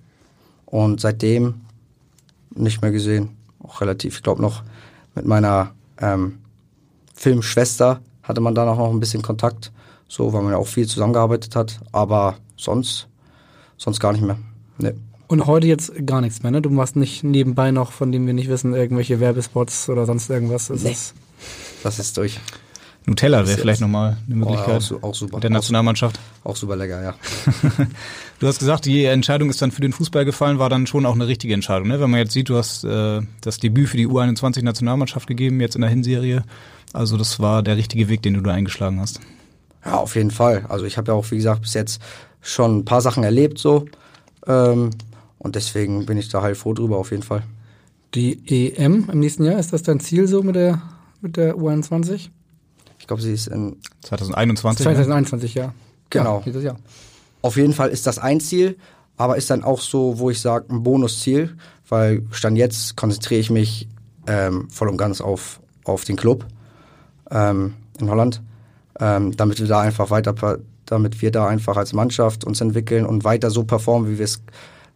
Und 0.66 1.00
seitdem 1.00 1.62
nicht 2.54 2.82
mehr 2.82 2.90
gesehen. 2.90 3.30
Auch 3.62 3.80
relativ, 3.80 4.16
ich 4.16 4.22
glaube 4.22 4.42
noch 4.42 4.62
mit 5.14 5.24
meiner 5.24 5.72
ähm, 5.98 6.38
Filmschwester 7.16 8.00
hatte 8.22 8.40
man 8.40 8.54
da 8.54 8.64
noch 8.64 8.78
ein 8.90 9.00
bisschen 9.00 9.22
Kontakt. 9.22 9.72
So, 10.08 10.32
weil 10.32 10.42
man 10.42 10.52
ja 10.52 10.58
auch 10.58 10.68
viel 10.68 10.86
zusammengearbeitet 10.86 11.56
hat. 11.56 11.80
Aber 11.92 12.36
sonst, 12.56 13.08
sonst 13.76 13.98
gar 13.98 14.12
nicht 14.12 14.22
mehr. 14.22 14.38
Nee. 14.78 14.92
Und 15.26 15.46
heute 15.46 15.66
jetzt 15.66 15.92
gar 16.06 16.20
nichts 16.20 16.44
mehr, 16.44 16.52
ne? 16.52 16.62
Du 16.62 16.70
machst 16.70 16.94
nicht 16.94 17.24
nebenbei 17.24 17.72
noch, 17.72 17.90
von 17.90 18.12
dem 18.12 18.26
wir 18.28 18.34
nicht 18.34 18.48
wissen, 18.48 18.74
irgendwelche 18.74 19.18
Werbespots 19.18 19.88
oder 19.88 20.06
sonst 20.06 20.30
irgendwas. 20.30 20.70
Es 20.70 20.84
Nee. 20.84 20.92
ist- 20.92 21.14
Das 21.82 21.98
ist 21.98 22.16
durch. 22.16 22.38
Nutella 23.06 23.38
Das 23.38 23.46
wäre 23.48 23.56
ist 23.56 23.60
vielleicht 23.62 23.80
nochmal 23.80 24.16
eine 24.26 24.34
Oh, 24.34 24.38
Möglichkeit 24.38 24.76
auch, 24.76 24.80
su- 24.80 24.98
auch 25.02 25.14
super. 25.14 25.40
der 25.40 25.50
Nationalmannschaft. 25.50 26.18
Auch, 26.44 26.50
auch 26.50 26.56
super 26.56 26.76
lecker, 26.76 27.02
ja. 27.02 27.14
Du 28.38 28.46
hast 28.46 28.58
gesagt, 28.58 28.84
die 28.84 29.04
Entscheidung 29.04 29.48
ist 29.50 29.62
dann 29.62 29.70
für 29.72 29.80
den 29.80 29.92
Fußball 29.92 30.24
gefallen, 30.24 30.58
war 30.58 30.68
dann 30.68 30.86
schon 30.86 31.06
auch 31.06 31.14
eine 31.14 31.26
richtige 31.26 31.54
Entscheidung. 31.54 31.88
Ne? 31.88 32.00
Wenn 32.00 32.10
man 32.10 32.18
jetzt 32.20 32.32
sieht, 32.32 32.48
du 32.48 32.56
hast 32.56 32.84
äh, 32.84 33.20
das 33.40 33.58
Debüt 33.58 33.88
für 33.88 33.96
die 33.96 34.06
U21-Nationalmannschaft 34.06 35.26
gegeben, 35.26 35.60
jetzt 35.60 35.74
in 35.74 35.80
der 35.82 35.90
Hinserie. 35.90 36.42
Also 36.96 37.18
das 37.18 37.38
war 37.40 37.62
der 37.62 37.76
richtige 37.76 38.08
Weg, 38.08 38.22
den 38.22 38.32
du 38.32 38.40
da 38.40 38.52
eingeschlagen 38.52 39.00
hast. 39.00 39.20
Ja, 39.84 39.98
auf 39.98 40.16
jeden 40.16 40.30
Fall. 40.30 40.64
Also 40.70 40.86
ich 40.86 40.96
habe 40.96 41.12
ja 41.12 41.14
auch, 41.14 41.30
wie 41.30 41.36
gesagt, 41.36 41.60
bis 41.60 41.74
jetzt 41.74 42.00
schon 42.40 42.78
ein 42.78 42.84
paar 42.86 43.02
Sachen 43.02 43.22
erlebt 43.22 43.58
so. 43.58 43.84
Ähm, 44.46 44.90
und 45.38 45.56
deswegen 45.56 46.06
bin 46.06 46.16
ich 46.16 46.30
da 46.30 46.40
halt 46.40 46.56
froh 46.56 46.72
drüber, 46.72 46.96
auf 46.96 47.10
jeden 47.10 47.22
Fall. 47.22 47.42
Die 48.14 48.72
EM 48.74 49.10
im 49.12 49.20
nächsten 49.20 49.44
Jahr, 49.44 49.58
ist 49.58 49.74
das 49.74 49.82
dein 49.82 50.00
Ziel 50.00 50.26
so 50.26 50.42
mit 50.42 50.56
der, 50.56 50.80
mit 51.20 51.36
der 51.36 51.56
U21? 51.56 52.30
Ich 52.98 53.06
glaube, 53.06 53.20
sie 53.20 53.32
ist 53.32 53.48
in 53.48 53.76
2021. 54.00 54.86
ne? 54.86 54.94
2021, 54.94 55.54
ja. 55.54 55.74
Genau. 56.08 56.38
Ja, 56.38 56.44
dieses 56.46 56.64
Jahr. 56.64 56.76
Auf 57.42 57.58
jeden 57.58 57.74
Fall 57.74 57.90
ist 57.90 58.06
das 58.06 58.18
ein 58.18 58.40
Ziel, 58.40 58.78
aber 59.18 59.36
ist 59.36 59.50
dann 59.50 59.64
auch 59.64 59.82
so, 59.82 60.18
wo 60.18 60.30
ich 60.30 60.40
sage, 60.40 60.64
ein 60.70 60.82
Bonusziel, 60.82 61.58
weil 61.90 62.24
Stand 62.30 62.56
jetzt 62.56 62.96
konzentriere 62.96 63.40
ich 63.40 63.50
mich 63.50 63.86
ähm, 64.26 64.70
voll 64.70 64.88
und 64.88 64.96
ganz 64.96 65.20
auf, 65.20 65.60
auf 65.84 66.04
den 66.04 66.16
Club 66.16 66.46
ähm, 67.30 67.74
in 67.98 68.10
Holland, 68.10 68.42
ähm, 69.00 69.36
damit 69.36 69.60
wir 69.60 69.66
da 69.66 69.80
einfach 69.80 70.10
weiter, 70.10 70.34
damit 70.86 71.22
wir 71.22 71.30
da 71.30 71.46
einfach 71.46 71.76
als 71.76 71.92
Mannschaft 71.92 72.44
uns 72.44 72.60
entwickeln 72.60 73.06
und 73.06 73.24
weiter 73.24 73.50
so 73.50 73.64
performen, 73.64 74.10
wie 74.10 74.18
wir 74.18 74.24
es 74.24 74.42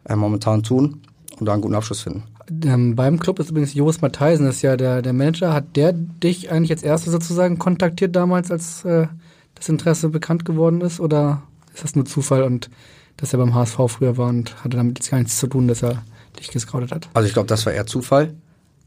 äh, 0.09 0.17
momentan 0.17 0.63
tun 0.63 1.01
und 1.39 1.47
da 1.47 1.53
einen 1.53 1.63
guten 1.63 1.75
Abschluss 1.75 2.03
finden. 2.03 2.25
Ähm, 2.65 2.97
beim 2.97 3.21
Club 3.21 3.39
ist 3.39 3.51
übrigens 3.51 3.75
Joris 3.75 4.01
Mattheisen, 4.01 4.47
ist 4.47 4.63
ja 4.63 4.77
der, 4.77 5.03
der 5.03 5.13
Manager. 5.13 5.53
Hat 5.53 5.77
der 5.77 5.93
dich 5.93 6.51
eigentlich 6.51 6.73
als 6.73 6.83
Erster 6.83 7.11
sozusagen 7.11 7.59
kontaktiert 7.59 8.17
damals, 8.17 8.51
als 8.51 8.85
äh, 8.85 9.07
das 9.55 9.69
Interesse 9.69 10.09
bekannt 10.09 10.45
geworden 10.45 10.81
ist? 10.81 10.99
Oder 11.01 11.43
ist 11.73 11.85
das 11.85 11.95
nur 11.95 12.07
Zufall 12.07 12.43
und 12.43 12.69
dass 13.17 13.33
er 13.33 13.39
beim 13.39 13.55
HSV 13.55 13.79
früher 13.87 14.17
war 14.17 14.29
und 14.29 14.65
hatte 14.65 14.77
damit 14.77 14.99
jetzt 14.99 15.11
gar 15.11 15.19
nichts 15.19 15.39
zu 15.39 15.47
tun, 15.47 15.69
dass 15.69 15.83
er 15.83 16.03
dich 16.39 16.51
gescoutet 16.51 16.91
hat? 16.91 17.09
Also 17.15 17.29
ich 17.29 17.35
glaube, 17.35 17.47
das 17.47 17.65
war 17.67 17.73
eher 17.73 17.87
Zufall, 17.87 18.35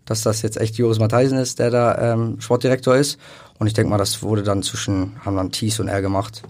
dass 0.05 0.21
das 0.21 0.41
jetzt 0.41 0.57
echt 0.57 0.77
Joris 0.77 0.99
Mattheisen 0.99 1.37
ist, 1.37 1.59
der 1.59 1.69
da 1.69 2.13
ähm, 2.13 2.39
Sportdirektor 2.39 2.95
ist. 2.95 3.17
Und 3.59 3.67
ich 3.67 3.73
denke 3.73 3.89
mal, 3.89 3.97
das 3.97 4.21
wurde 4.23 4.43
dann 4.43 4.63
zwischen, 4.63 5.13
haben 5.23 5.35
dann 5.35 5.51
Thies 5.51 5.79
und 5.79 5.87
er 5.87 6.01
gemacht. 6.01 6.43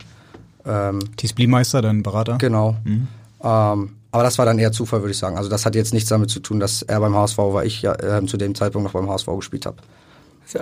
Ähm, 0.66 1.00
Thies 1.18 1.34
Bliemeister, 1.34 1.82
dein 1.82 2.04
Berater? 2.04 2.38
Genau. 2.38 2.76
Mhm. 2.84 3.08
Ähm, 3.44 3.90
aber 4.12 4.24
das 4.24 4.38
war 4.38 4.46
dann 4.46 4.60
eher 4.60 4.72
Zufall, 4.72 5.02
würde 5.02 5.12
ich 5.12 5.18
sagen. 5.18 5.38
Also 5.38 5.50
das 5.50 5.66
hat 5.66 5.76
jetzt 5.76 5.94
nichts 5.94 6.10
damit 6.10 6.30
zu 6.30 6.40
tun, 6.40 6.60
dass 6.60 6.84
er 6.84 7.00
beim 7.00 7.16
HSV 7.16 7.38
war, 7.38 7.66
ich 7.66 7.82
ja 7.82 7.94
äh, 7.96 8.26
zu 8.26 8.38
dem 8.38 8.56
Zeitpunkt 8.56 8.86
noch 8.86 8.94
beim 8.94 9.10
HSV 9.10 9.28
gespielt 9.38 9.66
habe. 9.66 9.78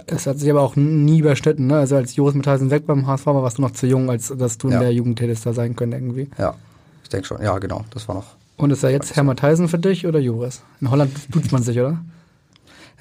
Es 0.08 0.26
hat 0.26 0.40
sich 0.40 0.50
aber 0.50 0.62
auch 0.62 0.76
nie 0.76 1.20
überschnitten, 1.20 1.68
ne? 1.68 1.80
Also 1.80 1.98
als 1.98 2.16
Joris 2.16 2.36
Mattheisen 2.36 2.70
weg 2.70 2.86
beim 2.86 3.08
HSV 3.08 3.26
war, 3.26 3.44
warst 3.44 3.58
du 3.58 3.62
noch 3.62 3.72
zu 3.72 3.88
jung, 3.88 4.10
als 4.10 4.34
dass 4.38 4.58
du 4.58 4.70
in 4.70 4.80
der 4.80 4.94
Jugend 4.94 5.20
hättest 5.20 5.46
da 5.46 5.54
sein 5.54 5.76
können 5.76 5.92
irgendwie. 5.92 6.30
Ja, 6.38 6.56
ich 7.04 7.10
denke 7.10 7.28
schon. 7.28 7.42
Ja, 7.42 7.58
genau, 7.60 7.84
das 7.90 8.08
war 8.08 8.16
noch. 8.16 8.36
Und 8.58 8.72
ist 8.72 8.84
er 8.84 8.92
jetzt 8.92 9.16
Herr 9.16 9.24
Mattheisen 9.24 9.68
für 9.68 9.80
dich 9.80 10.06
oder 10.06 10.20
Joris? 10.20 10.62
In 10.80 10.92
Holland 10.92 11.12
tut 11.32 11.52
man 11.52 11.64
sich, 11.64 11.78
oder? 11.80 12.00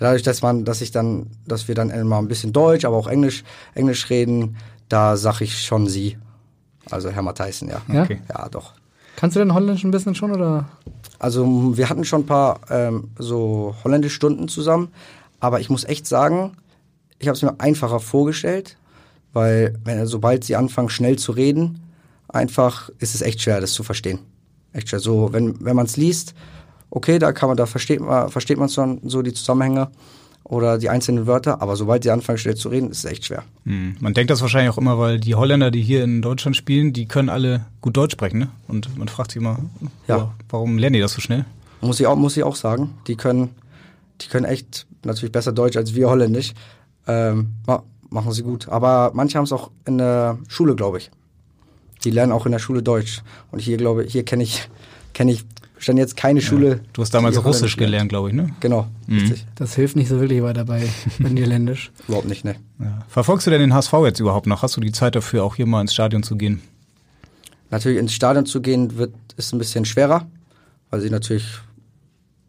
Dadurch, 0.01 0.23
dass 0.23 0.41
man, 0.41 0.65
dass 0.65 0.81
ich 0.81 0.93
dann, 0.93 1.27
dass 1.47 1.69
wir 1.69 1.75
dann 1.75 2.09
mal 2.09 2.19
ein 2.19 2.27
bisschen 2.27 2.55
Deutsch, 2.55 2.87
aber 2.87 2.97
auch 2.97 3.07
Englisch, 3.07 3.45
Englisch 3.75 4.09
reden, 4.09 4.57
da 4.89 5.19
sag 5.19 5.43
ich 5.43 5.63
schon 5.63 5.87
sie. 5.87 6.17
Also 6.91 7.11
Herr 7.11 7.23
Matthijssen, 7.23 7.69
ja. 7.69 7.83
Ja? 7.93 8.03
Okay. 8.03 8.23
ja, 8.29 8.49
doch. 8.49 8.73
Kannst 9.17 9.37
du 9.37 9.41
denn 9.41 9.53
Holländisch 9.53 9.85
ein 9.85 9.91
bisschen 9.91 10.15
schon 10.15 10.33
oder? 10.33 10.65
Also 11.19 11.77
wir 11.77 11.91
hatten 11.91 12.05
schon 12.05 12.23
ein 12.23 12.27
paar 12.27 12.61
ähm, 12.71 13.11
so 13.19 13.75
holländisch 13.85 14.15
Stunden 14.15 14.49
zusammen, 14.49 14.89
aber 15.39 15.61
ich 15.61 15.69
muss 15.69 15.85
echt 15.85 16.07
sagen, 16.07 16.57
ich 17.19 17.29
habe 17.29 17.37
es 17.37 17.43
mir 17.43 17.61
einfacher 17.61 18.01
vorgestellt, 18.01 18.79
weil 19.35 19.79
wenn, 19.85 20.07
sobald 20.07 20.45
sie 20.45 20.57
anfangen 20.57 20.89
schnell 20.89 21.19
zu 21.19 21.33
reden, 21.33 21.83
einfach 22.29 22.89
ist 22.99 23.15
es 23.15 23.21
echt 23.21 23.43
schwer, 23.43 23.61
das 23.61 23.75
zu 23.75 23.83
verstehen. 23.83 24.21
Echt 24.73 24.89
schwer. 24.89 25.01
So, 25.01 25.31
wenn, 25.35 25.63
wenn 25.63 25.77
man 25.77 25.85
es 25.85 25.99
liest, 25.99 26.35
okay, 26.91 27.19
da 27.19 27.33
kann 27.33 27.49
man, 27.49 27.57
da 27.57 27.67
versteht 27.67 28.01
man, 28.01 28.29
versteht 28.29 28.59
man 28.59 28.69
schon 28.69 29.01
so 29.05 29.23
die 29.23 29.33
Zusammenhänge 29.33 29.89
oder 30.45 30.79
die 30.79 30.89
einzelnen 30.89 31.27
Wörter, 31.27 31.63
aber 31.63 31.77
sobald 31.77 32.03
sie 32.03 32.11
anfangen 32.11 32.39
schnell 32.39 32.57
zu 32.57 32.69
reden, 32.69 32.91
ist 32.91 33.05
es 33.05 33.11
echt 33.11 33.27
schwer. 33.27 33.45
Hm. 33.65 33.97
Man 34.01 34.15
denkt 34.15 34.31
das 34.31 34.41
wahrscheinlich 34.41 34.73
auch 34.73 34.79
immer, 34.79 34.99
weil 34.99 35.21
die 35.21 35.37
Holländer, 35.37 35.71
die 35.71 35.83
hier 35.83 36.03
in 36.03 36.23
Deutschland 36.23 36.57
spielen, 36.57 36.93
die 36.93 37.07
können 37.07 37.29
alle 37.29 37.67
gut 37.81 37.97
Deutsch 37.97 38.13
sprechen, 38.13 38.41
ne? 38.41 38.49
Und 38.67 38.97
man 38.99 39.07
fragt 39.07 39.31
sich 39.31 39.41
immer, 39.41 39.59
ja. 40.09 40.35
warum 40.49 40.77
lernen 40.79 40.95
die 40.95 41.01
das 41.01 41.13
so 41.13 41.21
schnell? 41.21 41.45
Muss 41.81 42.01
ich 42.01 42.07
auch, 42.07 42.17
muss 42.17 42.37
ich 42.37 42.43
auch 42.43 42.57
sagen. 42.57 42.95
Die 43.07 43.17
können, 43.17 43.51
die 44.21 44.27
können 44.27 44.45
echt 44.45 44.87
natürlich 45.05 45.33
besser 45.33 45.53
Deutsch 45.53 45.77
als 45.77 45.95
wir 45.95 46.11
Holländisch. 46.11 46.53
Ähm, 47.07 47.55
machen 48.11 48.33
sie 48.33 48.43
gut. 48.43 48.69
Aber 48.69 49.13
manche 49.15 49.39
haben 49.39 49.45
es 49.45 49.53
auch 49.53 49.71
in 49.87 49.99
der 49.99 50.39
Schule, 50.49 50.75
glaube 50.75 50.99
ich. 50.99 51.11
Die 52.05 52.11
lernen 52.11 52.33
auch 52.33 52.45
in 52.45 52.53
der 52.53 52.59
Schule 52.59 52.83
Deutsch. 52.83 53.23
Und 53.51 53.61
hier 53.61 53.77
glaube 53.77 54.05
ich, 54.05 54.13
hier 54.13 54.25
kenne 54.25 54.43
ich, 54.43 54.69
kenne 55.15 55.33
ich 55.33 55.45
stand 55.81 55.99
jetzt 55.99 56.17
keine 56.17 56.41
Schule. 56.41 56.69
Ja. 56.69 56.77
Du 56.93 57.03
hast 57.03 57.13
damals 57.13 57.43
Russisch 57.45 57.77
gelernt, 57.77 58.11
glaube 58.11 58.29
ich, 58.29 58.35
ne? 58.35 58.51
Genau, 58.61 58.87
mhm. 59.07 59.19
richtig. 59.19 59.47
Das 59.57 59.75
hilft 59.75 59.97
nicht 59.97 60.09
so 60.09 60.21
wirklich 60.21 60.43
weiter 60.43 60.65
bei 60.65 60.89
Niederländisch. 61.19 61.91
Überhaupt 62.07 62.29
nicht, 62.29 62.45
ne. 62.45 62.57
Ja. 62.79 63.01
Verfolgst 63.09 63.47
du 63.47 63.51
denn 63.51 63.61
den 63.61 63.75
HSV 63.75 63.93
jetzt 64.05 64.21
überhaupt 64.21 64.47
noch? 64.47 64.63
Hast 64.63 64.77
du 64.77 64.81
die 64.81 64.93
Zeit 64.93 65.15
dafür, 65.15 65.43
auch 65.43 65.57
hier 65.57 65.67
mal 65.67 65.81
ins 65.81 65.95
Stadion 65.95 66.23
zu 66.23 66.37
gehen? 66.37 66.61
Natürlich 67.71 67.99
ins 67.99 68.13
Stadion 68.13 68.47
zu 68.47 68.61
gehen 68.61 68.97
wird 68.97 69.15
ist 69.37 69.53
ein 69.53 69.59
bisschen 69.59 69.85
schwerer, 69.85 70.27
weil 70.91 71.01
sie 71.01 71.11
natürlich 71.11 71.47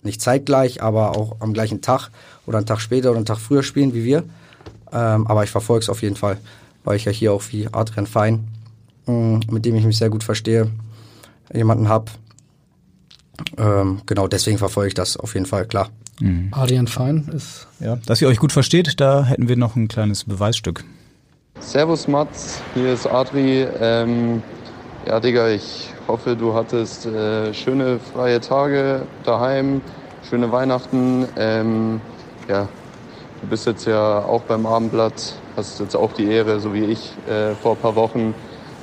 nicht 0.03 0.21
zeitgleich, 0.21 0.81
aber 0.81 1.15
auch 1.15 1.37
am 1.39 1.53
gleichen 1.53 1.81
Tag 1.81 2.09
oder 2.45 2.57
einen 2.57 2.65
Tag 2.67 2.81
später 2.81 3.09
oder 3.11 3.17
einen 3.17 3.25
Tag 3.25 3.39
früher 3.39 3.63
spielen 3.63 3.93
wie 3.93 4.03
wir. 4.03 4.23
Ähm, 4.91 5.27
aber 5.27 5.43
ich 5.43 5.51
verfolge 5.51 5.83
es 5.83 5.89
auf 5.89 6.01
jeden 6.01 6.15
Fall, 6.15 6.37
weil 6.83 6.97
ich 6.97 7.05
ja 7.05 7.11
hier 7.11 7.33
auch 7.33 7.43
wie 7.51 7.67
Adrian 7.71 8.07
Fein, 8.07 8.47
mm, 9.05 9.39
mit 9.51 9.63
dem 9.63 9.75
ich 9.75 9.85
mich 9.85 9.97
sehr 9.97 10.09
gut 10.09 10.23
verstehe, 10.23 10.69
jemanden 11.53 11.87
habe, 11.87 12.11
ähm, 13.57 14.01
genau, 14.05 14.27
deswegen 14.27 14.57
verfolge 14.57 14.89
ich 14.89 14.93
das 14.93 15.17
auf 15.17 15.33
jeden 15.33 15.45
Fall, 15.45 15.65
klar. 15.65 15.89
Mhm. 16.19 16.49
Adrian 16.51 16.87
Fein 16.87 17.29
ist. 17.33 17.67
Ja, 17.79 17.97
dass 18.05 18.21
ihr 18.21 18.27
euch 18.27 18.37
gut 18.37 18.51
versteht, 18.51 18.99
da 18.99 19.23
hätten 19.23 19.47
wir 19.47 19.57
noch 19.57 19.75
ein 19.75 19.87
kleines 19.87 20.23
Beweisstück. 20.23 20.83
Servus 21.59 22.07
Mats, 22.07 22.61
hier 22.73 22.93
ist 22.93 23.07
Adri. 23.07 23.67
Ähm, 23.79 24.41
ja, 25.07 25.19
Digga, 25.19 25.49
ich 25.49 25.89
hoffe, 26.07 26.35
du 26.35 26.53
hattest 26.53 27.05
äh, 27.05 27.53
schöne 27.53 27.99
freie 28.13 28.39
Tage 28.39 29.03
daheim, 29.23 29.81
schöne 30.29 30.51
Weihnachten. 30.51 31.27
Ähm, 31.37 32.01
ja, 32.47 32.67
du 33.41 33.47
bist 33.47 33.65
jetzt 33.65 33.85
ja 33.85 34.19
auch 34.19 34.41
beim 34.41 34.65
Abendblatt, 34.65 35.35
hast 35.55 35.79
jetzt 35.79 35.95
auch 35.95 36.13
die 36.13 36.25
Ehre, 36.25 36.59
so 36.59 36.73
wie 36.73 36.85
ich 36.85 37.13
äh, 37.27 37.55
vor 37.55 37.73
ein 37.73 37.81
paar 37.81 37.95
Wochen. 37.95 38.33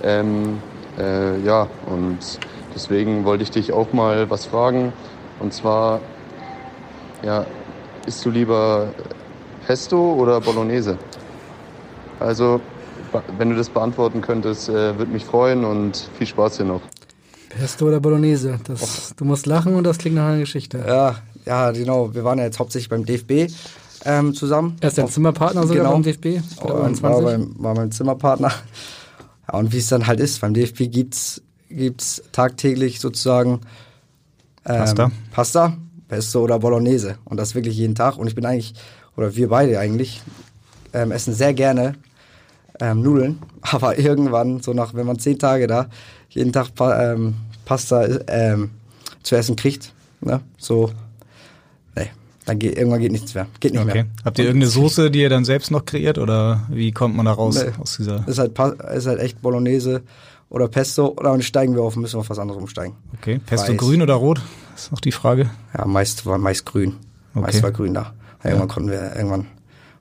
Ähm, 0.03 0.59
äh, 0.99 1.41
ja, 1.41 1.69
und 1.87 2.19
Deswegen 2.75 3.25
wollte 3.25 3.43
ich 3.43 3.51
dich 3.51 3.73
auch 3.73 3.93
mal 3.93 4.31
was 4.31 4.47
fragen. 4.47 4.93
Und 5.41 5.53
zwar, 5.53 6.01
ja, 7.23 7.47
isst 8.07 8.25
du 8.25 8.31
lieber 8.31 8.89
Pesto 9.67 10.15
oder 10.15 10.41
Bolognese? 10.41 10.99
Also, 12.21 12.61
wenn 13.37 13.51
du 13.51 13.57
das 13.57 13.69
beantworten 13.69 14.21
könntest, 14.21 14.69
äh, 14.69 14.99
würde 14.99 15.13
mich 15.13 15.25
freuen 15.25 15.65
und 15.65 16.11
viel 16.19 16.27
Spaß 16.27 16.57
hier 16.59 16.67
noch. 16.67 16.83
Pesto 17.49 17.87
oder 17.87 18.01
Bolognese? 18.01 18.59
Das, 18.65 19.15
du 19.17 19.25
musst 19.25 19.47
lachen 19.47 19.75
und 19.75 19.85
das 19.85 19.99
klingt 19.99 20.17
nach 20.17 20.29
einer 20.29 20.39
Geschichte. 20.39 20.85
Ja, 20.87 21.17
ja, 21.47 21.71
genau. 21.71 22.15
Wir 22.15 22.25
waren 22.25 22.39
ja 22.39 22.45
jetzt 22.45 22.59
hauptsächlich 22.59 22.89
beim 22.89 23.05
DFB 23.05 23.53
ähm, 24.05 24.35
zusammen. 24.35 24.77
Er 24.81 24.89
ist 24.89 24.99
der 24.99 25.07
Zimmerpartner 25.07 25.63
sogar 25.63 25.85
genau. 25.85 25.93
beim 25.93 26.03
DFB? 26.03 26.43
Oh, 26.63 26.69
war, 26.69 27.23
beim, 27.23 27.55
war 27.59 27.75
mein 27.75 27.91
Zimmerpartner. 27.91 28.53
Ja, 29.51 29.59
und 29.59 29.73
wie 29.73 29.79
es 29.79 29.89
dann 29.89 30.07
halt 30.07 30.21
ist, 30.21 30.41
beim 30.41 30.55
DFB 30.55 30.91
gibt 30.91 31.15
es 31.15 31.43
gibt 31.69 32.03
es 32.03 32.23
tagtäglich 32.33 33.01
sozusagen 33.01 33.61
ähm, 34.65 34.79
Pasta. 34.79 35.11
Pasta, 35.33 35.77
Pesto 36.09 36.41
oder 36.43 36.59
Bolognese. 36.59 37.17
Und 37.25 37.37
das 37.37 37.55
wirklich 37.55 37.77
jeden 37.77 37.95
Tag. 37.95 38.17
Und 38.19 38.27
ich 38.27 38.35
bin 38.35 38.47
eigentlich, 38.47 38.75
oder 39.17 39.35
wir 39.37 39.49
beide 39.49 39.79
eigentlich, 39.79 40.23
ähm, 40.93 41.13
essen 41.13 41.35
sehr 41.35 41.55
gerne 41.55 41.95
ähm, 42.81 43.03
Nudeln. 43.03 43.39
Aber 43.63 43.99
irgendwann, 43.99 44.61
so 44.61 44.73
nach, 44.73 44.95
wenn 44.95 45.07
man 45.07 45.19
zehn 45.19 45.39
Tage 45.39 45.67
da 45.67 45.89
jeden 46.31 46.53
Tag 46.53 46.75
pa 46.75 47.13
ähm, 47.13 47.35
Pasta 47.65 48.07
ähm, 48.29 48.71
zu 49.23 49.37
essen 49.37 49.57
kriegt, 49.57 49.93
ne, 50.21 50.41
so, 50.57 50.91
dann 52.49 52.59
geht, 52.59 52.79
irgendwann 52.79 53.01
geht 53.01 53.13
nichts 53.13 53.35
mehr. 53.35 53.47
Geht 53.61 53.73
nicht 53.73 53.83
okay. 53.83 53.93
mehr. 53.93 54.07
Habt 54.25 54.39
ihr 54.39 54.47
irgendeine 54.47 54.71
Soße, 54.71 55.11
die 55.11 55.21
ihr 55.21 55.29
dann 55.29 55.45
selbst 55.45 55.71
noch 55.71 55.85
kreiert 55.85 56.17
oder 56.17 56.67
wie 56.71 56.93
kommt 56.93 57.15
man 57.15 57.27
da 57.27 57.33
raus 57.33 57.63
nee, 57.63 57.73
aus 57.79 57.99
dieser? 57.99 58.27
Ist 58.27 58.39
halt, 58.39 58.59
ist 58.97 59.07
halt 59.07 59.21
echt 59.21 59.43
Bolognese 59.43 60.03
oder 60.51 60.69
Pesto 60.69 61.09
oder 61.09 61.31
dann 61.31 61.43
steigen 61.43 61.75
wir 61.75 61.83
auf 61.83 61.97
müssen 61.97 62.15
wir 62.15 62.21
auf 62.21 62.31
was 62.31 62.39
anderes 62.39 62.61
umsteigen. 62.61 62.97
Okay, 63.21 63.41
Pesto 63.45 63.73
Weiß. 63.73 63.79
grün 63.79 64.03
oder 64.03 64.15
rot? 64.15 64.41
Das 64.73 64.85
ist 64.85 64.93
noch 64.93 65.01
die 65.01 65.13
Frage. 65.13 65.51
Ja, 65.77 65.85
meist 65.85 66.27
war 66.27 66.39
meist 66.39 66.67
grün. 66.67 66.97
Okay. 67.35 67.41
Meist 67.41 67.63
war 67.63 67.73
grün 67.73 67.95
da. 67.95 68.15
Ja. 68.43 68.51
Irgendwann 68.51 68.69
konnten 68.69 68.91
wir, 68.91 69.17
irgendwann 69.17 69.47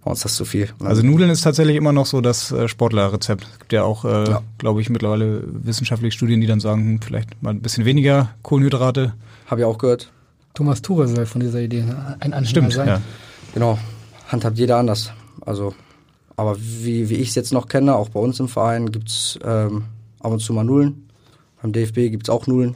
war 0.04 0.12
uns 0.12 0.22
das 0.22 0.36
zu 0.36 0.46
viel. 0.46 0.70
Also 0.80 1.04
Nudeln 1.04 1.30
ist 1.30 1.42
tatsächlich 1.42 1.76
immer 1.76 1.92
noch 1.92 2.06
so 2.06 2.22
das 2.22 2.52
äh, 2.52 2.68
Sportlerrezept. 2.68 3.44
Es 3.52 3.60
gibt 3.60 3.74
ja 3.74 3.84
auch, 3.84 4.06
äh, 4.06 4.30
ja. 4.30 4.42
glaube 4.58 4.82
ich, 4.82 4.90
mittlerweile 4.90 5.44
wissenschaftliche 5.46 6.16
Studien, 6.16 6.40
die 6.40 6.48
dann 6.48 6.60
sagen, 6.60 6.82
hm, 6.82 7.02
vielleicht 7.02 7.42
mal 7.44 7.50
ein 7.50 7.62
bisschen 7.62 7.86
weniger 7.86 8.30
Kohlenhydrate. 8.42 9.14
Habe 9.48 9.62
ich 9.62 9.66
auch 9.66 9.78
gehört. 9.78 10.12
Thomas 10.54 10.82
Ture 10.82 11.08
soll 11.08 11.26
von 11.26 11.42
dieser 11.42 11.60
Idee 11.60 11.82
ein 11.82 12.34
Anhänger 12.34 12.46
Stimmt, 12.46 12.74
sein. 12.74 12.88
Ja. 12.88 13.02
Genau, 13.54 13.78
handhabt 14.28 14.58
jeder 14.58 14.78
anders. 14.78 15.12
Also, 15.46 15.76
aber 16.36 16.58
wie, 16.58 17.10
wie 17.10 17.16
ich 17.16 17.30
es 17.30 17.36
jetzt 17.36 17.54
noch 17.54 17.68
kenne, 17.68 17.96
auch 17.96 18.10
bei 18.10 18.20
uns 18.20 18.40
im 18.40 18.48
Verein 18.48 18.92
gibt's 18.92 19.38
ähm, 19.44 19.84
ab 20.20 20.32
und 20.32 20.40
zu 20.40 20.54
mal 20.54 20.64
Nullen. 20.64 21.10
Beim 21.62 21.74
DFB 21.74 22.12
gibt 22.12 22.28
es 22.28 22.30
auch 22.30 22.48
Nullen. 22.48 22.76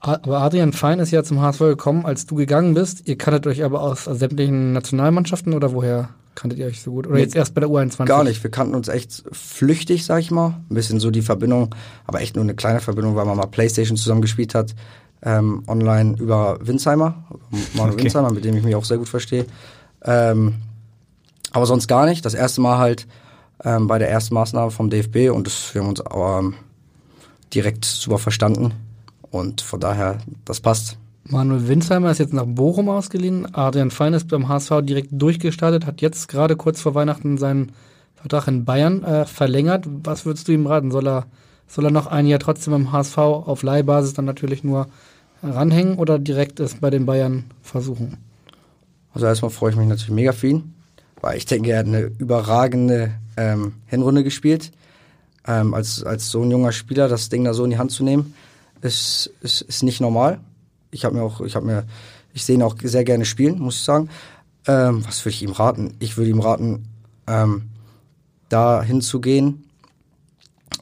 Aber 0.00 0.42
Adrian 0.42 0.72
Fein 0.72 0.98
ist 0.98 1.10
ja 1.10 1.24
zum 1.24 1.40
HSV 1.40 1.60
gekommen, 1.60 2.04
als 2.04 2.26
du 2.26 2.34
gegangen 2.34 2.74
bist. 2.74 3.08
Ihr 3.08 3.16
kanntet 3.16 3.46
euch 3.46 3.64
aber 3.64 3.80
aus 3.80 4.04
sämtlichen 4.04 4.72
Nationalmannschaften 4.72 5.54
oder 5.54 5.72
woher 5.72 6.10
kanntet 6.34 6.58
ihr 6.58 6.66
euch 6.66 6.82
so 6.82 6.92
gut? 6.92 7.06
Oder 7.06 7.18
jetzt 7.18 7.34
erst 7.34 7.54
bei 7.54 7.60
der 7.60 7.70
U21? 7.70 8.04
Gar 8.04 8.24
nicht. 8.24 8.42
Wir 8.42 8.50
kannten 8.50 8.74
uns 8.74 8.88
echt 8.88 9.24
flüchtig, 9.32 10.04
sag 10.04 10.20
ich 10.20 10.30
mal. 10.30 10.62
Ein 10.68 10.74
bisschen 10.74 11.00
so 11.00 11.10
die 11.10 11.22
Verbindung, 11.22 11.74
aber 12.06 12.20
echt 12.20 12.36
nur 12.36 12.44
eine 12.44 12.54
kleine 12.54 12.80
Verbindung, 12.80 13.16
weil 13.16 13.24
man 13.24 13.36
mal 13.36 13.46
Playstation 13.46 13.96
zusammen 13.96 14.20
gespielt 14.20 14.54
hat. 14.54 14.74
Ähm, 15.22 15.62
online 15.68 16.16
über 16.18 16.58
Winsheimer, 16.60 17.24
Manu 17.74 17.92
okay. 17.92 18.04
Winsheimer, 18.04 18.30
mit 18.30 18.44
dem 18.44 18.54
ich 18.56 18.62
mich 18.62 18.74
auch 18.74 18.84
sehr 18.84 18.98
gut 18.98 19.08
verstehe. 19.08 19.46
Ähm, 20.02 20.56
aber 21.50 21.64
sonst 21.64 21.88
gar 21.88 22.04
nicht. 22.04 22.26
Das 22.26 22.34
erste 22.34 22.60
Mal 22.60 22.76
halt 22.76 23.06
ähm, 23.64 23.86
bei 23.86 23.98
der 23.98 24.10
ersten 24.10 24.34
Maßnahme 24.34 24.70
vom 24.70 24.90
DFB 24.90 25.30
und 25.30 25.46
das, 25.46 25.74
wir 25.74 25.82
haben 25.82 25.88
uns 25.88 26.00
aber 26.00 26.38
ähm, 26.40 26.54
direkt 27.52 27.84
super 27.84 28.18
verstanden 28.18 28.72
und 29.30 29.60
von 29.60 29.80
daher, 29.80 30.18
das 30.44 30.60
passt. 30.60 30.98
Manuel 31.26 31.68
Winsheimer 31.68 32.10
ist 32.10 32.18
jetzt 32.18 32.34
nach 32.34 32.44
Bochum 32.46 32.90
ausgeliehen. 32.90 33.54
Adrian 33.54 33.90
Fein 33.90 34.12
ist 34.12 34.28
beim 34.28 34.48
HSV 34.48 34.82
direkt 34.82 35.08
durchgestartet, 35.12 35.86
hat 35.86 36.02
jetzt 36.02 36.28
gerade 36.28 36.54
kurz 36.54 36.82
vor 36.82 36.94
Weihnachten 36.94 37.38
seinen 37.38 37.72
Vertrag 38.14 38.46
in 38.48 38.64
Bayern 38.64 39.02
äh, 39.02 39.24
verlängert. 39.24 39.86
Was 40.04 40.26
würdest 40.26 40.48
du 40.48 40.52
ihm 40.52 40.66
raten? 40.66 40.90
Soll 40.90 41.08
er 41.08 41.26
soll 41.66 41.86
er 41.86 41.90
noch 41.90 42.06
ein 42.06 42.26
Jahr 42.26 42.38
trotzdem 42.38 42.72
beim 42.72 42.92
HSV 42.92 43.18
auf 43.18 43.62
Leihbasis 43.62 44.14
dann 44.14 44.24
natürlich 44.24 44.64
nur 44.64 44.86
ranhängen 45.42 45.96
oder 45.96 46.18
direkt 46.18 46.60
es 46.60 46.76
bei 46.76 46.90
den 46.90 47.06
Bayern 47.06 47.44
versuchen? 47.62 48.18
Also 49.12 49.26
erstmal 49.26 49.50
freue 49.50 49.70
ich 49.70 49.76
mich 49.76 49.88
natürlich 49.88 50.14
mega 50.14 50.32
für 50.32 50.48
ihn, 50.48 50.73
weil 51.24 51.38
ich 51.38 51.46
denke, 51.46 51.70
er 51.70 51.78
hat 51.78 51.86
eine 51.86 52.02
überragende 52.18 53.14
ähm, 53.38 53.72
Hinrunde 53.86 54.22
gespielt. 54.22 54.72
Ähm, 55.46 55.72
als, 55.72 56.04
als 56.04 56.30
so 56.30 56.42
ein 56.42 56.50
junger 56.50 56.70
Spieler 56.70 57.08
das 57.08 57.30
Ding 57.30 57.44
da 57.44 57.54
so 57.54 57.64
in 57.64 57.70
die 57.70 57.78
Hand 57.78 57.92
zu 57.92 58.04
nehmen, 58.04 58.34
ist, 58.82 59.32
ist, 59.40 59.62
ist 59.62 59.82
nicht 59.82 60.02
normal. 60.02 60.40
Ich 60.90 61.06
habe 61.06 61.16
mir 61.16 61.22
auch, 61.22 61.40
ich 61.40 61.56
habe 61.56 61.64
mir, 61.64 61.84
ich 62.34 62.44
sehe 62.44 62.56
ihn 62.56 62.62
auch 62.62 62.76
sehr 62.82 63.04
gerne 63.04 63.24
spielen, 63.24 63.58
muss 63.58 63.76
ich 63.76 63.84
sagen. 63.84 64.10
Ähm, 64.66 65.02
was 65.06 65.24
würde 65.24 65.34
ich 65.34 65.42
ihm 65.42 65.52
raten? 65.52 65.94
Ich 65.98 66.18
würde 66.18 66.28
ihm 66.28 66.40
raten, 66.40 66.88
ähm, 67.26 67.70
da 68.50 68.82
hinzugehen, 68.82 69.64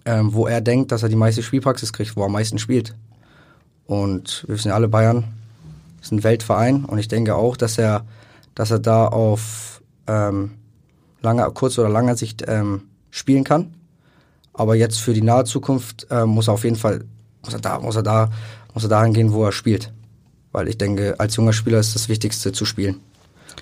ähm, 0.05 0.35
wo 0.35 0.49
er 0.49 0.61
denkt, 0.61 0.91
dass 0.91 1.05
er 1.05 1.09
die 1.09 1.15
meiste 1.15 1.45
Spielpraxis 1.45 1.93
kriegt, 1.93 2.17
wo 2.17 2.23
er 2.23 2.27
am 2.27 2.33
meisten 2.33 2.59
spielt. 2.59 2.97
Und 3.87 4.45
wir 4.49 4.57
wissen 4.57 4.69
ja 4.71 4.75
alle, 4.75 4.89
Bayern 4.89 5.23
ist 6.01 6.11
ein 6.11 6.25
Weltverein 6.25 6.85
und 6.85 6.99
ich 6.99 7.07
denke 7.07 7.37
auch, 7.37 7.57
dass 7.57 7.79
er, 7.79 8.05
dass 8.57 8.73
er 8.73 8.81
da 8.81 9.07
auf 9.07 9.72
ähm, 10.07 10.53
langer, 11.21 11.51
kurz 11.51 11.79
oder 11.79 11.89
langer 11.89 12.17
Sicht 12.17 12.45
ähm, 12.47 12.83
spielen 13.11 13.45
kann. 13.45 13.75
Aber 14.55 14.75
jetzt 14.75 14.99
für 15.01 15.15
die 15.15 15.23
nahe 15.23 15.45
Zukunft 15.45 16.07
äh, 16.11 16.27
muss 16.27 16.49
er 16.49 16.55
auf 16.55 16.65
jeden 16.65 16.77
Fall, 16.77 17.05
muss 17.45 17.55
er 17.55 17.61
da, 17.61 17.79
muss 17.79 17.97
er 17.97 18.03
da, 18.03 18.31
muss 18.75 18.83
er 18.85 18.89
dahin 18.91 19.15
gehen, 19.15 19.33
wo 19.33 19.45
er 19.45 19.53
spielt. 19.53 19.93
Weil 20.53 20.69
ich 20.69 20.77
denke, 20.77 21.15
als 21.19 21.37
junger 21.37 21.53
Spieler 21.55 21.79
ist 21.79 21.95
das 21.95 22.09
Wichtigste 22.09 22.53
zu 22.53 22.65
spielen. 22.67 23.01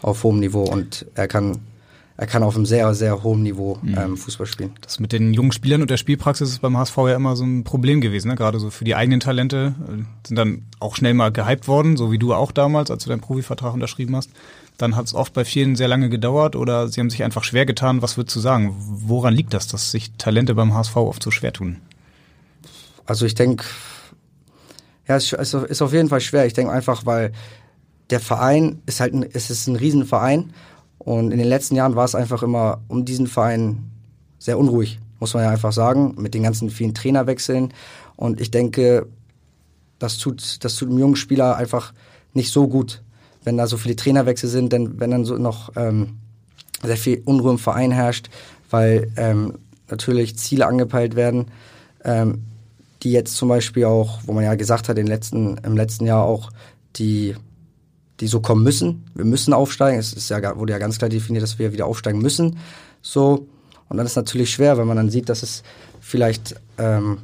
Auf 0.03 0.25
hohem 0.25 0.41
Niveau. 0.41 0.65
Und 0.65 1.07
er 1.15 1.29
kann, 1.29 1.59
er 2.17 2.27
kann 2.27 2.43
auf 2.43 2.57
einem 2.57 2.67
sehr, 2.67 2.93
sehr 2.95 3.23
hohen 3.23 3.43
Niveau 3.45 3.79
Mhm. 3.83 3.97
ähm, 3.97 4.17
Fußball 4.17 4.47
spielen. 4.47 4.73
Das 4.81 4.99
mit 4.99 5.13
den 5.13 5.33
jungen 5.33 5.53
Spielern 5.53 5.83
und 5.83 5.91
der 5.91 5.97
Spielpraxis 5.99 6.49
ist 6.51 6.61
beim 6.63 6.77
HSV 6.77 6.97
ja 6.99 7.15
immer 7.15 7.37
so 7.37 7.45
ein 7.45 7.63
Problem 7.63 8.01
gewesen, 8.01 8.29
ne? 8.29 8.35
gerade 8.35 8.59
so 8.59 8.71
für 8.71 8.85
die 8.85 8.97
eigenen 8.97 9.21
Talente. 9.21 9.75
äh, 9.89 10.03
Sind 10.27 10.37
dann 10.37 10.63
auch 10.81 10.97
schnell 10.97 11.15
mal 11.15 11.31
gehypt 11.31 11.69
worden, 11.69 11.97
so 11.97 12.11
wie 12.11 12.19
du 12.19 12.35
auch 12.35 12.51
damals, 12.51 12.91
als 12.91 13.05
du 13.05 13.11
deinen 13.11 13.21
Profivertrag 13.21 13.73
unterschrieben 13.75 14.17
hast. 14.17 14.31
Dann 14.81 14.97
hat 14.97 15.05
es 15.05 15.15
oft 15.15 15.35
bei 15.35 15.45
vielen 15.45 15.77
sehr 15.77 15.89
lange 15.89 16.09
gedauert 16.09 16.57
oder 16.57 16.89
sie 16.89 17.01
haben 17.01 17.11
sich 17.11 17.23
einfach 17.23 17.45
schwer 17.45 17.67
getan. 17.67 18.01
Was 18.01 18.17
würdest 18.17 18.35
du 18.35 18.41
sagen? 18.41 18.75
Woran 18.79 19.35
liegt 19.35 19.53
das, 19.53 19.67
dass 19.67 19.91
sich 19.91 20.13
Talente 20.13 20.55
beim 20.55 20.73
HSV 20.73 20.97
oft 20.97 21.23
so 21.23 21.31
schwer 21.31 21.53
tun? 21.53 21.77
Also 23.05 23.27
ich 23.27 23.35
denke, 23.35 23.67
ja, 25.07 25.17
es 25.17 25.35
ist, 25.35 25.83
auf 25.83 25.93
jeden 25.93 26.09
Fall 26.09 26.23
schwer. 26.23 26.47
Ich 26.47 26.55
denke 26.55 26.73
einfach, 26.73 27.05
weil 27.05 27.33
der 28.09 28.21
Verein 28.21 28.81
ist 28.87 29.01
halt 29.01 29.13
ein, 29.13 29.23
es 29.31 29.51
ist 29.51 29.67
ein 29.67 29.77
Riesenverein 29.77 30.55
und 30.97 31.31
in 31.31 31.39
den 31.39 31.49
letzten 31.49 31.75
Jahren 31.77 31.95
war 31.95 32.07
es 32.07 32.15
einfach 32.15 32.43
immer 32.43 32.81
um 32.89 33.05
diesen 33.05 33.27
Verein 33.27 33.91
sehr 34.39 34.59
unruhig, 34.59 34.99
muss 35.19 35.35
man 35.35 35.43
ja 35.43 35.51
einfach 35.51 35.73
sagen, 35.73 36.15
mit 36.17 36.33
den 36.33 36.43
ganzen 36.43 36.71
vielen 36.71 36.95
Trainerwechseln. 36.95 37.75
Und 38.17 38.41
ich 38.41 38.51
denke, 38.51 39.09
das 39.99 40.17
tut, 40.17 40.65
das 40.65 40.77
tut 40.77 40.89
einem 40.89 40.99
jungen 40.99 41.17
Spieler 41.17 41.57
einfach 41.57 41.93
nicht 42.33 42.51
so 42.51 42.67
gut, 42.67 43.03
wenn 43.45 43.57
da 43.57 43.67
so 43.67 43.77
viele 43.77 43.97
Trainerwechsel 43.97 44.49
sind, 44.49 44.73
denn 44.73 45.01
wenn 45.01 45.11
dann 45.11 45.25
so 45.25 45.37
noch 45.37 45.73
ähm, 45.77 46.19
sehr 46.83 46.97
viel 46.97 47.23
Unruhe 47.25 47.53
im 47.53 47.59
Verein 47.59 47.91
herrscht, 47.91 48.31
weil 48.71 49.11
ähm, 49.17 49.55
natürlich 49.89 50.39
Ziele 50.39 50.67
angepeilt 50.67 51.17
werden, 51.17 51.47
ähm, 52.05 52.43
die 53.03 53.13
jetzt 53.13 53.37
zum 53.37 53.49
Beispiel 53.49 53.85
auch, 53.87 54.21
wo 54.27 54.33
man 54.33 54.45
ja 54.45 54.55
gesagt 54.55 54.89
hat, 54.89 54.99
in 54.99 55.07
letzten, 55.07 55.57
im 55.59 55.77
letzten 55.77 56.07
Jahr 56.07 56.25
auch, 56.25 56.51
die, 56.97 57.35
die 58.21 58.27
so 58.27 58.41
kommen 58.41 58.63
müssen. 58.63 59.07
Wir 59.15 59.25
müssen 59.25 59.55
aufsteigen. 59.55 59.99
Es 59.99 60.13
ist 60.13 60.29
ja, 60.29 60.59
wurde 60.59 60.73
ja 60.73 60.79
ganz 60.79 60.99
klar 60.99 61.09
definiert, 61.09 61.43
dass 61.43 61.59
wir 61.59 61.73
wieder 61.73 61.87
aufsteigen 61.87 62.21
müssen. 62.21 62.59
So. 63.01 63.47
Und 63.89 63.97
dann 63.97 64.07
ist 64.07 64.13
es 64.13 64.17
natürlich 64.17 64.51
schwer, 64.51 64.77
wenn 64.79 64.87
man 64.87 64.97
dann 64.97 65.11
sieht, 65.11 65.29
dass 65.29 65.43
es 65.43 65.63
vielleicht 66.01 66.57
ähm, 66.79 67.19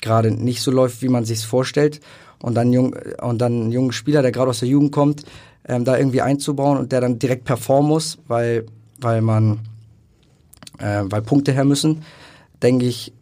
gerade 0.00 0.30
nicht 0.30 0.62
so 0.62 0.70
läuft, 0.70 1.02
wie 1.02 1.08
man 1.08 1.24
sich 1.24 1.44
vorstellt. 1.44 2.00
Und 2.42 2.54
dann, 2.54 2.72
jung, 2.72 2.94
und 3.20 3.38
dann 3.38 3.52
einen 3.52 3.72
jungen 3.72 3.92
Spieler, 3.92 4.22
der 4.22 4.32
gerade 4.32 4.50
aus 4.50 4.60
der 4.60 4.68
Jugend 4.68 4.92
kommt, 4.92 5.24
ähm, 5.68 5.84
da 5.84 5.96
irgendwie 5.98 6.22
einzubauen 6.22 6.78
und 6.78 6.92
der 6.92 7.00
dann 7.00 7.18
direkt 7.18 7.44
performen 7.44 7.88
muss, 7.88 8.18
weil, 8.26 8.66
weil 9.00 9.20
man, 9.20 9.60
äh, 10.78 11.02
weil 11.04 11.22
Punkte 11.22 11.52
her 11.52 11.64
müssen, 11.64 12.02
denke 12.62 12.86
ich, 12.86 13.12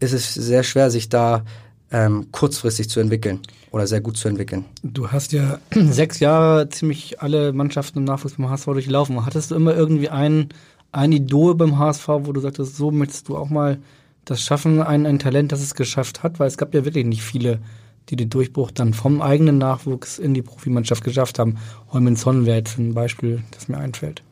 ist 0.00 0.12
es 0.12 0.34
sehr 0.34 0.62
schwer, 0.62 0.90
sich 0.90 1.08
da 1.08 1.44
ähm, 1.90 2.28
kurzfristig 2.32 2.88
zu 2.88 3.00
entwickeln 3.00 3.40
oder 3.70 3.86
sehr 3.86 4.00
gut 4.00 4.16
zu 4.16 4.28
entwickeln. 4.28 4.64
Du 4.82 5.10
hast 5.10 5.32
ja 5.32 5.58
sechs 5.74 6.20
Jahre 6.20 6.68
ziemlich 6.68 7.20
alle 7.20 7.52
Mannschaften 7.52 7.98
im 7.98 8.04
Nachwuchs 8.04 8.34
beim 8.34 8.50
HSV 8.50 8.66
durchlaufen. 8.66 9.24
Hattest 9.24 9.50
du 9.50 9.54
immer 9.54 9.74
irgendwie 9.74 10.08
ein, 10.08 10.48
ein 10.92 11.12
Idol 11.12 11.54
beim 11.54 11.78
HSV, 11.78 12.08
wo 12.08 12.32
du 12.32 12.40
sagtest, 12.40 12.76
so 12.76 12.90
möchtest 12.90 13.28
du 13.28 13.36
auch 13.36 13.50
mal 13.50 13.78
das 14.24 14.42
schaffen, 14.42 14.82
ein, 14.82 15.06
ein 15.06 15.18
Talent, 15.18 15.52
das 15.52 15.60
es 15.60 15.74
geschafft 15.74 16.22
hat? 16.22 16.38
Weil 16.38 16.48
es 16.48 16.58
gab 16.58 16.74
ja 16.74 16.84
wirklich 16.84 17.06
nicht 17.06 17.22
viele, 17.22 17.60
die 18.10 18.16
den 18.16 18.30
Durchbruch 18.30 18.70
dann 18.70 18.94
vom 18.94 19.20
eigenen 19.20 19.58
Nachwuchs 19.58 20.18
in 20.18 20.34
die 20.34 20.42
Profimannschaft 20.42 21.04
geschafft 21.04 21.38
haben. 21.38 21.58
Holmin-Son 21.92 22.46
wäre 22.46 22.58
jetzt 22.58 22.78
ein 22.78 22.94
Beispiel, 22.94 23.42
das 23.50 23.68
mir 23.68 23.78
einfällt. 23.78 24.22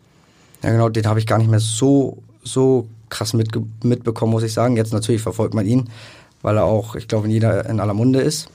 Ja, 0.63 0.71
genau, 0.71 0.89
den 0.89 1.07
habe 1.07 1.19
ich 1.19 1.27
gar 1.27 1.39
nicht 1.39 1.51
mehr 1.51 1.61
so, 1.61 2.23
so 2.43 2.89
krass 3.09 3.35
mitge 3.35 3.63
mitbekommen, 3.83 4.33
muss 4.33 4.43
ich 4.43 4.53
sagen. 4.53 4.77
Jetzt 4.77 4.93
natürlich 4.93 5.23
verfolgt 5.23 5.55
man 5.55 5.67
ihn, 5.67 5.91
weil 6.43 6.57
er 6.57 6.65
auch, 6.65 6.97
ich 6.97 7.09
glaube, 7.09 7.27
in 7.27 7.33
jeder, 7.33 7.69
in 7.69 7.81
aller 7.81 7.95
Munde 7.95 8.21
ist. 8.21 8.49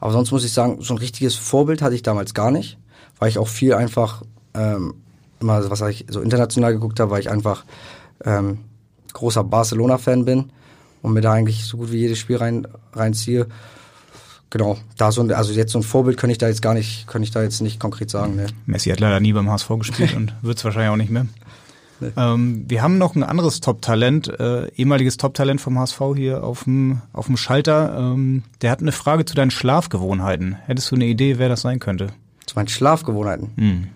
Aber 0.00 0.12
sonst 0.12 0.32
muss 0.32 0.44
ich 0.44 0.52
sagen, 0.52 0.78
so 0.80 0.94
ein 0.94 0.98
richtiges 0.98 1.34
Vorbild 1.34 1.80
hatte 1.80 1.94
ich 1.94 2.02
damals 2.02 2.34
gar 2.34 2.50
nicht, 2.50 2.78
weil 3.18 3.28
ich 3.28 3.38
auch 3.38 3.48
viel 3.48 3.74
einfach 3.74 4.22
ähm, 4.54 4.94
immer, 5.40 5.68
was 5.70 5.80
ich 5.82 6.06
so 6.08 6.20
international 6.20 6.72
geguckt 6.72 7.00
habe, 7.00 7.10
weil 7.10 7.20
ich 7.20 7.30
einfach 7.30 7.64
ähm, 8.24 8.58
großer 9.12 9.44
Barcelona-Fan 9.44 10.24
bin 10.24 10.50
und 11.02 11.12
mir 11.12 11.20
da 11.20 11.32
eigentlich 11.32 11.64
so 11.64 11.76
gut 11.76 11.92
wie 11.92 11.98
jedes 11.98 12.18
Spiel 12.18 12.36
rein, 12.36 12.66
reinziehe. 12.92 13.46
Genau, 14.54 14.78
da 14.96 15.10
so 15.10 15.20
ein, 15.20 15.32
also 15.32 15.52
jetzt 15.52 15.72
so 15.72 15.80
ein 15.80 15.82
Vorbild 15.82 16.16
kann 16.16 16.30
ich 16.30 16.38
da 16.38 16.46
jetzt 16.46 16.62
gar 16.62 16.74
nicht, 16.74 17.08
kann 17.08 17.24
ich 17.24 17.32
da 17.32 17.42
jetzt 17.42 17.60
nicht 17.60 17.80
konkret 17.80 18.08
sagen. 18.08 18.36
Ne. 18.36 18.46
Messi 18.66 18.88
hat 18.88 19.00
leider 19.00 19.18
nie 19.18 19.32
beim 19.32 19.50
HSV 19.50 19.68
gespielt 19.80 20.14
und 20.16 20.32
wird 20.42 20.58
es 20.58 20.64
wahrscheinlich 20.64 20.92
auch 20.92 20.96
nicht 20.96 21.10
mehr. 21.10 21.26
Nee. 21.98 22.12
Ähm, 22.16 22.64
wir 22.68 22.80
haben 22.80 22.96
noch 22.96 23.16
ein 23.16 23.24
anderes 23.24 23.60
Top-Talent, 23.60 24.28
äh, 24.28 24.68
ehemaliges 24.76 25.16
Top-Talent 25.16 25.60
vom 25.60 25.76
HSV 25.76 26.00
hier 26.14 26.44
auf 26.44 26.62
dem 26.64 27.02
auf 27.12 27.26
dem 27.26 27.36
Schalter. 27.36 27.96
Ähm, 27.98 28.44
der 28.62 28.70
hat 28.70 28.78
eine 28.78 28.92
Frage 28.92 29.24
zu 29.24 29.34
deinen 29.34 29.50
Schlafgewohnheiten. 29.50 30.54
Hättest 30.66 30.92
du 30.92 30.94
eine 30.94 31.06
Idee, 31.06 31.38
wer 31.38 31.48
das 31.48 31.62
sein 31.62 31.80
könnte? 31.80 32.10
Zu 32.46 32.54
meinen 32.54 32.68
Schlafgewohnheiten? 32.68 33.50
Hm. 33.56 33.88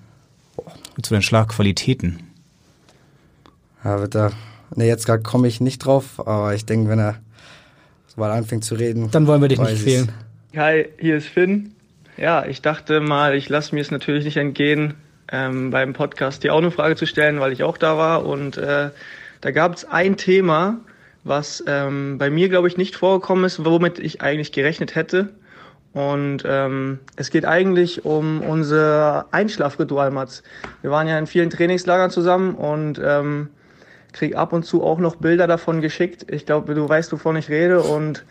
Zu 1.01 1.15
deinen 1.15 1.23
Schlafqualitäten? 1.23 2.19
Ja, 3.85 4.01
wird 4.01 4.17
da. 4.17 4.33
Ne, 4.75 4.89
jetzt 4.89 5.07
gerade 5.07 5.23
komme 5.23 5.47
ich 5.47 5.61
nicht 5.61 5.85
drauf, 5.85 6.19
aber 6.27 6.53
ich 6.57 6.67
denke, 6.67 6.89
wenn 6.91 6.99
er 6.99 7.15
so 8.09 8.21
mal 8.21 8.33
anfängt 8.33 8.65
zu 8.65 8.75
reden. 8.75 9.09
Dann 9.13 9.29
wollen 9.29 9.41
wir 9.41 9.49
dich 9.49 9.61
nicht 9.61 9.81
fehlen. 9.81 10.11
Hi, 10.57 10.89
hier 10.99 11.19
ist 11.19 11.29
Finn. 11.29 11.75
Ja, 12.17 12.47
ich 12.47 12.63
dachte 12.63 13.01
mal, 13.01 13.35
ich 13.35 13.51
lasse 13.51 13.75
mir 13.75 13.83
es 13.83 13.91
natürlich 13.91 14.25
nicht 14.25 14.39
entgehen, 14.39 14.95
ähm, 15.31 15.71
beim 15.71 15.93
Podcast 15.93 16.43
dir 16.43 16.55
auch 16.55 16.59
eine 16.59 16.71
Frage 16.71 16.97
zu 16.97 17.05
stellen, 17.05 17.39
weil 17.39 17.53
ich 17.53 17.65
auch 17.65 17.77
da 17.77 17.99
war. 17.99 18.25
Und 18.25 18.57
äh, 18.57 18.89
da 19.43 19.51
gab 19.51 19.75
es 19.75 19.85
ein 19.85 20.17
Thema, 20.17 20.79
was 21.23 21.63
ähm, 21.67 22.17
bei 22.17 22.31
mir, 22.31 22.49
glaube 22.49 22.67
ich, 22.67 22.79
nicht 22.79 22.97
vorgekommen 22.97 23.45
ist, 23.45 23.63
womit 23.63 23.99
ich 23.99 24.23
eigentlich 24.23 24.51
gerechnet 24.51 24.95
hätte. 24.95 25.35
Und 25.93 26.45
ähm, 26.47 27.01
es 27.17 27.29
geht 27.29 27.45
eigentlich 27.45 28.07
um 28.07 28.41
unser 28.41 29.27
Einschlafritual, 29.33 30.11
Mats. 30.11 30.43
Wir 30.81 30.91
waren 30.91 31.09
ja 31.09 31.19
in 31.19 31.27
vielen 31.27 31.51
Trainingslagern 31.51 32.11
zusammen 32.11 32.55
und 32.55 32.99
ähm, 33.05 33.51
krieg 34.15 34.35
ab 34.35 34.55
und 34.55 34.63
zu 34.63 34.83
auch 34.83 34.99
noch 34.99 35.17
Bilder 35.17 35.47
davon 35.47 35.83
geschickt. 35.83 36.25
Ich 36.31 36.47
glaube, 36.47 36.75
du 36.75 36.89
weißt, 36.89 37.13
wovon 37.13 37.37
ich 37.37 37.51
rede. 37.51 37.83
Und 37.83 38.25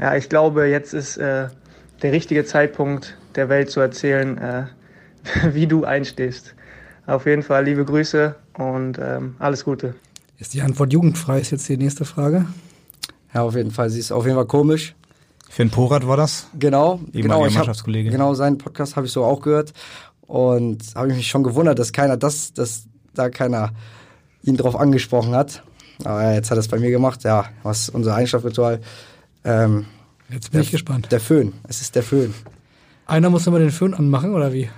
ja, 0.00 0.16
ich 0.16 0.28
glaube, 0.28 0.66
jetzt 0.66 0.94
ist 0.94 1.18
äh, 1.18 1.48
der 2.02 2.12
richtige 2.12 2.44
Zeitpunkt 2.44 3.16
der 3.34 3.48
Welt 3.48 3.70
zu 3.70 3.80
erzählen, 3.80 4.38
äh, 4.38 4.64
wie 5.52 5.66
du 5.66 5.84
einstehst. 5.84 6.54
Auf 7.06 7.26
jeden 7.26 7.42
Fall 7.42 7.64
liebe 7.64 7.84
Grüße 7.84 8.34
und 8.56 8.98
ähm, 8.98 9.36
alles 9.38 9.64
Gute. 9.64 9.94
Ist 10.38 10.54
die 10.54 10.62
Antwort 10.62 10.92
jugendfrei, 10.92 11.40
ist 11.40 11.50
jetzt 11.50 11.68
die 11.68 11.76
nächste 11.76 12.04
Frage. 12.04 12.46
Ja, 13.34 13.42
auf 13.42 13.54
jeden 13.54 13.70
Fall. 13.70 13.90
Sie 13.90 14.00
ist 14.00 14.10
auf 14.10 14.24
jeden 14.24 14.36
Fall 14.36 14.46
komisch. 14.46 14.94
Finn 15.50 15.68
Porat 15.68 16.06
war 16.06 16.16
das? 16.16 16.46
Genau, 16.58 17.00
genau. 17.12 17.44
Ich 17.46 17.54
Mannschaftskollege. 17.54 18.08
Hab, 18.08 18.12
genau, 18.12 18.34
seinen 18.34 18.56
Podcast 18.56 18.96
habe 18.96 19.06
ich 19.06 19.12
so 19.12 19.24
auch 19.24 19.40
gehört. 19.40 19.72
Und 20.22 20.82
habe 20.94 21.08
ich 21.08 21.16
mich 21.16 21.28
schon 21.28 21.42
gewundert, 21.42 21.78
dass 21.78 21.92
keiner 21.92 22.16
das, 22.16 22.52
dass 22.52 22.84
da 23.14 23.28
keiner 23.28 23.72
ihn 24.44 24.56
drauf 24.56 24.76
angesprochen 24.76 25.34
hat. 25.34 25.62
Aber 26.04 26.32
jetzt 26.32 26.50
hat 26.50 26.56
er 26.56 26.60
es 26.60 26.68
bei 26.68 26.78
mir 26.78 26.90
gemacht. 26.90 27.24
Ja, 27.24 27.46
was 27.62 27.88
unser 27.88 28.14
Einschlafritual. 28.14 28.80
Ähm, 29.44 29.86
jetzt 30.28 30.50
bin 30.50 30.58
der, 30.58 30.62
ich 30.62 30.70
gespannt. 30.70 31.10
Der 31.10 31.20
Föhn. 31.20 31.52
Es 31.68 31.80
ist 31.80 31.94
der 31.94 32.02
Föhn. 32.02 32.34
Einer 33.06 33.30
muss 33.30 33.46
immer 33.46 33.58
den 33.58 33.70
Föhn 33.70 33.94
anmachen, 33.94 34.34
oder 34.34 34.52
wie? 34.52 34.70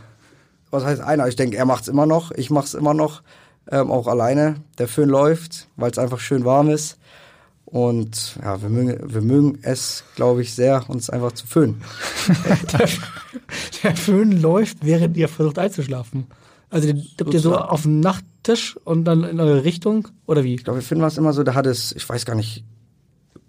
Was 0.70 0.84
heißt 0.84 1.02
einer? 1.02 1.28
Ich 1.28 1.36
denke, 1.36 1.56
er 1.56 1.66
macht 1.66 1.82
es 1.82 1.88
immer 1.88 2.06
noch. 2.06 2.30
Ich 2.32 2.50
mache 2.50 2.66
es 2.66 2.74
immer 2.74 2.94
noch. 2.94 3.22
Ähm, 3.70 3.90
auch 3.90 4.08
alleine. 4.08 4.56
Der 4.78 4.88
Föhn 4.88 5.08
läuft, 5.08 5.68
weil 5.76 5.90
es 5.90 5.98
einfach 5.98 6.18
schön 6.18 6.44
warm 6.44 6.70
ist. 6.70 6.98
Und 7.64 8.36
ja, 8.42 8.60
wir 8.60 8.68
mögen, 8.68 9.14
wir 9.14 9.22
mögen 9.22 9.58
es, 9.62 10.04
glaube 10.14 10.42
ich, 10.42 10.54
sehr, 10.54 10.84
uns 10.88 11.08
einfach 11.08 11.32
zu 11.32 11.46
föhnen. 11.46 11.82
der, 12.72 12.88
der 13.82 13.96
Föhn 13.96 14.42
läuft, 14.42 14.78
während 14.82 15.16
ihr 15.16 15.28
versucht 15.28 15.58
einzuschlafen. 15.58 16.26
Also 16.68 16.88
den 16.88 17.06
habt 17.18 17.32
ihr 17.32 17.40
so 17.40 17.56
auf 17.56 17.82
dem 17.82 18.00
Nachttisch 18.00 18.76
und 18.84 19.04
dann 19.04 19.24
in 19.24 19.40
eure 19.40 19.64
Richtung 19.64 20.08
oder 20.26 20.44
wie? 20.44 20.54
Ich 20.54 20.64
glaube, 20.64 20.80
wir 20.80 20.84
finden 20.84 21.04
was 21.04 21.18
immer 21.18 21.32
so, 21.32 21.42
da 21.42 21.54
hat 21.54 21.66
es, 21.66 21.92
ich 21.92 22.06
weiß 22.06 22.24
gar 22.24 22.34
nicht, 22.34 22.64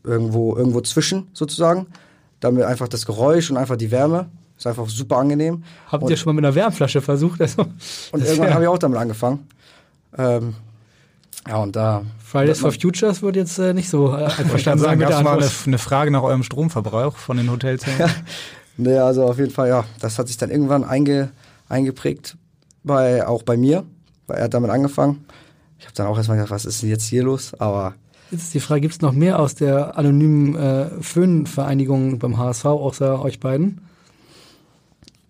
irgendwo, 0.03 0.55
irgendwo 0.55 0.81
zwischen 0.81 1.27
sozusagen. 1.33 1.87
Damit 2.39 2.63
einfach 2.63 2.87
das 2.87 3.05
Geräusch 3.05 3.49
und 3.51 3.57
einfach 3.57 3.77
die 3.77 3.91
Wärme. 3.91 4.27
Ist 4.57 4.67
einfach 4.67 4.87
super 4.87 5.17
angenehm. 5.17 5.63
Habt 5.91 6.03
und, 6.03 6.09
ihr 6.09 6.17
schon 6.17 6.29
mal 6.29 6.41
mit 6.41 6.45
einer 6.45 6.55
Wärmflasche 6.55 7.01
versucht? 7.01 7.41
Also, 7.41 7.63
und 8.11 8.23
irgendwann 8.23 8.53
habe 8.53 8.63
ich 8.63 8.69
auch 8.69 8.77
damit 8.77 8.97
angefangen. 8.97 9.47
Ähm, 10.17 10.55
ja, 11.47 11.57
und 11.57 11.75
da. 11.75 12.03
Fridays 12.23 12.59
for 12.59 12.71
Futures 12.71 13.21
wird 13.21 13.35
jetzt 13.35 13.57
äh, 13.59 13.73
nicht 13.73 13.89
so 13.89 14.15
äh, 14.15 14.25
einverstanden 14.25 14.83
sein 14.83 14.99
Gab 14.99 15.11
es 15.11 15.23
mal 15.23 15.37
eine, 15.37 15.49
eine 15.65 15.77
Frage 15.77 16.11
nach 16.11 16.23
eurem 16.23 16.43
Stromverbrauch 16.43 17.17
von 17.17 17.37
den 17.37 17.49
Hotelzellen? 17.51 18.09
Nee, 18.75 18.97
also 18.97 19.25
auf 19.25 19.37
jeden 19.37 19.51
Fall, 19.51 19.69
ja. 19.69 19.85
Das 19.99 20.17
hat 20.17 20.27
sich 20.27 20.37
dann 20.37 20.49
irgendwann 20.49 20.83
einge, 20.83 21.29
eingeprägt, 21.69 22.37
bei, 22.83 23.25
auch 23.27 23.43
bei 23.43 23.55
mir. 23.55 23.85
Weil 24.25 24.37
er 24.37 24.43
hat 24.45 24.53
damit 24.53 24.71
angefangen. 24.71 25.25
Ich 25.77 25.85
habe 25.85 25.95
dann 25.95 26.07
auch 26.07 26.17
erstmal 26.17 26.37
gedacht, 26.37 26.51
was 26.51 26.65
ist 26.65 26.81
denn 26.81 26.89
jetzt 26.89 27.05
hier 27.05 27.23
los? 27.23 27.53
Aber 27.59 27.93
Jetzt 28.33 28.45
ist 28.45 28.53
die 28.55 28.59
Frage, 28.59 28.81
gibt 28.81 28.95
es 28.95 29.01
noch 29.01 29.11
mehr 29.11 29.37
aus 29.39 29.53
der 29.53 29.95
anonymen 29.95 30.55
äh, 30.55 30.89
Föhnvereinigung 31.01 32.17
beim 32.17 32.39
HSV, 32.39 32.65
außer 32.65 33.21
euch 33.21 33.39
beiden? 33.39 33.79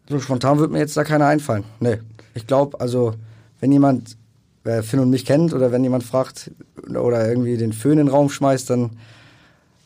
so 0.08 0.22
spontan 0.22 0.58
wird 0.60 0.72
mir 0.72 0.80
jetzt 0.80 0.96
da 0.96 1.04
keiner 1.04 1.26
einfallen. 1.26 1.66
Nee. 1.82 1.98
Ich 2.34 2.48
glaube, 2.48 2.80
also, 2.80 3.14
wenn 3.60 3.74
jemand 3.74 4.16
äh, 4.64 4.82
Finn 4.84 5.02
und 5.02 5.10
mich 5.10 5.26
kennt 5.26 5.54
oder 5.54 5.74
wenn 5.74 5.84
jemand 5.84 6.06
fragt 6.06 6.52
oder 6.88 7.28
irgendwie 7.28 7.58
den 7.58 7.74
Föhn 7.74 7.94
in 7.94 8.06
den 8.06 8.08
Raum 8.08 8.30
schmeißt, 8.30 8.70
dann 8.70 8.92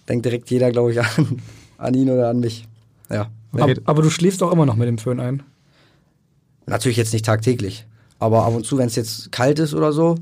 denkt 0.07 0.25
direkt 0.25 0.51
jeder, 0.51 0.69
glaube 0.71 0.91
ich, 0.91 1.01
an, 1.17 1.41
an 1.79 1.93
ihn 1.95 2.11
oder 2.11 2.29
an 2.29 2.39
mich. 2.39 2.67
Ja. 3.09 3.31
Aber, 3.51 3.73
aber 3.85 4.01
du 4.03 4.11
schläfst 4.11 4.43
auch 4.43 4.51
immer 4.51 4.67
noch 4.67 4.75
mit 4.75 4.87
dem 4.87 4.99
Föhn 4.99 5.19
ein. 5.19 5.41
Natürlich 6.67 6.97
jetzt 6.97 7.13
nicht 7.13 7.25
tagtäglich. 7.25 7.87
Aber 8.19 8.45
ab 8.45 8.53
und 8.53 8.63
zu, 8.63 8.77
wenn 8.77 8.87
es 8.87 8.95
jetzt 8.95 9.31
kalt 9.31 9.57
ist 9.57 9.73
oder 9.73 9.91
so, 9.91 10.17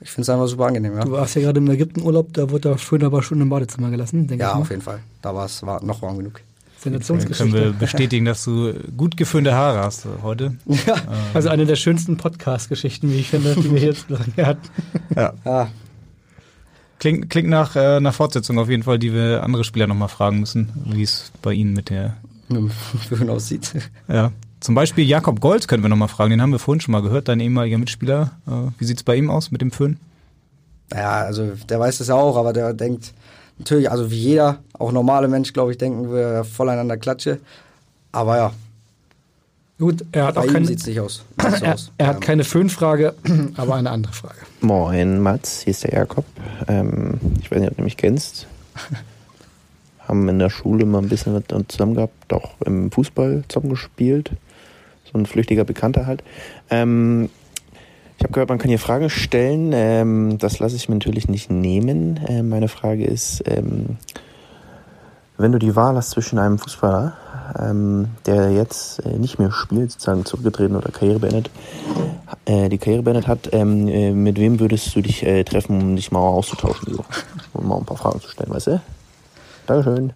ich 0.00 0.10
finde 0.10 0.22
es 0.22 0.28
einfach 0.28 0.46
super 0.46 0.66
angenehm, 0.66 0.94
ja. 0.96 1.04
Du 1.04 1.12
warst 1.12 1.34
ja 1.36 1.42
gerade 1.42 1.58
im 1.58 1.68
Ägyptenurlaub, 1.70 2.32
da 2.34 2.50
wurde 2.50 2.68
der 2.70 2.78
Föhn 2.78 3.02
aber 3.04 3.22
schon 3.22 3.40
im 3.40 3.48
Badezimmer 3.48 3.90
gelassen, 3.90 4.26
denke 4.26 4.42
Ja, 4.42 4.50
ich 4.50 4.54
mal. 4.56 4.60
auf 4.62 4.70
jeden 4.70 4.82
Fall. 4.82 5.00
Da 5.22 5.34
war 5.34 5.46
es 5.46 5.62
war 5.64 5.82
noch 5.82 6.02
warm 6.02 6.18
genug. 6.18 6.34
Dann 6.84 6.92
können 6.92 7.02
Sensationsgeschichte. 7.02 7.64
wir 7.64 7.72
bestätigen, 7.72 8.26
dass 8.26 8.44
du 8.44 8.72
gut 8.96 9.16
geföhnte 9.16 9.54
Haare 9.54 9.78
hast 9.80 10.06
heute. 10.22 10.56
Ja. 10.86 10.94
Also 11.34 11.48
eine 11.48 11.66
der 11.66 11.74
schönsten 11.74 12.16
Podcast-Geschichten, 12.16 13.10
wie 13.10 13.16
ich 13.16 13.30
finde, 13.30 13.56
die 13.56 13.72
wir 13.72 13.80
jetzt 13.80 14.08
lange 14.08 14.46
hatten. 14.46 14.68
Ja. 15.16 15.32
Ja. 15.44 15.68
Klingt, 16.98 17.28
klingt 17.28 17.48
nach 17.48 17.74
äh, 17.76 17.96
einer 17.96 18.12
Fortsetzung 18.12 18.58
auf 18.58 18.68
jeden 18.70 18.82
Fall, 18.84 18.98
die 18.98 19.12
wir 19.12 19.42
andere 19.42 19.64
Spieler 19.64 19.86
nochmal 19.86 20.08
fragen 20.08 20.38
müssen, 20.40 20.68
wie 20.86 21.02
es 21.02 21.32
bei 21.42 21.52
ihnen 21.52 21.72
mit 21.72 21.90
der. 21.90 22.16
Mit 22.48 22.58
dem 22.58 22.70
Föhn 22.70 23.28
aussieht. 23.30 23.72
Ja. 24.06 24.30
Zum 24.60 24.74
Beispiel 24.74 25.04
Jakob 25.04 25.40
Golz 25.40 25.66
können 25.68 25.82
wir 25.82 25.88
nochmal 25.88 26.08
fragen, 26.08 26.30
den 26.30 26.42
haben 26.42 26.52
wir 26.52 26.58
vorhin 26.58 26.80
schon 26.80 26.92
mal 26.92 27.02
gehört, 27.02 27.28
dein 27.28 27.40
ehemaliger 27.40 27.78
Mitspieler. 27.78 28.32
Äh, 28.46 28.70
wie 28.78 28.84
sieht's 28.84 29.02
bei 29.02 29.16
ihm 29.16 29.30
aus 29.30 29.50
mit 29.50 29.60
dem 29.60 29.70
Föhn? 29.70 29.98
Ja, 30.92 31.22
also 31.22 31.52
der 31.68 31.80
weiß 31.80 31.98
das 31.98 32.08
ja 32.08 32.14
auch, 32.14 32.36
aber 32.36 32.52
der 32.52 32.72
denkt 32.72 33.12
natürlich, 33.58 33.90
also 33.90 34.10
wie 34.10 34.18
jeder, 34.18 34.58
auch 34.72 34.92
normale 34.92 35.28
Mensch, 35.28 35.52
glaube 35.52 35.72
ich, 35.72 35.78
denken 35.78 36.12
wir 36.12 36.44
voneinander 36.44 36.96
Klatsche. 36.96 37.40
Aber 38.12 38.36
ja, 38.36 38.52
Gut, 39.78 40.06
er 40.12 40.26
hat 40.26 40.36
bei 40.36 40.40
auch 40.40 40.46
ihm 40.46 40.52
keine, 40.54 40.66
sieht 40.66 40.80
es 40.80 40.86
nicht 40.86 41.00
aus. 41.00 41.24
Er, 41.62 41.74
aus. 41.74 41.92
er 41.98 42.06
hat 42.06 42.20
keine 42.22 42.44
Föhnfrage, 42.44 43.14
aber 43.56 43.74
eine 43.74 43.90
andere 43.90 44.12
Frage. 44.12 44.38
Moin 44.62 45.20
Mats, 45.20 45.60
hier 45.62 45.72
ist 45.72 45.84
der 45.84 45.92
Jakob. 45.92 46.24
Ähm, 46.66 47.20
ich 47.40 47.50
weiß 47.50 47.60
nicht, 47.60 47.70
ob 47.70 47.76
du 47.76 47.82
mich 47.82 47.96
kennst. 47.96 48.46
Haben 50.00 50.28
in 50.28 50.38
der 50.38 50.50
Schule 50.50 50.86
mal 50.86 51.02
ein 51.02 51.08
bisschen 51.08 51.34
mit 51.34 51.52
uns 51.52 51.68
zusammen 51.68 51.94
gehabt, 51.96 52.32
auch 52.32 52.52
im 52.64 52.90
Fußball 52.90 53.44
zusammen 53.48 53.70
gespielt. 53.70 54.30
So 55.12 55.18
ein 55.18 55.26
flüchtiger 55.26 55.64
Bekannter 55.64 56.06
halt. 56.06 56.22
Ähm, 56.70 57.28
ich 58.18 58.24
habe 58.24 58.32
gehört, 58.32 58.48
man 58.48 58.58
kann 58.58 58.68
hier 58.68 58.78
Fragen 58.78 59.10
stellen. 59.10 59.72
Ähm, 59.74 60.38
das 60.38 60.58
lasse 60.58 60.76
ich 60.76 60.88
mir 60.88 60.94
natürlich 60.94 61.28
nicht 61.28 61.50
nehmen. 61.50 62.18
Äh, 62.26 62.42
meine 62.42 62.68
Frage 62.68 63.04
ist, 63.04 63.42
ähm, 63.46 63.98
wenn 65.38 65.52
du 65.52 65.58
die 65.58 65.76
Wahl 65.76 65.96
hast 65.96 66.10
zwischen 66.10 66.38
einem 66.38 66.58
Fußballer, 66.58 67.14
ähm, 67.58 68.08
der 68.24 68.52
jetzt 68.52 69.04
äh, 69.04 69.18
nicht 69.18 69.38
mehr 69.38 69.52
spielt, 69.52 69.92
sozusagen 69.92 70.24
zurückgetreten 70.24 70.76
oder 70.76 70.90
Karriere 70.90 71.18
beendet, 71.18 71.50
äh, 72.46 72.70
die 72.70 72.78
Karriere 72.78 73.02
beendet 73.02 73.26
hat, 73.26 73.50
ähm, 73.52 73.86
äh, 73.88 74.12
mit 74.12 74.38
wem 74.38 74.60
würdest 74.60 74.96
du 74.96 75.02
dich 75.02 75.22
äh, 75.24 75.44
treffen, 75.44 75.80
um 75.80 75.96
dich 75.96 76.10
mal 76.10 76.20
auszutauschen, 76.20 76.94
so? 76.94 77.04
um 77.52 77.68
mal 77.68 77.76
ein 77.76 77.84
paar 77.84 77.98
Fragen 77.98 78.20
zu 78.20 78.28
stellen, 78.30 78.50
weißt 78.50 78.68
du? 78.68 78.80
Dankeschön. 79.66 80.12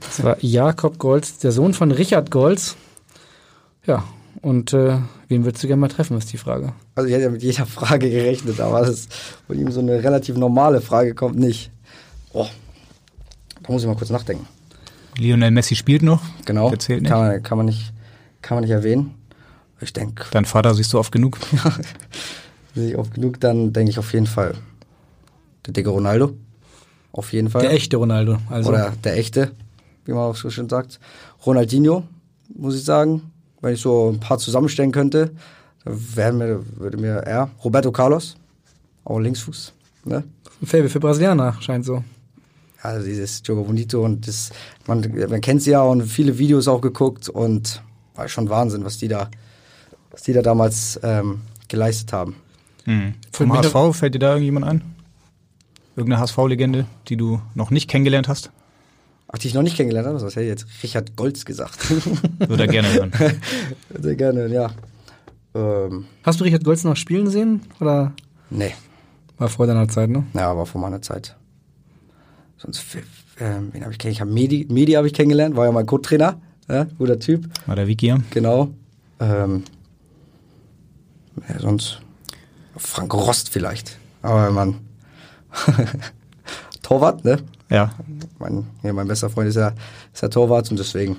Das 0.00 0.24
war 0.24 0.36
Jakob 0.40 0.98
Golz, 0.98 1.38
der 1.38 1.52
Sohn 1.52 1.74
von 1.74 1.90
Richard 1.90 2.30
Golz. 2.30 2.76
Ja, 3.86 4.04
und 4.42 4.72
äh, 4.72 4.98
wen 5.28 5.44
würdest 5.44 5.62
du 5.62 5.68
gerne 5.68 5.80
mal 5.80 5.88
treffen, 5.88 6.16
ist 6.18 6.32
die 6.32 6.38
Frage. 6.38 6.72
Also 6.94 7.08
ich 7.08 7.14
hätte 7.14 7.24
ja 7.24 7.30
mit 7.30 7.42
jeder 7.42 7.66
Frage 7.66 8.10
gerechnet, 8.10 8.60
aber 8.60 8.80
dass 8.80 9.08
von 9.46 9.58
ihm 9.58 9.70
so 9.70 9.80
eine 9.80 10.02
relativ 10.02 10.36
normale 10.36 10.80
Frage 10.80 11.14
kommt 11.14 11.36
nicht. 11.38 11.70
Oh, 12.32 12.46
da 13.62 13.72
muss 13.72 13.82
ich 13.82 13.88
mal 13.88 13.96
kurz 13.96 14.10
nachdenken. 14.10 14.46
Lionel 15.16 15.50
Messi 15.50 15.74
spielt 15.76 16.02
noch. 16.02 16.22
Genau, 16.44 16.68
Der 16.68 16.78
zählt 16.78 17.02
nicht. 17.02 17.10
Kann, 17.10 17.20
man, 17.20 17.42
kann, 17.42 17.56
man 17.56 17.66
nicht, 17.66 17.92
kann 18.42 18.56
man 18.56 18.64
nicht 18.64 18.72
erwähnen. 18.72 19.14
Ich 19.80 19.92
denke, 19.92 20.24
Dein 20.30 20.44
Vater 20.44 20.74
siehst 20.74 20.92
du 20.92 20.98
oft 20.98 21.12
genug. 21.12 21.38
sehe 22.74 22.90
ich 22.90 22.96
oft 22.96 23.14
genug, 23.14 23.40
dann 23.40 23.72
denke 23.72 23.90
ich 23.90 23.98
auf 23.98 24.12
jeden 24.12 24.26
Fall 24.26 24.54
der 25.66 25.72
dicke 25.72 25.90
Ronaldo. 25.90 26.34
Auf 27.12 27.32
jeden 27.32 27.50
Fall. 27.50 27.62
Der 27.62 27.72
echte 27.72 27.96
Ronaldo. 27.96 28.38
Also 28.50 28.70
Oder 28.70 28.92
der 29.04 29.16
echte, 29.16 29.52
wie 30.04 30.12
man 30.12 30.22
auch 30.22 30.36
so 30.36 30.50
schön 30.50 30.68
sagt. 30.68 31.00
Ronaldinho, 31.44 32.04
muss 32.54 32.76
ich 32.76 32.84
sagen. 32.84 33.32
Wenn 33.60 33.74
ich 33.74 33.80
so 33.80 34.10
ein 34.10 34.20
paar 34.20 34.38
zusammenstellen 34.38 34.92
könnte, 34.92 35.32
dann 35.84 36.38
mir, 36.38 36.64
würde 36.76 36.96
mir 36.96 37.18
er, 37.18 37.50
Roberto 37.64 37.92
Carlos, 37.92 38.36
auch 39.04 39.18
Linksfuß. 39.18 39.72
Ne? 40.04 40.24
ein 40.62 40.66
Faible 40.66 40.88
für 40.88 41.00
Brasilianer, 41.00 41.56
scheint 41.60 41.84
so. 41.84 42.02
Also 42.82 43.06
dieses 43.06 43.42
Jogo 43.44 43.64
Bonito 43.64 44.04
und 44.04 44.26
das, 44.28 44.50
man, 44.86 45.00
man 45.28 45.40
kennt 45.40 45.62
sie 45.62 45.72
ja 45.72 45.82
und 45.82 46.02
viele 46.02 46.38
Videos 46.38 46.68
auch 46.68 46.80
geguckt 46.80 47.28
und 47.28 47.82
war 48.14 48.28
schon 48.28 48.48
Wahnsinn, 48.48 48.84
was 48.84 48.98
die 48.98 49.08
da, 49.08 49.30
was 50.10 50.22
die 50.22 50.32
da 50.32 50.42
damals 50.42 51.00
ähm, 51.02 51.40
geleistet 51.68 52.12
haben. 52.12 52.36
Mhm. 52.84 53.14
Vom 53.32 53.52
HSV 53.52 53.76
fällt 53.92 54.14
dir 54.14 54.20
da 54.20 54.28
irgendjemand 54.28 54.66
ein? 54.66 54.82
Irgendeine 55.96 56.20
HSV-Legende, 56.20 56.86
die 57.08 57.16
du 57.16 57.40
noch 57.54 57.70
nicht 57.70 57.88
kennengelernt 57.88 58.28
hast? 58.28 58.50
Ach, 59.28 59.38
die 59.38 59.48
ich 59.48 59.54
noch 59.54 59.62
nicht 59.62 59.76
kennengelernt 59.76 60.06
habe, 60.08 60.20
was 60.20 60.36
hätte 60.36 60.42
ich 60.42 60.48
jetzt 60.48 60.66
Richard 60.82 61.16
Golz 61.16 61.44
gesagt. 61.44 61.90
Würde 62.38 62.62
er 62.62 62.68
gerne 62.68 62.92
hören. 62.92 63.12
Sehr 64.00 64.14
gerne, 64.14 64.46
ja. 64.48 64.70
Ähm, 65.54 66.06
Hast 66.22 66.40
du 66.40 66.44
Richard 66.44 66.64
Golz 66.64 66.84
noch 66.84 66.96
spielen 66.96 67.28
sehen? 67.28 67.62
Oder 67.80 68.12
nee, 68.50 68.72
war 69.38 69.48
vor 69.48 69.66
deiner 69.66 69.88
Zeit, 69.88 70.10
ne? 70.10 70.24
ja, 70.34 70.50
aber 70.50 70.64
vor 70.66 70.80
meiner 70.80 71.02
Zeit. 71.02 71.36
Sonst, 72.58 72.82
ähm, 73.40 73.70
wen 73.72 73.82
habe 73.82 73.92
ich 73.92 73.98
kennengelernt? 73.98 74.12
Ich 74.14 74.20
habe 74.20 74.30
Medi, 74.32 74.66
Medi 74.70 74.92
habe 74.92 75.06
ich 75.06 75.12
kennengelernt, 75.12 75.56
war 75.56 75.66
ja 75.66 75.72
mein 75.72 75.86
Co-Trainer, 75.86 76.40
ja, 76.68 76.84
guter 76.98 77.18
Typ, 77.18 77.48
War 77.66 77.76
der 77.76 77.86
Wiki 77.86 78.06
hier? 78.06 78.22
genau. 78.30 78.70
Ähm, 79.20 79.64
ja, 81.48 81.58
sonst 81.60 82.00
Frank 82.76 83.12
Rost 83.14 83.48
vielleicht. 83.50 83.98
Aber 84.22 84.50
man, 84.50 84.76
Torwart, 86.86 87.24
ne? 87.24 87.38
Ja. 87.68 87.90
Mein, 88.38 88.64
ja, 88.84 88.92
mein 88.92 89.08
bester 89.08 89.28
Freund 89.28 89.48
ist 89.48 89.56
ja, 89.56 89.72
ist 90.14 90.22
ja 90.22 90.28
Torwart 90.28 90.70
und 90.70 90.78
deswegen. 90.78 91.16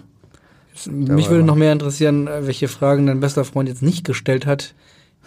Mich 0.89 1.29
würde 1.29 1.43
noch 1.43 1.55
mehr 1.55 1.73
interessieren, 1.73 2.27
äh, 2.27 2.47
welche 2.47 2.69
Fragen 2.69 3.07
dein 3.07 3.19
bester 3.19 3.43
Freund 3.43 3.67
jetzt 3.67 3.81
nicht 3.81 4.05
gestellt 4.05 4.45
hat, 4.45 4.73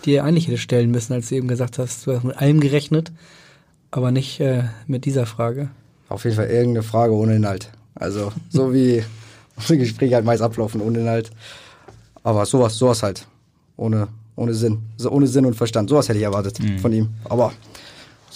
die 0.07 0.15
er 0.15 0.25
eigentlich 0.25 0.49
hätte 0.49 0.57
stellen 0.57 0.91
müssen, 0.91 1.13
als 1.13 1.29
du 1.29 1.35
eben 1.35 1.47
gesagt 1.47 1.79
hast, 1.79 2.07
du 2.07 2.17
hast 2.17 2.25
mit 2.25 2.39
allem 2.39 2.61
gerechnet, 2.61 3.13
aber 3.91 4.13
nicht 4.13 4.41
äh, 4.41 4.63
mit 4.87 5.05
dieser 5.05 5.27
Frage. 5.27 5.69
Auf 6.09 6.25
jeden 6.25 6.37
Fall 6.37 6.47
irgendeine 6.47 6.85
Frage 6.85 7.13
ohne 7.13 7.37
Inhalt. 7.37 7.71
Also 7.95 8.33
so 8.49 8.73
wie 8.73 9.05
unsere 9.57 9.79
Gespräche 9.79 10.15
halt 10.15 10.25
meist 10.25 10.41
ablaufen 10.41 10.81
ohne 10.81 11.01
Inhalt. 11.01 11.31
Aber 12.23 12.47
sowas, 12.47 12.79
sowas 12.79 13.03
halt. 13.03 13.27
Ohne, 13.77 14.09
ohne 14.37 14.55
Sinn. 14.55 14.79
So 14.97 15.11
ohne 15.11 15.27
Sinn 15.27 15.45
und 15.45 15.55
Verstand. 15.55 15.91
Sowas 15.91 16.09
hätte 16.09 16.19
ich 16.19 16.25
erwartet 16.25 16.59
von 16.81 16.93
ihm. 16.95 17.11
Aber 17.25 17.53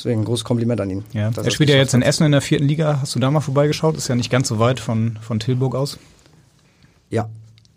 deswegen 0.04 0.20
ein 0.22 0.24
großes 0.24 0.44
Kompliment 0.44 0.80
an 0.80 0.90
ihn. 0.90 1.04
Ja. 1.12 1.30
Er 1.34 1.50
spielt 1.50 1.70
ja 1.70 1.76
jetzt 1.76 1.94
in. 1.94 2.02
Essen 2.02 2.24
in 2.26 2.32
der 2.32 2.40
vierten 2.42 2.66
Liga. 2.68 2.98
Hast 3.00 3.14
du 3.14 3.18
da 3.18 3.30
mal 3.30 3.40
vorbeigeschaut? 3.40 3.96
Ist 3.96 4.08
ja 4.08 4.14
nicht 4.14 4.30
ganz 4.30 4.48
so 4.48 4.58
weit 4.58 4.80
von, 4.80 5.18
von 5.22 5.40
Tilburg 5.40 5.74
aus. 5.74 5.98
Ja. 7.10 7.28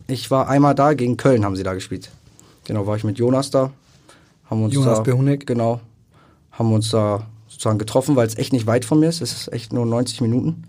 Ich 0.08 0.32
war 0.32 0.48
einmal 0.48 0.76
da, 0.76 0.94
gegen 0.94 1.18
Köln 1.18 1.44
haben 1.46 1.56
sie 1.56 1.64
da 1.64 1.74
gespielt. 1.74 2.10
Genau, 2.66 2.86
war 2.88 2.96
ich 2.96 3.04
mit 3.04 3.18
Jonas 3.18 3.50
da. 3.52 3.72
Haben 4.50 4.64
uns 4.64 4.74
Jonas 4.74 4.98
da, 5.00 5.04
Behunek. 5.04 5.46
Genau. 5.48 5.82
Haben 6.52 6.74
uns 6.74 6.90
da 6.90 7.28
sozusagen 7.48 7.78
getroffen, 7.78 8.16
weil 8.16 8.28
es 8.28 8.38
echt 8.38 8.54
nicht 8.54 8.68
weit 8.68 8.86
von 8.86 9.00
mir 9.00 9.10
ist. 9.10 9.22
Es 9.22 9.34
ist 9.34 9.54
echt 9.54 9.74
nur 9.74 9.86
90 9.86 10.22
Minuten 10.22 10.64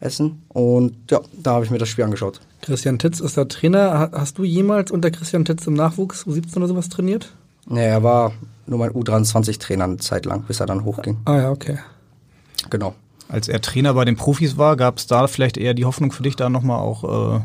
Essen. 0.00 0.42
Und 0.48 0.94
ja, 1.10 1.20
da 1.40 1.52
habe 1.54 1.64
ich 1.64 1.70
mir 1.70 1.78
das 1.78 1.88
Spiel 1.88 2.04
angeschaut. 2.04 2.40
Christian 2.60 2.98
Titz 2.98 3.20
ist 3.20 3.36
der 3.36 3.48
Trainer. 3.48 3.98
Ha- 3.98 4.10
Hast 4.12 4.38
du 4.38 4.44
jemals 4.44 4.90
unter 4.90 5.10
Christian 5.10 5.44
Titz 5.44 5.66
im 5.66 5.74
Nachwuchs 5.74 6.26
U17 6.26 6.56
oder 6.56 6.68
sowas 6.68 6.88
trainiert? 6.88 7.32
Nee, 7.68 7.86
er 7.86 8.02
war 8.02 8.32
nur 8.66 8.78
mein 8.78 8.90
U23-Trainer 8.90 9.84
eine 9.84 9.96
Zeit 9.98 10.24
lang, 10.26 10.42
bis 10.42 10.60
er 10.60 10.66
dann 10.66 10.84
hochging. 10.84 11.18
Ah 11.24 11.38
ja, 11.38 11.50
okay. 11.50 11.78
Genau. 12.70 12.94
Als 13.28 13.48
er 13.48 13.60
Trainer 13.60 13.94
bei 13.94 14.04
den 14.04 14.16
Profis 14.16 14.56
war, 14.58 14.76
gab 14.76 14.98
es 14.98 15.06
da 15.06 15.26
vielleicht 15.26 15.56
eher 15.56 15.74
die 15.74 15.84
Hoffnung 15.84 16.12
für 16.12 16.22
dich, 16.22 16.36
da 16.36 16.48
nochmal 16.48 16.78
auch 16.80 17.36
äh, 17.38 17.40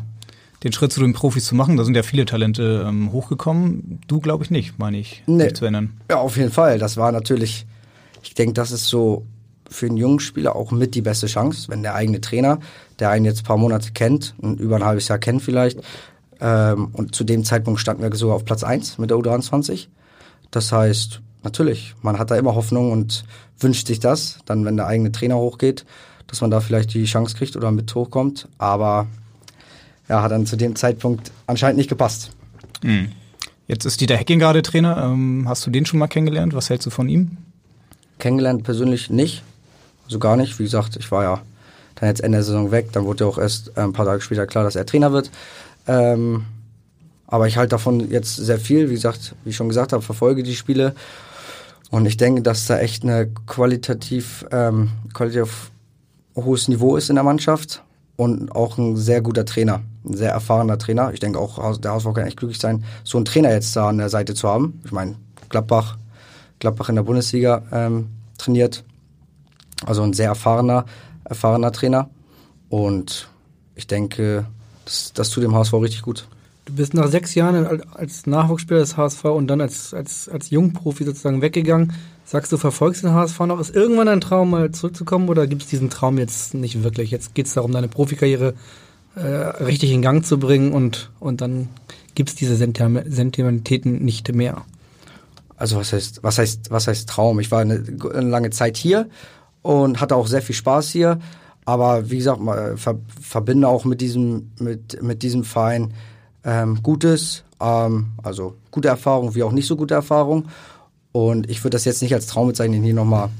den 0.64 0.72
Schritt 0.72 0.92
zu 0.92 1.00
den 1.00 1.12
Profis 1.14 1.46
zu 1.46 1.54
machen? 1.54 1.76
Da 1.76 1.84
sind 1.84 1.96
ja 1.96 2.02
viele 2.02 2.24
Talente 2.26 2.84
ähm, 2.86 3.10
hochgekommen. 3.12 4.00
Du, 4.06 4.20
glaube 4.20 4.44
ich, 4.44 4.50
nicht, 4.50 4.78
meine 4.78 4.98
ich, 4.98 5.22
Nee. 5.26 5.44
dich 5.44 5.54
zu 5.54 5.64
erinnern. 5.64 5.94
Ja, 6.10 6.18
auf 6.18 6.36
jeden 6.36 6.52
Fall. 6.52 6.78
Das 6.78 6.96
war 6.96 7.10
natürlich, 7.10 7.66
ich 8.22 8.34
denke, 8.34 8.52
das 8.52 8.70
ist 8.70 8.86
so 8.86 9.24
für 9.70 9.86
einen 9.86 9.96
jungen 9.96 10.20
Spieler 10.20 10.56
auch 10.56 10.70
mit 10.72 10.94
die 10.94 11.02
beste 11.02 11.26
Chance, 11.26 11.68
wenn 11.68 11.82
der 11.82 11.94
eigene 11.94 12.20
Trainer, 12.20 12.58
der 12.98 13.10
einen 13.10 13.24
jetzt 13.24 13.40
ein 13.40 13.44
paar 13.44 13.58
Monate 13.58 13.92
kennt, 13.92 14.34
über 14.40 14.76
ein 14.76 14.84
halbes 14.84 15.08
Jahr 15.08 15.18
kennt 15.18 15.42
vielleicht, 15.42 15.80
ähm, 16.40 16.88
und 16.92 17.14
zu 17.14 17.24
dem 17.24 17.44
Zeitpunkt 17.44 17.80
standen 17.80 18.02
wir 18.02 18.14
sogar 18.14 18.36
auf 18.36 18.44
Platz 18.44 18.62
1 18.64 18.98
mit 18.98 19.10
der 19.10 19.18
U23. 19.18 19.88
Das 20.50 20.72
heißt, 20.72 21.20
natürlich, 21.42 21.94
man 22.02 22.18
hat 22.18 22.30
da 22.30 22.36
immer 22.36 22.54
Hoffnung 22.54 22.92
und 22.92 23.24
wünscht 23.58 23.86
sich 23.86 24.00
das, 24.00 24.38
dann 24.46 24.64
wenn 24.64 24.76
der 24.76 24.86
eigene 24.86 25.12
Trainer 25.12 25.36
hochgeht, 25.36 25.84
dass 26.26 26.40
man 26.40 26.50
da 26.50 26.60
vielleicht 26.60 26.94
die 26.94 27.04
Chance 27.04 27.36
kriegt 27.36 27.56
oder 27.56 27.70
mit 27.70 27.94
hochkommt. 27.94 28.48
Aber 28.58 29.06
ja, 30.08 30.22
hat 30.22 30.30
dann 30.30 30.46
zu 30.46 30.56
dem 30.56 30.76
Zeitpunkt 30.76 31.30
anscheinend 31.46 31.78
nicht 31.78 31.88
gepasst. 31.88 32.30
Mhm. 32.82 33.12
Jetzt 33.66 33.84
ist 33.84 34.00
Dieter 34.00 34.16
Hecking 34.16 34.38
gerade 34.38 34.62
Trainer. 34.62 34.96
Ähm, 35.04 35.44
hast 35.46 35.66
du 35.66 35.70
den 35.70 35.84
schon 35.84 35.98
mal 35.98 36.06
kennengelernt? 36.06 36.54
Was 36.54 36.70
hältst 36.70 36.86
du 36.86 36.90
von 36.90 37.08
ihm? 37.08 37.36
Kennengelernt 38.18 38.64
persönlich 38.64 39.10
nicht. 39.10 39.42
Also 40.06 40.18
gar 40.18 40.36
nicht. 40.36 40.58
Wie 40.58 40.64
gesagt, 40.64 40.96
ich 40.96 41.10
war 41.10 41.22
ja 41.22 41.42
dann 41.96 42.08
jetzt 42.08 42.20
Ende 42.20 42.38
der 42.38 42.44
Saison 42.44 42.70
weg. 42.70 42.92
Dann 42.92 43.04
wurde 43.04 43.24
ja 43.24 43.30
auch 43.30 43.38
erst 43.38 43.76
äh, 43.76 43.82
ein 43.82 43.92
paar 43.92 44.06
Tage 44.06 44.22
später 44.22 44.46
klar, 44.46 44.64
dass 44.64 44.76
er 44.76 44.86
Trainer 44.86 45.12
wird. 45.12 45.30
Ähm, 45.86 46.46
aber 47.28 47.46
ich 47.46 47.58
halte 47.58 47.70
davon 47.70 48.10
jetzt 48.10 48.36
sehr 48.36 48.58
viel. 48.58 48.88
Wie 48.88 48.94
gesagt, 48.94 49.34
wie 49.44 49.50
ich 49.50 49.56
schon 49.56 49.68
gesagt 49.68 49.92
habe, 49.92 50.02
verfolge 50.02 50.42
die 50.42 50.56
Spiele. 50.56 50.94
Und 51.90 52.06
ich 52.06 52.16
denke, 52.16 52.42
dass 52.42 52.66
da 52.66 52.78
echt 52.78 53.04
eine 53.04 53.28
qualitativ, 53.46 54.46
ähm, 54.50 54.90
qualitativ 55.12 55.70
hohes 56.34 56.68
Niveau 56.68 56.96
ist 56.96 57.10
in 57.10 57.16
der 57.16 57.24
Mannschaft 57.24 57.82
und 58.16 58.52
auch 58.52 58.78
ein 58.78 58.96
sehr 58.96 59.20
guter 59.20 59.44
Trainer, 59.44 59.82
ein 60.04 60.16
sehr 60.16 60.32
erfahrener 60.32 60.78
Trainer. 60.78 61.12
Ich 61.12 61.20
denke 61.20 61.38
auch, 61.38 61.78
der 61.78 61.92
HSV 61.92 62.14
kann 62.14 62.26
echt 62.26 62.38
glücklich 62.38 62.60
sein, 62.60 62.84
so 63.04 63.18
einen 63.18 63.24
Trainer 63.26 63.52
jetzt 63.52 63.76
da 63.76 63.88
an 63.88 63.98
der 63.98 64.08
Seite 64.08 64.34
zu 64.34 64.48
haben. 64.48 64.80
Ich 64.84 64.92
meine, 64.92 65.16
Gladbach, 65.50 65.98
Gladbach 66.58 66.88
in 66.88 66.96
der 66.96 67.02
Bundesliga 67.02 67.62
ähm, 67.72 68.08
trainiert, 68.38 68.84
also 69.84 70.02
ein 70.02 70.14
sehr 70.14 70.28
erfahrener, 70.28 70.86
erfahrener 71.24 71.72
Trainer. 71.72 72.08
Und 72.70 73.28
ich 73.74 73.86
denke, 73.86 74.46
das, 74.84 75.12
das 75.14 75.30
tut 75.30 75.44
dem 75.44 75.54
HSV 75.54 75.74
richtig 75.74 76.02
gut. 76.02 76.26
Du 76.68 76.74
bist 76.74 76.92
nach 76.92 77.08
sechs 77.08 77.34
Jahren 77.34 77.82
als 77.94 78.26
Nachwuchsspieler 78.26 78.80
des 78.80 78.98
HSV 78.98 79.24
und 79.24 79.46
dann 79.46 79.62
als, 79.62 79.94
als, 79.94 80.28
als 80.28 80.50
Jungprofi 80.50 81.04
sozusagen 81.04 81.40
weggegangen. 81.40 81.94
Sagst 82.26 82.52
du, 82.52 82.58
verfolgst 82.58 83.02
den 83.04 83.14
HSV 83.14 83.40
noch? 83.40 83.58
Ist 83.58 83.74
irgendwann 83.74 84.06
ein 84.06 84.20
Traum, 84.20 84.50
mal 84.50 84.70
zurückzukommen 84.70 85.30
oder 85.30 85.46
gibt 85.46 85.62
es 85.62 85.68
diesen 85.68 85.88
Traum 85.88 86.18
jetzt 86.18 86.52
nicht 86.52 86.82
wirklich? 86.82 87.10
Jetzt 87.10 87.34
geht 87.34 87.46
es 87.46 87.54
darum, 87.54 87.72
deine 87.72 87.88
Profikarriere 87.88 88.52
äh, 89.14 89.20
richtig 89.20 89.92
in 89.92 90.02
Gang 90.02 90.26
zu 90.26 90.38
bringen 90.38 90.74
und, 90.74 91.10
und 91.20 91.40
dann 91.40 91.70
gibt 92.14 92.28
es 92.28 92.34
diese 92.34 92.54
Sentimentalitäten 92.54 94.04
nicht 94.04 94.34
mehr. 94.34 94.66
Also 95.56 95.76
was 95.76 95.94
heißt, 95.94 96.22
was 96.22 96.36
heißt, 96.36 96.70
was 96.70 96.86
heißt 96.86 97.08
Traum? 97.08 97.40
Ich 97.40 97.50
war 97.50 97.60
eine, 97.60 97.82
eine 98.12 98.28
lange 98.28 98.50
Zeit 98.50 98.76
hier 98.76 99.08
und 99.62 100.02
hatte 100.02 100.16
auch 100.16 100.26
sehr 100.26 100.42
viel 100.42 100.54
Spaß 100.54 100.90
hier. 100.90 101.18
Aber 101.64 102.10
wie 102.10 102.18
gesagt, 102.18 102.40
ver, 102.76 102.98
verbinde 103.22 103.68
auch 103.68 103.86
mit 103.86 104.02
diesem, 104.02 104.50
mit, 104.60 105.02
mit 105.02 105.22
diesem 105.22 105.44
Verein 105.44 105.94
ähm, 106.44 106.82
Gutes, 106.82 107.44
ähm, 107.60 108.08
also 108.22 108.56
gute 108.70 108.88
Erfahrung 108.88 109.34
wie 109.34 109.42
auch 109.42 109.52
nicht 109.52 109.66
so 109.66 109.76
gute 109.76 109.94
Erfahrung. 109.94 110.48
Und 111.12 111.50
ich 111.50 111.64
würde 111.64 111.74
das 111.74 111.84
jetzt 111.84 112.02
nicht 112.02 112.14
als 112.14 112.26
Traum 112.26 112.48
bezeichnen, 112.48 112.82
hier 112.82 112.94
nochmal 112.94 113.30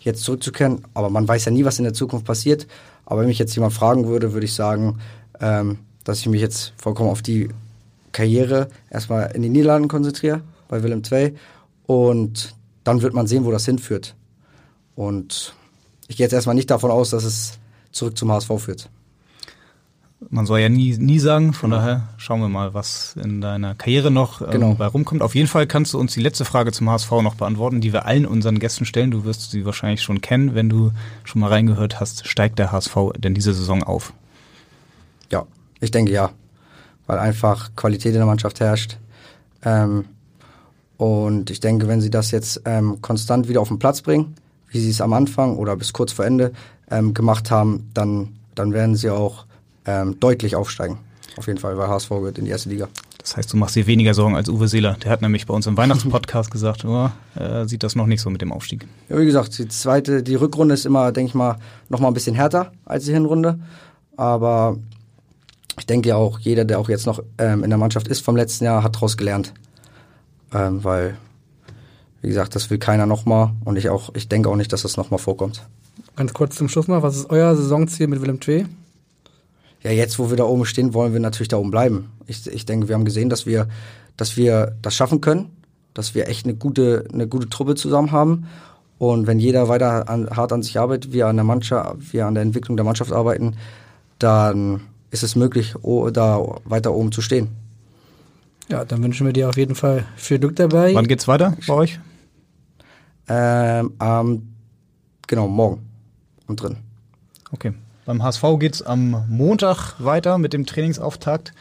jetzt 0.00 0.22
zurückzukehren. 0.22 0.82
Aber 0.94 1.10
man 1.10 1.26
weiß 1.26 1.44
ja 1.44 1.52
nie, 1.52 1.64
was 1.64 1.78
in 1.78 1.84
der 1.84 1.94
Zukunft 1.94 2.26
passiert. 2.26 2.66
Aber 3.04 3.20
wenn 3.20 3.28
mich 3.28 3.38
jetzt 3.38 3.54
jemand 3.54 3.72
fragen 3.72 4.06
würde, 4.06 4.32
würde 4.32 4.46
ich 4.46 4.54
sagen, 4.54 4.98
ähm, 5.40 5.78
dass 6.04 6.20
ich 6.20 6.28
mich 6.28 6.40
jetzt 6.40 6.72
vollkommen 6.76 7.10
auf 7.10 7.22
die 7.22 7.48
Karriere 8.12 8.68
erstmal 8.90 9.32
in 9.32 9.42
die 9.42 9.48
Niederlanden 9.48 9.88
konzentriere, 9.88 10.40
bei 10.68 10.82
Willem 10.82 11.02
II. 11.10 11.34
Und 11.86 12.54
dann 12.84 13.02
wird 13.02 13.14
man 13.14 13.26
sehen, 13.26 13.44
wo 13.44 13.50
das 13.50 13.64
hinführt. 13.64 14.14
Und 14.94 15.54
ich 16.08 16.16
gehe 16.16 16.24
jetzt 16.24 16.32
erstmal 16.32 16.54
nicht 16.54 16.70
davon 16.70 16.90
aus, 16.90 17.10
dass 17.10 17.24
es 17.24 17.58
zurück 17.90 18.16
zum 18.16 18.30
HSV 18.30 18.50
führt. 18.58 18.88
Man 20.30 20.46
soll 20.46 20.60
ja 20.60 20.70
nie, 20.70 20.96
nie 20.96 21.18
sagen, 21.18 21.52
von 21.52 21.70
genau. 21.70 21.82
daher 21.82 22.08
schauen 22.16 22.40
wir 22.40 22.48
mal, 22.48 22.72
was 22.72 23.16
in 23.22 23.42
deiner 23.42 23.74
Karriere 23.74 24.10
noch 24.10 24.40
ähm, 24.40 24.50
genau. 24.50 24.74
bei 24.74 24.86
rumkommt. 24.86 25.20
Auf 25.20 25.34
jeden 25.34 25.46
Fall 25.46 25.66
kannst 25.66 25.92
du 25.92 25.98
uns 25.98 26.14
die 26.14 26.22
letzte 26.22 26.46
Frage 26.46 26.72
zum 26.72 26.88
HSV 26.88 27.10
noch 27.22 27.34
beantworten, 27.34 27.82
die 27.82 27.92
wir 27.92 28.06
allen 28.06 28.24
unseren 28.24 28.58
Gästen 28.58 28.86
stellen. 28.86 29.10
Du 29.10 29.24
wirst 29.24 29.50
sie 29.50 29.66
wahrscheinlich 29.66 30.02
schon 30.02 30.22
kennen, 30.22 30.54
wenn 30.54 30.70
du 30.70 30.92
schon 31.24 31.40
mal 31.40 31.48
reingehört 31.48 32.00
hast. 32.00 32.26
Steigt 32.26 32.58
der 32.58 32.72
HSV 32.72 32.96
denn 33.18 33.34
diese 33.34 33.52
Saison 33.52 33.82
auf? 33.82 34.14
Ja, 35.30 35.44
ich 35.80 35.90
denke 35.90 36.12
ja, 36.12 36.30
weil 37.06 37.18
einfach 37.18 37.70
Qualität 37.76 38.12
in 38.12 38.18
der 38.18 38.26
Mannschaft 38.26 38.60
herrscht. 38.60 38.96
Ähm, 39.64 40.06
und 40.96 41.50
ich 41.50 41.60
denke, 41.60 41.88
wenn 41.88 42.00
sie 42.00 42.10
das 42.10 42.30
jetzt 42.30 42.62
ähm, 42.64 43.02
konstant 43.02 43.48
wieder 43.48 43.60
auf 43.60 43.68
den 43.68 43.78
Platz 43.78 44.00
bringen, 44.00 44.34
wie 44.70 44.80
sie 44.80 44.90
es 44.90 45.02
am 45.02 45.12
Anfang 45.12 45.56
oder 45.56 45.76
bis 45.76 45.92
kurz 45.92 46.12
vor 46.12 46.24
Ende 46.24 46.52
ähm, 46.90 47.12
gemacht 47.12 47.50
haben, 47.50 47.90
dann, 47.92 48.36
dann 48.54 48.72
werden 48.72 48.96
sie 48.96 49.10
auch 49.10 49.44
ähm, 49.86 50.18
deutlich 50.20 50.56
aufsteigen. 50.56 50.98
Auf 51.36 51.46
jeden 51.46 51.58
Fall, 51.58 51.76
weil 51.76 51.88
HSV 51.88 52.10
wird 52.10 52.38
in 52.38 52.46
die 52.46 52.50
erste 52.50 52.68
Liga. 52.68 52.88
Das 53.18 53.36
heißt, 53.36 53.52
du 53.52 53.56
machst 53.56 53.76
dir 53.76 53.86
weniger 53.86 54.14
Sorgen 54.14 54.36
als 54.36 54.48
Uwe 54.48 54.68
Seeler. 54.68 54.96
Der 55.02 55.10
hat 55.10 55.20
nämlich 55.20 55.46
bei 55.46 55.52
uns 55.52 55.66
im 55.66 55.76
Weihnachtspodcast 55.76 56.50
gesagt, 56.52 56.84
oh, 56.84 57.10
er 57.34 57.68
sieht 57.68 57.82
das 57.82 57.94
noch 57.94 58.06
nicht 58.06 58.20
so 58.20 58.30
mit 58.30 58.40
dem 58.40 58.52
Aufstieg. 58.52 58.86
Ja, 59.08 59.18
wie 59.18 59.26
gesagt, 59.26 59.58
die 59.58 59.68
zweite, 59.68 60.22
die 60.22 60.36
Rückrunde 60.36 60.74
ist 60.74 60.86
immer, 60.86 61.12
denke 61.12 61.30
ich 61.30 61.34
mal, 61.34 61.56
noch 61.88 62.00
mal 62.00 62.08
ein 62.08 62.14
bisschen 62.14 62.34
härter 62.34 62.72
als 62.84 63.04
die 63.04 63.12
Hinrunde. 63.12 63.58
Aber 64.16 64.78
ich 65.78 65.86
denke 65.86 66.08
ja 66.08 66.16
auch, 66.16 66.38
jeder, 66.38 66.64
der 66.64 66.78
auch 66.78 66.88
jetzt 66.88 67.04
noch 67.04 67.22
ähm, 67.38 67.64
in 67.64 67.70
der 67.70 67.78
Mannschaft 67.78 68.08
ist 68.08 68.20
vom 68.20 68.36
letzten 68.36 68.64
Jahr, 68.64 68.82
hat 68.82 68.94
daraus 68.94 69.16
gelernt. 69.16 69.52
Ähm, 70.54 70.84
weil, 70.84 71.18
wie 72.22 72.28
gesagt, 72.28 72.54
das 72.54 72.70
will 72.70 72.78
keiner 72.78 73.06
nochmal 73.06 73.50
und 73.64 73.76
ich 73.76 73.90
auch, 73.90 74.14
ich 74.14 74.28
denke 74.28 74.48
auch 74.48 74.56
nicht, 74.56 74.72
dass 74.72 74.82
das 74.82 74.96
nochmal 74.96 75.18
vorkommt. 75.18 75.66
Ganz 76.14 76.32
kurz 76.32 76.56
zum 76.56 76.68
Schluss 76.68 76.88
noch, 76.88 77.02
was 77.02 77.16
ist 77.16 77.28
euer 77.28 77.54
Saisonziel 77.56 78.06
mit 78.06 78.22
Willem 78.22 78.40
Twee? 78.40 78.66
Ja, 79.82 79.90
jetzt, 79.90 80.18
wo 80.18 80.30
wir 80.30 80.36
da 80.36 80.44
oben 80.44 80.64
stehen, 80.64 80.94
wollen 80.94 81.12
wir 81.12 81.20
natürlich 81.20 81.48
da 81.48 81.58
oben 81.58 81.70
bleiben. 81.70 82.10
Ich, 82.26 82.46
ich 82.46 82.66
denke, 82.66 82.88
wir 82.88 82.94
haben 82.94 83.04
gesehen, 83.04 83.28
dass 83.28 83.46
wir, 83.46 83.68
dass 84.16 84.36
wir 84.36 84.76
das 84.82 84.94
schaffen 84.94 85.20
können, 85.20 85.50
dass 85.94 86.14
wir 86.14 86.28
echt 86.28 86.44
eine 86.44 86.54
gute, 86.54 87.06
eine 87.12 87.28
gute 87.28 87.48
Truppe 87.48 87.74
zusammen 87.74 88.12
haben. 88.12 88.46
Und 88.98 89.26
wenn 89.26 89.38
jeder 89.38 89.68
weiter 89.68 90.08
an, 90.08 90.28
hart 90.30 90.52
an 90.52 90.62
sich 90.62 90.78
arbeitet, 90.78 91.12
wir 91.12 91.26
an 91.26 91.36
der 91.36 91.44
Mannschaft, 91.44 92.12
wir 92.12 92.26
an 92.26 92.34
der 92.34 92.42
Entwicklung 92.42 92.76
der 92.76 92.84
Mannschaft 92.84 93.12
arbeiten, 93.12 93.56
dann 94.18 94.80
ist 95.10 95.22
es 95.22 95.36
möglich, 95.36 95.74
da 96.12 96.60
weiter 96.64 96.94
oben 96.94 97.12
zu 97.12 97.20
stehen. 97.20 97.48
Ja, 98.68 98.84
dann 98.84 99.02
wünschen 99.02 99.26
wir 99.26 99.32
dir 99.32 99.48
auf 99.48 99.56
jeden 99.56 99.74
Fall 99.74 100.04
viel 100.16 100.38
Glück 100.38 100.56
dabei. 100.56 100.94
Wann 100.94 101.06
geht's 101.06 101.28
weiter 101.28 101.56
bei 101.66 101.74
euch? 101.74 102.00
Ähm, 103.28 103.92
ähm, 104.00 104.48
genau, 105.26 105.48
morgen 105.48 105.82
und 106.46 106.60
drin. 106.60 106.76
Okay. 107.52 107.72
Beim 108.06 108.22
HSV 108.22 108.44
geht 108.60 108.74
es 108.74 108.82
am 108.82 109.24
Montag 109.28 109.94
weiter 109.98 110.38
mit 110.38 110.52
dem 110.52 110.64
Trainingsauftakt. 110.64 111.52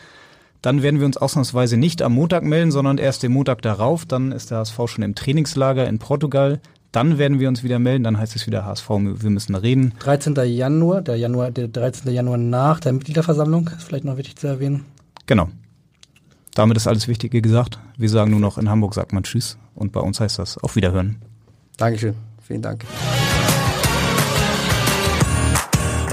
Dann 0.62 0.84
werden 0.84 1.00
wir 1.00 1.08
uns 1.08 1.18
ausnahmsweise 1.18 1.76
nicht 1.76 2.04
am 2.04 2.14
Montag 2.14 2.44
melden, 2.44 2.72
sondern 2.72 3.00
erst 3.00 3.24
den 3.24 3.32
Montag 3.32 3.64
darauf. 3.64 4.06
Dann 4.06 4.32
ist 4.32 4.52
der 4.52 4.60
HSV 4.60 4.80
schon 4.86 5.04
im 5.04 5.16
Trainingslager 5.16 5.88
in 5.88 5.98
Portugal. 5.98 6.60
Dann 6.92 7.18
werden 7.18 7.40
wir 7.40 7.50
uns 7.50 7.64
wieder 7.64 7.80
melden. 7.80 8.04
Dann 8.04 8.20
heißt 8.20 8.36
es 8.36 8.46
wieder 8.46 8.64
HSV, 8.64 8.90
wir 8.90 9.30
müssen 9.32 9.56
reden. 9.56 9.96
13. 10.00 10.36
Januar, 10.46 11.02
der, 11.02 11.18
Januar, 11.18 11.50
der 11.50 11.68
13. 11.68 12.14
Januar 12.14 12.38
nach 12.38 12.80
der 12.80 12.94
Mitgliederversammlung, 12.94 13.72
ist 13.76 13.84
vielleicht 13.84 14.06
noch 14.06 14.18
wichtig 14.18 14.36
zu 14.36 14.46
erwähnen. 14.46 14.86
Genau. 15.26 15.50
Damit 16.54 16.78
ist 16.78 16.88
alles 16.88 17.08
Wichtige 17.08 17.42
gesagt. 17.42 17.80
Wir 17.98 18.10
sagen 18.10 18.30
nur 18.32 18.40
noch, 18.40 18.60
in 18.60 18.70
Hamburg 18.70 18.94
sagt 18.94 19.14
man 19.14 19.24
Tschüss 19.24 19.58
und 19.74 19.92
bei 19.92 20.00
uns 20.00 20.20
heißt 20.20 20.38
das 20.38 20.60
auf 20.60 20.76
Wiederhören. 20.76 21.18
Dankeschön. 21.78 22.14
Vielen 22.48 22.62
Dank. 22.62 22.86